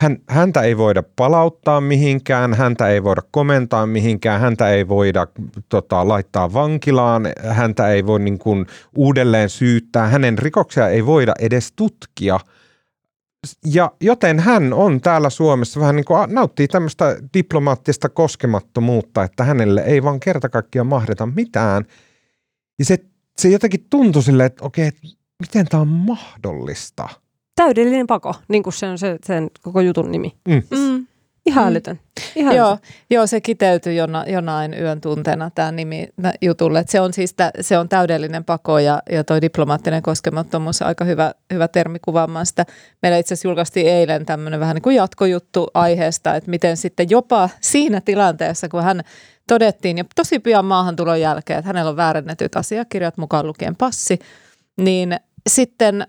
Hän, 0.00 0.18
häntä 0.28 0.62
ei 0.62 0.76
voida 0.76 1.02
palauttaa 1.16 1.80
mihinkään, 1.80 2.54
häntä 2.54 2.88
ei 2.88 3.04
voida 3.04 3.22
komentaa 3.30 3.86
mihinkään, 3.86 4.40
häntä 4.40 4.70
ei 4.70 4.88
voida 4.88 5.26
tota, 5.68 6.08
laittaa 6.08 6.52
vankilaan, 6.52 7.22
häntä 7.48 7.88
ei 7.88 8.06
voi 8.06 8.20
niin 8.20 8.38
kuin, 8.38 8.66
uudelleen 8.96 9.50
syyttää, 9.50 10.06
hänen 10.06 10.38
rikoksia 10.38 10.88
ei 10.88 11.06
voida 11.06 11.34
edes 11.40 11.72
tutkia– 11.76 12.40
ja 13.66 13.92
joten 14.00 14.40
hän 14.40 14.72
on 14.72 15.00
täällä 15.00 15.30
Suomessa 15.30 15.80
vähän 15.80 15.96
niin 15.96 16.04
kuin 16.04 16.34
nauttii 16.34 16.68
tämmöistä 16.68 17.16
diplomaattista 17.34 18.08
koskemattomuutta, 18.08 19.22
että 19.22 19.44
hänelle 19.44 19.80
ei 19.80 20.02
vaan 20.02 20.20
kerta 20.20 20.48
kaikkiaan 20.48 20.86
mahdeta 20.86 21.26
mitään. 21.26 21.84
Ja 22.78 22.84
se, 22.84 22.98
se 23.36 23.48
jotenkin 23.48 23.86
tuntui 23.90 24.22
silleen, 24.22 24.46
että 24.46 24.64
okei, 24.64 24.90
miten 25.42 25.66
tämä 25.66 25.80
on 25.80 25.88
mahdollista? 25.88 27.08
Täydellinen 27.54 28.06
pako, 28.06 28.34
niin 28.48 28.62
kuin 28.62 28.72
se 28.72 28.86
on 28.86 28.98
se, 28.98 29.18
sen 29.24 29.50
koko 29.62 29.80
jutun 29.80 30.12
nimi. 30.12 30.36
Mm. 30.48 30.62
Mm. 30.70 31.06
Ihan 31.46 31.64
mm. 31.64 31.68
älytön. 31.68 32.00
Ihan 32.36 32.56
joo, 32.56 32.78
joo, 33.10 33.26
se 33.26 33.40
kiteytyi 33.40 33.96
jona, 33.96 34.24
jonain 34.26 34.74
yön 34.74 35.00
tunteena 35.00 35.50
tämä 35.54 35.72
nimi 35.72 36.08
jutulle. 36.42 36.78
Et 36.78 36.88
se 36.88 37.00
on 37.00 37.12
siis 37.12 37.34
tä, 37.34 37.50
se 37.60 37.78
on 37.78 37.88
täydellinen 37.88 38.44
pako 38.44 38.78
ja, 38.78 39.02
ja 39.10 39.24
toi 39.24 39.40
diplomaattinen 39.40 40.02
koskemattomuus 40.02 40.82
on 40.82 40.88
aika 40.88 41.04
hyvä, 41.04 41.32
hyvä 41.52 41.68
termi 41.68 41.98
kuvaamaan 41.98 42.46
sitä. 42.46 42.66
Meillä 43.02 43.18
itse 43.18 43.34
asiassa 43.34 43.48
julkaistiin 43.48 43.86
eilen 43.86 44.26
tämmöinen 44.26 44.60
vähän 44.60 44.74
niin 44.74 44.82
kuin 44.82 44.96
jatkojuttu 44.96 45.70
aiheesta, 45.74 46.34
että 46.34 46.50
miten 46.50 46.76
sitten 46.76 47.10
jopa 47.10 47.48
siinä 47.60 48.00
tilanteessa, 48.00 48.68
kun 48.68 48.82
hän 48.82 49.02
todettiin 49.48 49.98
ja 49.98 50.04
tosi 50.16 50.38
pian 50.38 50.64
maahantulon 50.64 51.20
jälkeen, 51.20 51.58
että 51.58 51.66
hänellä 51.66 51.90
on 51.90 51.96
väärennetyt 51.96 52.56
asiakirjat 52.56 53.16
mukaan 53.16 53.46
lukien 53.46 53.76
passi, 53.76 54.18
niin 54.76 55.16
sitten 55.46 56.06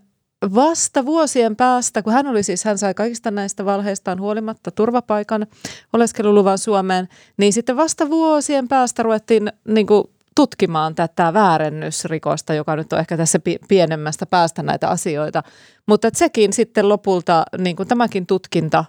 vasta 0.55 1.05
vuosien 1.05 1.55
päästä, 1.55 2.01
kun 2.01 2.13
hän 2.13 2.27
oli 2.27 2.43
siis, 2.43 2.63
hän 2.63 2.77
sai 2.77 2.93
kaikista 2.93 3.31
näistä 3.31 3.65
valheistaan 3.65 4.19
huolimatta 4.19 4.71
turvapaikan 4.71 5.47
oleskeluluvan 5.93 6.57
Suomeen, 6.57 7.09
niin 7.37 7.53
sitten 7.53 7.77
vasta 7.77 8.09
vuosien 8.09 8.67
päästä 8.67 9.03
ruvettiin 9.03 9.51
niin 9.67 9.87
kuin, 9.87 10.03
tutkimaan 10.35 10.95
tätä 10.95 11.33
väärennysrikosta, 11.33 12.53
joka 12.53 12.75
nyt 12.75 12.93
on 12.93 12.99
ehkä 12.99 13.17
tässä 13.17 13.39
pienemmästä 13.67 14.25
päästä 14.25 14.63
näitä 14.63 14.87
asioita. 14.87 15.43
Mutta 15.85 16.09
sekin 16.13 16.53
sitten 16.53 16.89
lopulta, 16.89 17.43
niin 17.57 17.75
kuin 17.75 17.87
tämäkin 17.87 18.25
tutkinta, 18.25 18.85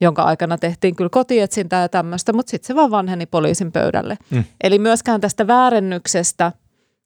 jonka 0.00 0.22
aikana 0.22 0.58
tehtiin 0.58 0.96
kyllä 0.96 1.10
kotietsintää 1.10 1.82
ja 1.82 1.88
tämmöistä, 1.88 2.32
mutta 2.32 2.50
sitten 2.50 2.66
se 2.66 2.74
vaan 2.74 2.90
vanheni 2.90 3.26
poliisin 3.26 3.72
pöydälle. 3.72 4.16
Mm. 4.30 4.44
Eli 4.62 4.78
myöskään 4.78 5.20
tästä 5.20 5.46
väärennyksestä 5.46 6.52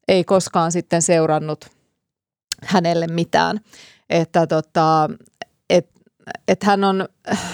ei 0.09 0.24
koskaan 0.24 0.72
sitten 0.72 1.03
seurannut– 1.03 1.70
hänelle 2.64 3.06
mitään. 3.06 3.61
Että 4.11 4.46
tota, 4.46 5.11
et, 5.70 5.90
et 6.48 6.62
hän 6.62 6.84
on, 6.84 7.09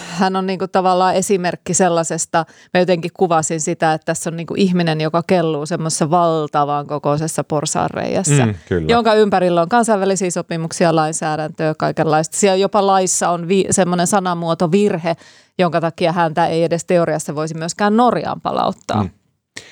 hän 0.07 0.37
on 0.37 0.47
niinku 0.47 0.69
tavallaan 0.69 1.15
esimerkki 1.15 1.75
sellaisesta, 1.75 2.45
mä 2.75 2.81
jotenkin 2.81 3.11
kuvasin 3.15 3.61
sitä, 3.61 3.93
että 3.93 4.05
tässä 4.05 4.31
on 4.31 4.37
niinku 4.37 4.55
ihminen, 4.57 5.01
joka 5.01 5.23
kelluu 5.27 5.67
semmoisessa 5.67 6.11
valtavan 6.11 6.87
kokoisessa 6.87 7.45
porsaanreijässä, 7.45 8.47
mm, 8.47 8.55
jonka 8.89 9.15
ympärillä 9.15 9.63
on 9.63 9.69
kansainvälisiä 9.69 10.31
sopimuksia, 10.31 10.97
lainsäädäntöä, 10.97 11.75
kaikenlaista. 11.79 12.37
Siellä 12.37 12.57
jopa 12.57 12.87
laissa 12.87 13.31
on 13.31 13.49
vi- 13.49 13.67
semmoinen 13.71 14.07
sanamuoto 14.07 14.71
virhe, 14.71 15.17
jonka 15.59 15.81
takia 15.81 16.13
häntä 16.13 16.47
ei 16.47 16.65
edes 16.65 16.85
teoriassa 16.85 17.35
voisi 17.35 17.55
myöskään 17.55 17.97
Norjaan 17.97 18.41
palauttaa. 18.41 19.03
Mm. 19.03 19.11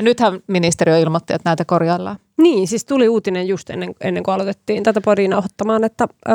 Nythän 0.01 0.41
ministeriö 0.47 0.99
ilmoitti, 0.99 1.35
että 1.35 1.49
näitä 1.51 1.64
korjaillaan. 1.64 2.16
Niin, 2.43 2.68
siis 2.68 2.84
tuli 2.84 3.09
uutinen 3.09 3.49
just 3.49 3.70
ennen, 3.70 3.95
ennen 4.01 4.22
kuin 4.22 4.34
aloitettiin 4.34 4.82
tätä 4.82 5.01
podia 5.01 5.28
nauhoittamaan, 5.28 5.84
että, 5.84 6.09
ö, 6.28 6.32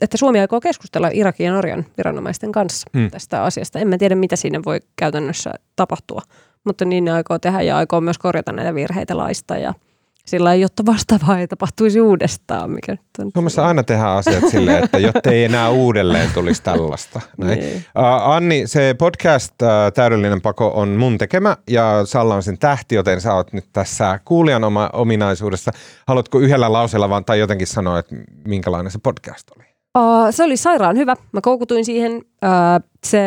että 0.00 0.16
Suomi 0.16 0.40
aikoo 0.40 0.60
keskustella 0.60 1.10
Irakin 1.12 1.46
ja 1.46 1.52
Norjan 1.52 1.86
viranomaisten 1.96 2.52
kanssa 2.52 2.90
hmm. 2.96 3.10
tästä 3.10 3.42
asiasta. 3.42 3.78
En 3.78 3.88
mä 3.88 3.98
tiedä, 3.98 4.14
mitä 4.14 4.36
siinä 4.36 4.60
voi 4.66 4.80
käytännössä 4.96 5.54
tapahtua, 5.76 6.22
mutta 6.64 6.84
niin 6.84 7.04
ne 7.04 7.12
aikoo 7.12 7.38
tehdä 7.38 7.62
ja 7.62 7.76
aikoo 7.76 8.00
myös 8.00 8.18
korjata 8.18 8.52
näitä 8.52 8.74
virheitä 8.74 9.16
laista 9.16 9.58
ja– 9.58 9.74
sillä 10.26 10.52
ei, 10.52 10.60
jotta 10.60 10.86
vastaavaa 10.86 11.38
ei 11.38 11.48
tapahtuisi 11.48 12.00
uudestaan. 12.00 12.70
Mikä 12.70 12.92
nyt 12.92 13.00
on 13.18 13.30
Suomessa 13.34 13.66
aina 13.66 13.82
tehdään 13.82 14.16
asiat 14.16 14.48
silleen, 14.50 14.84
että 14.84 14.98
jotta 14.98 15.30
ei 15.30 15.44
enää 15.44 15.70
uudelleen 15.70 16.30
tulisi 16.34 16.62
tällaista. 16.62 17.20
Näin. 17.38 17.58
Niin. 17.58 17.76
Uh, 17.76 18.30
Anni, 18.30 18.66
se 18.66 18.94
podcast 18.98 19.62
uh, 19.62 19.68
Täydellinen 19.94 20.40
pako 20.40 20.72
on 20.74 20.88
mun 20.88 21.18
tekemä 21.18 21.56
ja 21.70 22.00
Salla 22.04 22.34
on 22.34 22.42
sen 22.42 22.58
tähti, 22.58 22.94
joten 22.94 23.20
sä 23.20 23.34
oot 23.34 23.52
nyt 23.52 23.64
tässä 23.72 24.20
kuulijan 24.24 24.64
oma, 24.64 24.90
ominaisuudessa. 24.92 25.72
Haluatko 26.06 26.38
yhdellä 26.38 26.72
lauseella 26.72 27.08
vaan 27.08 27.24
tai 27.24 27.38
jotenkin 27.38 27.66
sanoa, 27.66 27.98
että 27.98 28.14
minkälainen 28.46 28.92
se 28.92 28.98
podcast 29.02 29.50
oli? 29.56 29.64
Uh, 29.98 30.26
se 30.30 30.44
oli 30.44 30.56
sairaan 30.56 30.96
hyvä. 30.96 31.16
Mä 31.32 31.40
koukutuin 31.40 31.84
siihen. 31.84 32.12
Uh, 32.16 32.88
se, 33.06 33.20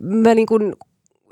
mä 0.00 0.34
niin 0.34 0.46
kun, 0.46 0.76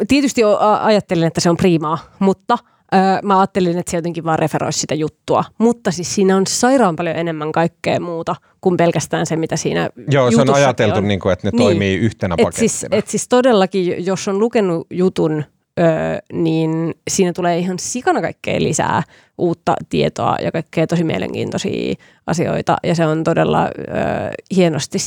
tietysti 0.09 0.43
ajattelin, 0.81 1.27
että 1.27 1.41
se 1.41 1.51
on 1.51 1.57
priimaa, 1.57 1.99
mutta– 2.19 2.59
Öö, 2.95 3.01
mä 3.23 3.39
ajattelin, 3.39 3.79
että 3.79 3.91
se 3.91 3.97
jotenkin 3.97 4.25
vaan 4.25 4.39
referoisi 4.39 4.79
sitä 4.79 4.95
juttua, 4.95 5.45
mutta 5.59 5.91
siis 5.91 6.15
siinä 6.15 6.37
on 6.37 6.47
sairaan 6.47 6.97
paljon 6.97 7.17
enemmän 7.17 7.53
kaikkea 7.53 8.01
muuta 8.01 8.37
kuin 8.61 8.77
pelkästään 8.77 9.27
se, 9.27 9.37
mitä 9.37 9.57
siinä 9.57 9.91
Joo, 10.11 10.31
se 10.31 10.41
on 10.41 10.55
ajateltu, 10.55 10.99
on. 10.99 11.09
Niin 11.09 11.21
kuin, 11.21 11.33
että 11.33 11.47
ne 11.47 11.51
niin. 11.51 11.63
toimii 11.63 11.97
yhtenä 11.97 12.35
et 12.39 12.55
siis, 12.55 12.87
et 12.91 13.09
siis 13.09 13.29
todellakin, 13.29 14.07
jos 14.07 14.29
on 14.29 14.39
lukenut 14.39 14.87
jutun, 14.91 15.45
öö, 15.81 15.87
niin 16.33 16.95
siinä 17.11 17.33
tulee 17.33 17.59
ihan 17.59 17.79
sikana 17.79 18.21
kaikkea 18.21 18.61
lisää 18.61 19.03
uutta 19.39 19.75
tietoa 19.89 20.37
ja 20.43 20.53
kaikkea 20.53 20.87
tosi 20.87 21.05
mielenkiintoisia 21.05 21.95
asioita. 22.27 22.77
Ja 22.83 22.95
se 22.95 23.07
on 23.07 23.25
todella 23.25 23.65
öö, 23.65 23.73
hienosti, 24.57 24.99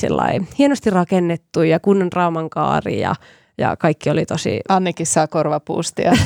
hienosti 0.57 0.89
rakennettu 0.89 1.61
ja 1.61 1.79
kunnon 1.79 2.11
raamankaari 2.13 2.99
ja 2.99 3.15
ja 3.57 3.77
kaikki 3.77 4.09
oli 4.09 4.25
tosi... 4.25 4.59
Annikin 4.69 5.05
saa 5.05 5.27
korvapuustia 5.27 6.11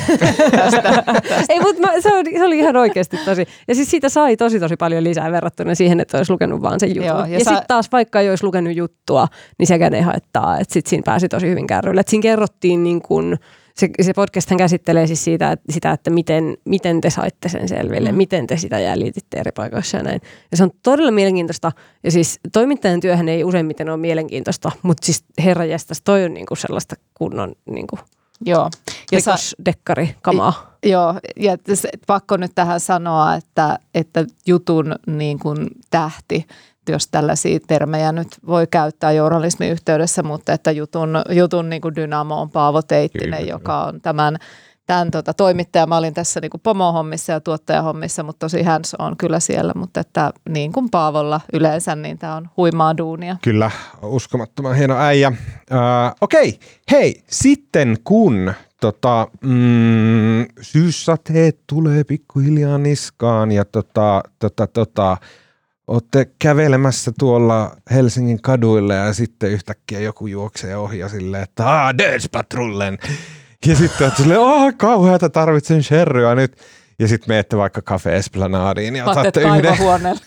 tästä, 0.50 0.82
tästä. 1.06 1.44
Ei, 1.48 1.60
mutta 1.60 1.80
mä, 1.80 2.00
se, 2.00 2.14
oli, 2.14 2.38
se 2.38 2.44
oli 2.44 2.58
ihan 2.58 2.76
oikeasti 2.76 3.16
tosi... 3.24 3.46
Ja 3.68 3.74
siis 3.74 3.90
siitä 3.90 4.08
sai 4.08 4.36
tosi 4.36 4.60
tosi 4.60 4.76
paljon 4.76 5.04
lisää 5.04 5.32
verrattuna 5.32 5.74
siihen, 5.74 6.00
että 6.00 6.16
olisi 6.16 6.32
lukenut 6.32 6.62
vaan 6.62 6.80
sen 6.80 6.88
jutun. 6.88 7.06
Joo, 7.06 7.18
ja 7.18 7.26
ja 7.26 7.38
sitten 7.38 7.64
taas 7.68 7.92
vaikka 7.92 8.20
ei 8.20 8.30
olisi 8.30 8.44
lukenut 8.44 8.76
juttua, 8.76 9.28
niin 9.58 9.66
sekään 9.66 9.94
ei 9.94 10.02
haittaa. 10.02 10.58
Että 10.58 10.74
sitten 10.74 10.90
siinä 10.90 11.02
pääsi 11.04 11.28
tosi 11.28 11.48
hyvin 11.48 11.66
kärrylle. 11.66 12.00
Että 12.00 12.10
siinä 12.10 12.22
kerrottiin 12.22 12.82
niin 12.82 13.02
kuin 13.02 13.38
se, 13.74 13.88
se 14.02 14.12
podcast 14.12 14.50
käsittelee 14.58 15.06
siis 15.06 15.24
siitä, 15.24 15.52
että, 15.52 15.72
sitä, 15.72 15.90
että 15.90 16.10
miten, 16.10 16.56
miten 16.64 17.00
te 17.00 17.10
saitte 17.10 17.48
sen 17.48 17.68
selville, 17.68 18.12
mm. 18.12 18.16
miten 18.16 18.46
te 18.46 18.56
sitä 18.56 18.80
jäljititte 18.80 19.38
eri 19.38 19.52
paikoissa 19.52 19.96
ja 19.96 20.02
näin. 20.02 20.20
Ja 20.50 20.56
se 20.56 20.62
on 20.62 20.70
todella 20.82 21.10
mielenkiintoista. 21.10 21.72
Ja 22.04 22.10
siis 22.10 22.40
toimittajan 22.52 23.00
työhän 23.00 23.28
ei 23.28 23.44
useimmiten 23.44 23.88
ole 23.88 23.96
mielenkiintoista, 23.96 24.72
mutta 24.82 25.06
siis 25.06 25.24
herra 25.44 25.64
jästäs, 25.64 26.02
toi 26.02 26.24
on 26.24 26.34
niinku 26.34 26.56
sellaista 26.56 26.96
kunnon 27.14 27.54
niinku 27.66 27.98
Joo. 28.44 28.70
Ja 29.12 29.18
dekkari 29.64 30.16
kamaa. 30.22 30.76
Joo, 30.82 31.14
ja 31.36 31.56
pakko 32.06 32.36
nyt 32.36 32.52
tähän 32.54 32.80
sanoa, 32.80 33.34
että, 33.34 33.78
että 33.94 34.24
jutun 34.46 34.94
niin 35.06 35.38
kuin 35.38 35.68
tähti 35.90 36.46
jos 36.90 37.08
tällaisia 37.08 37.58
termejä 37.66 38.12
nyt 38.12 38.28
voi 38.46 38.66
käyttää 38.66 39.12
journalismin 39.12 39.70
yhteydessä, 39.70 40.22
mutta 40.22 40.52
että 40.52 40.70
jutun, 40.70 41.22
jutun 41.30 41.70
niin 41.70 41.82
kuin 41.82 41.94
dynamo 41.94 42.40
on 42.40 42.50
Paavo 42.50 42.82
Teittinen, 42.82 43.40
Kyllä. 43.40 43.52
joka 43.52 43.84
on 43.84 44.00
tämän, 44.00 44.36
tämän 44.86 45.10
tota, 45.10 45.34
toimittaja. 45.34 45.86
Mä 45.86 45.96
olin 45.96 46.14
tässä 46.14 46.40
niin 46.40 46.50
pomohommissa 46.62 47.32
ja 47.32 47.40
tuottajahommissa, 47.40 48.22
mutta 48.22 48.38
tosi 48.38 48.62
hän 48.62 48.82
on 48.98 49.16
kyllä 49.16 49.40
siellä, 49.40 49.72
mutta 49.76 50.00
että 50.00 50.32
niin 50.48 50.72
kuin 50.72 50.90
Paavolla 50.90 51.40
yleensä, 51.52 51.96
niin 51.96 52.18
tämä 52.18 52.36
on 52.36 52.50
huimaa 52.56 52.96
duunia. 52.96 53.36
Kyllä, 53.42 53.70
uskomattoman 54.02 54.74
hieno 54.74 54.96
äijä. 54.98 55.28
Uh, 55.28 55.36
Okei, 56.20 56.48
okay. 56.48 56.68
hei, 56.90 57.22
sitten 57.26 57.96
kun 58.04 58.52
tota, 58.80 59.28
mm, 59.40 60.46
syyssateet 60.60 61.60
tulee 61.66 62.04
pikkuhiljaa 62.04 62.78
niskaan 62.78 63.52
ja 63.52 63.64
tota, 63.64 64.22
tota, 64.38 64.66
tota, 64.66 65.16
olette 65.90 66.30
kävelemässä 66.38 67.12
tuolla 67.18 67.76
Helsingin 67.90 68.42
kaduille 68.42 68.94
ja 68.94 69.12
sitten 69.12 69.50
yhtäkkiä 69.50 70.00
joku 70.00 70.26
juoksee 70.26 70.76
ohi 70.76 70.98
ja 70.98 71.08
silleen, 71.08 71.42
että 71.42 71.68
aah, 71.68 71.94
Dödspatrullen. 71.98 72.98
Ja 73.66 73.76
sitten 73.76 74.06
olet 74.06 74.16
silleen, 74.16 74.40
aah, 74.40 74.74
kauheata, 74.76 75.30
tarvitsen 75.30 75.82
sherryä 75.82 76.34
nyt. 76.34 76.56
ja 76.98 77.08
sitten 77.08 77.28
menette 77.28 77.56
vaikka 77.56 77.82
Cafe 77.82 78.16
Esplanadiin 78.16 78.96
ja 78.96 79.04
Otatte 79.04 79.20
otatte 79.20 79.40
yhden 79.40 79.62
kaivohuoneelle. 79.62 80.20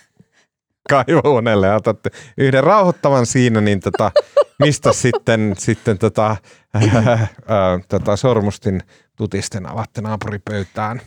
kaivohuoneelle 0.90 1.68
ja 1.68 1.76
otatte 1.76 2.10
yhden 2.38 2.64
rauhoittavan 2.64 3.26
siinä, 3.26 3.62
niin 3.62 3.80
tota, 3.80 4.12
mistä 4.60 4.94
sitten, 4.94 5.56
sitten 5.58 5.98
tota, 5.98 6.36
ää, 6.74 6.82
ää, 7.48 7.80
tota 7.90 8.16
sormustin 8.16 8.82
tutisten 9.16 9.70
avatte 9.70 10.02
naapuripöytään 10.02 11.02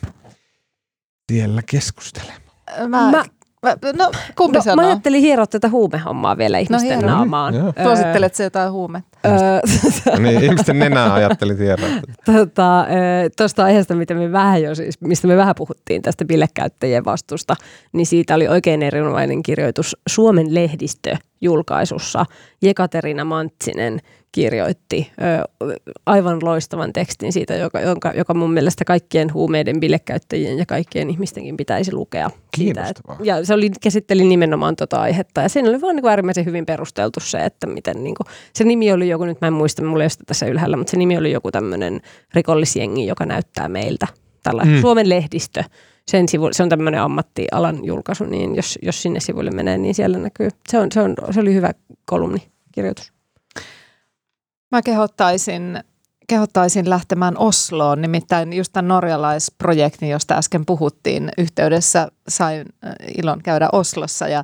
siellä 1.31 1.61
keskustelemaan. 1.65 2.41
Mä- 2.89 3.11
mä, 3.11 3.23
no, 3.97 4.11
kumpi 4.37 4.57
No, 4.57 4.63
sanoo? 4.63 4.85
mä 4.85 4.89
ajattelin 4.91 5.21
hieroa 5.21 5.47
tätä 5.47 5.69
huumehommaa 5.69 6.37
vielä 6.37 6.57
ihmisten 6.57 6.91
hiero. 6.91 7.07
naamaan. 7.09 7.53
Joo. 7.55 7.73
Öö, 7.79 7.83
Suosittelet 7.83 8.35
se 8.35 8.43
jotain 8.43 8.71
huumetta? 8.71 9.17
öö, 9.25 9.33
No 10.13 10.19
niin, 10.19 10.43
ihmisten 10.43 10.79
nenää 10.79 11.13
ajattelin 11.13 11.57
tiedä. 11.57 11.81
tota, 12.25 12.85
tuosta 13.37 13.63
aiheesta, 13.63 13.95
mitä 13.95 14.13
me 14.13 14.31
vähän 14.31 14.63
jo 14.63 14.75
siis, 14.75 15.01
mistä 15.01 15.27
me 15.27 15.37
vähän 15.37 15.55
puhuttiin 15.57 16.01
tästä 16.01 16.25
bilekäyttäjien 16.25 17.05
vastusta, 17.05 17.55
niin 17.93 18.05
siitä 18.05 18.35
oli 18.35 18.47
oikein 18.47 18.83
erinomainen 18.83 19.43
kirjoitus 19.43 19.97
Suomen 20.09 20.55
lehdistö 20.55 21.15
julkaisussa. 21.41 22.25
Jekaterina 22.61 23.25
Mantsinen 23.25 23.99
kirjoitti 24.31 25.11
ö, 25.21 25.67
aivan 26.05 26.39
loistavan 26.41 26.93
tekstin 26.93 27.33
siitä, 27.33 27.55
joka, 27.55 27.81
jonka, 27.81 28.11
joka 28.15 28.33
mun 28.33 28.53
mielestä 28.53 28.85
kaikkien 28.85 29.33
huumeiden 29.33 29.79
bilekäyttäjien 29.79 30.57
ja 30.57 30.65
kaikkien 30.65 31.09
ihmistenkin 31.09 31.57
pitäisi 31.57 31.93
lukea. 31.93 32.29
Siitä, 32.29 32.81
Kiinnostavaa. 32.81 33.17
ja 33.23 33.45
se 33.45 33.53
oli, 33.53 33.71
käsitteli 33.81 34.23
nimenomaan 34.23 34.75
tota 34.75 35.01
aihetta 35.01 35.41
ja 35.41 35.49
siinä 35.49 35.69
oli 35.69 35.81
vaan 35.81 35.95
niin 35.95 36.07
äärimmäisen 36.07 36.45
hyvin 36.45 36.65
perusteltu 36.65 37.19
se, 37.19 37.37
että 37.37 37.67
miten 37.67 38.03
niin 38.03 38.15
kuin, 38.15 38.27
se 38.53 38.63
nimi 38.63 38.91
oli 38.91 39.09
joku, 39.09 39.25
nyt 39.25 39.41
mä 39.41 39.47
en 39.47 39.53
muista, 39.53 39.83
mulla 39.83 40.03
ei 40.03 40.05
ole 40.05 40.09
sitä 40.09 40.23
tässä 40.27 40.45
ylhäällä, 40.45 40.77
mutta 40.77 40.91
se 40.91 40.97
nimi 40.97 41.17
oli 41.17 41.31
joku 41.31 41.51
tämmöinen 41.51 42.01
rikollisjengi, 42.33 43.05
joka 43.05 43.25
näyttää 43.25 43.69
meiltä. 43.69 44.07
Tällä 44.43 44.63
mm. 44.65 44.81
Suomen 44.81 45.09
lehdistö, 45.09 45.63
sen 46.11 46.29
sivu, 46.29 46.49
se 46.51 46.63
on 46.63 46.69
tämmöinen 46.69 47.01
ammattialan 47.01 47.85
julkaisu, 47.85 48.25
niin 48.25 48.55
jos, 48.55 48.79
jos 48.81 49.01
sinne 49.01 49.19
sivuille 49.19 49.51
menee, 49.51 49.77
niin 49.77 49.95
siellä 49.95 50.17
näkyy. 50.17 50.49
Se, 50.69 50.79
on, 50.79 50.91
se, 50.91 51.01
on, 51.01 51.15
se 51.31 51.39
oli 51.39 51.53
hyvä 51.53 51.73
kolumni, 52.05 52.39
kirjoitus. 52.71 53.16
Mä 54.71 54.81
kehottaisin, 54.81 55.79
kehottaisin 56.27 56.89
lähtemään 56.89 57.37
Osloon, 57.37 58.01
nimittäin 58.01 58.53
just 58.53 58.73
tämän 58.73 58.87
norjalaisprojektin, 58.87 60.09
josta 60.09 60.35
äsken 60.35 60.65
puhuttiin 60.65 61.29
yhteydessä, 61.37 62.07
sain 62.27 62.65
äh, 62.85 62.93
ilon 63.17 63.43
käydä 63.43 63.69
Oslossa 63.71 64.27
ja, 64.27 64.43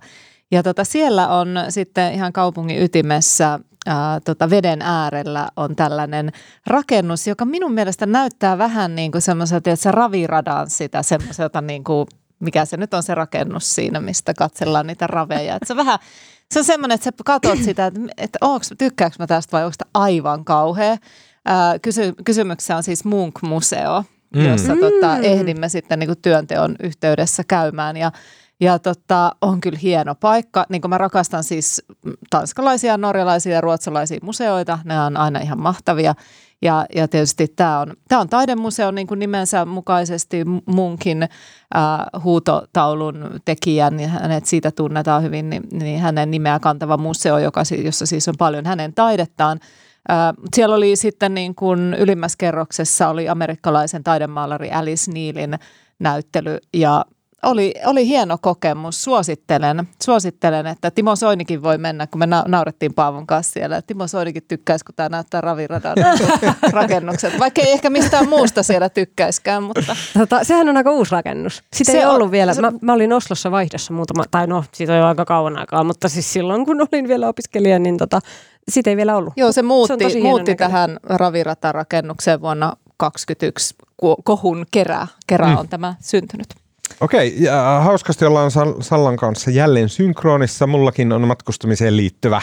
ja 0.52 0.64
tota, 0.64 0.84
siellä 0.84 1.28
on 1.28 1.56
sitten 1.70 2.14
ihan 2.14 2.34
kaupungin 2.34 2.82
ytimessä 2.84 3.60
ää, 3.86 4.20
tota, 4.20 4.50
veden 4.50 4.82
äärellä 4.82 5.48
on 5.56 5.76
tällainen 5.76 6.32
rakennus, 6.68 7.28
joka 7.28 7.46
minun 7.46 7.74
mielestä 7.74 8.06
näyttää 8.06 8.58
vähän 8.58 8.96
niin 8.96 9.12
kuin 9.12 9.22
semmoiselta, 9.22 9.70
että 9.70 9.84
se 9.84 9.92
raviradan 9.92 10.70
sitä 10.70 11.04
semmoiselta 11.04 11.62
niin 11.62 11.84
kuin, 11.84 12.08
mikä 12.40 12.66
se 12.66 12.78
nyt 12.78 12.94
on 12.94 13.04
se 13.04 13.16
rakennus 13.16 13.76
siinä, 13.76 14.00
mistä 14.00 14.34
katsellaan 14.34 14.88
niitä 14.88 15.08
raveja. 15.08 15.56
Et 15.56 15.68
se 15.68 15.76
vähän, 15.76 16.00
se 16.54 16.60
on 16.60 16.66
semmoinen, 16.66 16.96
että 16.96 17.06
sä 17.06 17.12
katsot 17.26 17.60
sitä, 17.64 17.86
että, 17.86 18.00
että 18.18 18.38
onks, 18.42 18.74
tykkääkö 18.78 19.16
mä 19.20 19.28
tästä 19.28 19.52
vai 19.52 19.64
onko 19.66 19.76
tämä 19.78 19.90
aivan 20.06 20.46
kauhea. 20.46 20.98
Ää, 21.46 21.80
kysy, 21.80 22.14
kysymyksessä 22.26 22.76
on 22.78 22.84
siis 22.84 23.06
Munk-museo, 23.06 24.04
Mm. 24.36 24.46
jossa 24.46 24.74
tota, 24.76 25.16
Mm. 25.18 25.24
ehdimme 25.24 25.70
sitten 25.70 26.00
niin 26.00 26.08
kuin 26.08 26.22
työnteon 26.22 26.76
yhteydessä 26.84 27.44
käymään 27.48 27.98
ja 27.98 28.12
ja 28.60 28.80
tota, 28.80 29.32
on 29.42 29.62
kyllä 29.62 29.80
hieno 29.82 30.16
paikka. 30.16 30.66
Niin 30.70 30.82
kuin 30.82 30.90
mä 30.90 30.98
rakastan 30.98 31.44
siis 31.44 31.84
tanskalaisia, 32.30 32.98
norjalaisia 32.98 33.54
ja 33.54 33.62
ruotsalaisia 33.62 34.20
museoita. 34.22 34.80
Ne 34.86 35.02
on 35.02 35.18
aina 35.18 35.40
ihan 35.40 35.62
mahtavia. 35.62 36.16
Ja, 36.64 36.86
ja 36.96 37.08
tietysti 37.08 37.48
tämä 37.48 37.80
on, 37.80 37.94
tämä 38.08 38.22
on 38.22 38.30
taidemuseo 38.30 38.92
niin 38.92 39.08
kuin 39.08 39.20
nimensä 39.20 39.66
mukaisesti 39.66 40.46
munkin 40.66 41.24
äh, 41.24 41.30
huutotaulun 42.24 43.40
tekijän, 43.46 44.00
ja 44.00 44.08
hänet 44.08 44.46
siitä 44.46 44.72
tunnetaan 44.72 45.24
hyvin, 45.24 45.50
niin, 45.50 45.64
niin 45.72 46.00
hänen 46.00 46.32
nimeä 46.32 46.60
kantava 46.60 46.98
museo, 46.98 47.38
joka, 47.38 47.64
jossa 47.84 48.06
siis 48.06 48.28
on 48.28 48.36
paljon 48.38 48.66
hänen 48.66 48.94
taidettaan. 48.94 49.60
Äh, 50.12 50.18
siellä 50.56 50.76
oli 50.76 50.96
sitten 50.96 51.34
niin 51.34 51.56
kuin 51.56 51.94
ylimmässä 52.00 52.38
kerroksessa 52.38 53.10
oli 53.10 53.30
amerikkalaisen 53.30 54.04
taidemaalari 54.04 54.72
Alice 54.72 55.12
Neilin 55.12 55.60
näyttely 56.00 56.58
ja 56.74 57.06
oli, 57.44 57.74
oli 57.86 58.08
hieno 58.08 58.38
kokemus. 58.42 59.04
Suosittelen, 59.04 59.88
suosittelen, 60.04 60.68
että 60.68 60.92
Timo 60.92 61.16
Soinikin 61.16 61.64
voi 61.64 61.78
mennä, 61.78 62.08
kun 62.08 62.20
me 62.20 62.26
na- 62.28 62.44
naurettiin 62.48 62.94
Paavon 62.94 63.28
kanssa 63.28 63.54
siellä. 63.54 63.78
että 63.78 63.88
Timo 63.88 64.08
Soinikin 64.08 64.44
tykkäisi, 64.48 64.86
kun 64.86 64.96
tämä 64.96 65.10
näyttää 65.10 65.42
raviradan 65.42 65.96
rakennukset. 66.72 67.40
Vaikka 67.40 67.62
ei 67.62 67.72
ehkä 67.72 67.90
mistään 67.90 68.30
muusta 68.30 68.64
siellä 68.64 68.90
tykkäiskään, 68.90 69.64
mutta 69.64 69.96
Tota, 70.20 70.44
sehän 70.44 70.70
on 70.70 70.78
aika 70.78 70.92
uusi 70.92 71.12
rakennus. 71.12 71.64
Sitä 71.74 71.92
Se 71.92 71.98
ei 71.98 72.06
on- 72.06 72.16
ollut 72.16 72.32
vielä. 72.32 72.54
se- 72.54 72.62
Mä, 72.62 72.72
mä 72.82 72.94
olin 72.94 73.14
Oslossa 73.14 73.52
vaihdossa 73.52 73.94
muutama, 73.94 74.24
tai 74.32 74.48
no, 74.48 74.64
siitä 74.74 74.94
on 74.94 75.00
jo 75.00 75.06
aika 75.06 75.26
kauan 75.26 75.58
aikaa, 75.60 75.84
mutta 75.84 76.10
siis 76.10 76.34
silloin 76.34 76.66
kun 76.66 76.82
olin 76.82 77.08
vielä 77.08 77.28
opiskelija, 77.28 77.80
niin 77.80 77.98
tota, 77.98 78.20
sitä 78.70 78.90
ei 78.90 78.98
vielä 78.98 79.16
ollut. 79.18 79.34
joo, 79.38 79.52
se 79.52 79.54
Se 79.54 79.60
on 79.60 79.66
muutti, 79.66 80.06
hieno 80.14 80.30
muutti 80.30 80.56
tähän 80.56 80.98
ravirata-rakennukseen 81.04 82.42
vuonna 82.42 82.74
2021. 82.98 83.76
Ko- 84.06 84.22
Kohun 84.24 84.66
kerää, 84.72 85.08
kerää 85.28 85.50
Mm. 85.54 85.58
on 85.58 85.68
tämä 85.68 85.96
syntynyt. 86.02 86.48
Okei, 87.02 87.36
ja 87.38 87.80
hauskasti 87.84 88.26
ollaan 88.26 88.52
Sal- 88.52 88.82
Sallan 88.82 89.18
kanssa 89.18 89.52
jälleen 89.52 89.90
synkronissa. 89.90 90.68
Mullakin 90.68 91.12
on 91.12 91.28
matkustamiseen 91.28 91.98
liittyvä 91.98 92.42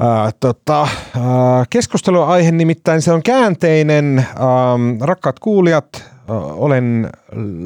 ää, 0.00 0.30
tota, 0.40 0.80
ää, 0.80 1.64
keskusteluaihe, 1.70 2.50
nimittäin 2.50 3.02
se 3.02 3.12
on 3.12 3.22
käänteinen. 3.22 4.18
Ähm, 4.18 5.00
rakkaat 5.00 5.38
kuulijat, 5.38 6.04
ää, 6.28 6.36
olen 6.36 7.10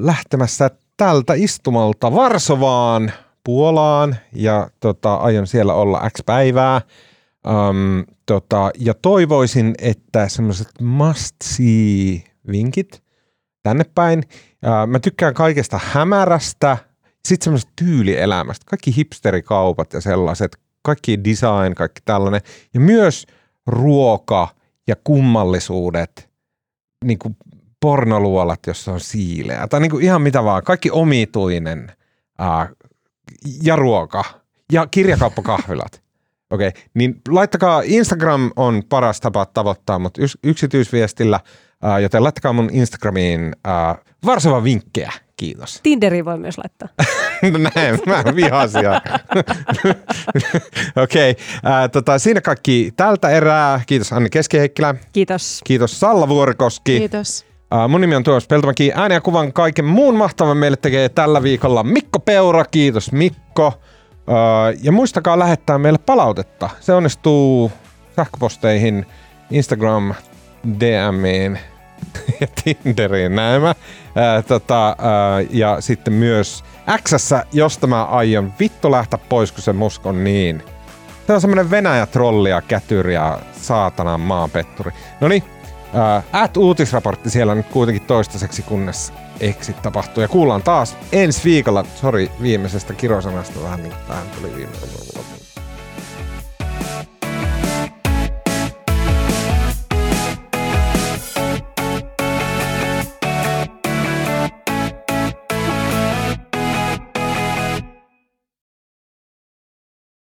lähtemässä 0.01 0.70
tältä 0.97 1.35
istumalta 1.35 2.14
Varsovaan, 2.14 3.12
Puolaan 3.44 4.16
ja 4.32 4.70
tota, 4.81 5.14
aion 5.14 5.47
siellä 5.47 5.74
olla 5.74 6.10
X 6.10 6.20
päivää. 6.27 6.81
Um, 7.47 8.05
tota, 8.27 8.70
ja 8.78 8.94
toivoisin, 8.94 9.74
että 9.78 10.28
semmoiset 10.28 10.68
must 10.81 11.36
see 11.44 12.22
vinkit 12.52 13.02
tänne 13.62 13.84
päin. 13.94 14.22
Mä 14.86 14.98
tykkään 14.98 15.34
kaikesta 15.34 15.80
hämärästä, 15.84 16.76
sitten 17.24 17.44
semmoisesta 17.44 17.72
tyylielämästä, 17.76 18.66
kaikki 18.70 18.96
hipsterikaupat 18.96 19.92
ja 19.92 20.00
sellaiset, 20.00 20.56
kaikki 20.82 21.24
design, 21.24 21.74
kaikki 21.76 22.00
tällainen. 22.04 22.40
Ja 22.74 22.80
myös 22.80 23.26
ruoka 23.66 24.48
ja 24.88 24.96
kummallisuudet, 25.04 26.30
niin 27.04 27.18
kuin 27.18 27.36
pornoluolat, 27.80 28.60
jossa 28.66 28.92
on 28.92 29.00
siileä, 29.00 29.66
tai 29.68 29.80
niin 29.80 29.90
kuin 29.90 30.04
ihan 30.04 30.22
mitä 30.22 30.44
vaan, 30.44 30.62
kaikki 30.62 30.90
omituinen 30.90 31.92
ää, 32.38 32.68
ja 33.62 33.76
ruoka 33.76 34.24
ja 34.72 34.86
kirjakauppakahvilat. 34.86 36.02
Okei, 36.50 36.68
okay. 36.68 36.82
niin 36.94 37.20
laittakaa, 37.28 37.82
Instagram 37.84 38.50
on 38.56 38.82
paras 38.88 39.20
tapa 39.20 39.46
tavoittaa, 39.46 39.98
mutta 39.98 40.22
yks, 40.22 40.38
yksityisviestillä, 40.44 41.40
ää, 41.82 41.98
joten 41.98 42.23
laittakaa 42.23 42.52
mun 42.52 42.70
Instagramiin 42.73 43.57
ää, 43.65 43.97
Varsova 44.27 44.65
vinkkejä. 44.65 45.12
Kiitos. 45.36 45.81
Tinderi 45.82 46.24
voi 46.24 46.39
myös 46.39 46.59
laittaa. 46.59 46.89
No 47.43 47.59
näin, 47.74 47.98
mä 48.07 48.36
vihasia. 48.36 48.93
Okei, 51.02 51.31
okay. 51.31 51.89
tota, 51.93 52.19
siinä 52.19 52.40
kaikki 52.40 52.93
tältä 52.97 53.28
erää. 53.28 53.81
Kiitos 53.86 54.12
Anni 54.12 54.31
Keskiheikkilä. 54.31 54.94
Kiitos. 55.12 55.61
Kiitos 55.65 56.01
Salla 56.01 56.28
Vuorikoski. 56.28 56.98
Kiitos. 56.98 57.47
Ää, 57.70 57.89
mun 57.89 58.01
nimi 58.01 58.15
on 58.15 58.23
Tuomas 58.23 58.47
Peltomäki. 58.47 58.93
Ääni 58.94 59.15
ja 59.15 59.20
kuvan 59.20 59.52
kaiken 59.52 59.85
muun 59.85 60.16
mahtavan 60.16 60.57
meille 60.57 60.77
tekee 60.77 61.09
tällä 61.09 61.43
viikolla 61.43 61.82
Mikko 61.82 62.19
Peura. 62.19 62.65
Kiitos 62.65 63.12
Mikko. 63.12 63.81
Ää, 64.27 64.73
ja 64.82 64.93
muistakaa 64.93 65.39
lähettää 65.39 65.78
meille 65.78 65.98
palautetta. 66.07 66.70
Se 66.81 66.93
onnistuu 66.93 67.73
sähköposteihin, 68.16 69.07
Instagram, 69.51 70.15
DMiin 70.81 71.59
ja 72.40 72.47
Tinderiin 72.64 73.35
näemä. 73.35 73.74
Ää, 74.14 74.43
tota, 74.43 74.86
ää, 74.86 74.97
ja 75.51 75.81
sitten 75.81 76.12
myös 76.12 76.64
Xssä, 77.09 77.44
josta 77.52 77.86
mä 77.86 78.05
aion 78.05 78.52
vittu 78.60 78.90
lähteä 78.90 79.18
pois, 79.28 79.52
kun 79.52 79.62
se 79.62 79.72
musk 79.72 80.06
on 80.06 80.24
niin. 80.24 80.62
Se 81.27 81.32
on 81.32 81.40
semmonen 81.40 81.70
Venäjä-trolli 81.70 82.51
ja 82.51 82.62
kätyri 82.62 83.14
ja 83.14 83.39
saatanan 83.52 84.20
maanpetturi. 84.20 84.93
No 85.20 85.28
niin, 85.28 85.43
at 86.32 86.56
uutisraportti 86.56 87.31
siellä 87.31 87.55
nyt 87.55 87.66
kuitenkin 87.66 88.06
toistaiseksi, 88.06 88.62
kunnes 88.62 89.12
exit 89.40 89.82
tapahtuu. 89.82 90.22
Ja 90.22 90.28
kuullaan 90.28 90.62
taas 90.62 90.97
ensi 91.12 91.44
viikolla, 91.44 91.85
sori 91.94 92.31
viimeisestä 92.43 92.94
kirosanasta 92.94 93.62
vähän 93.62 93.82
niin 93.82 93.94
tähän 94.09 94.31
tuli 94.31 94.56
viime 94.56 94.72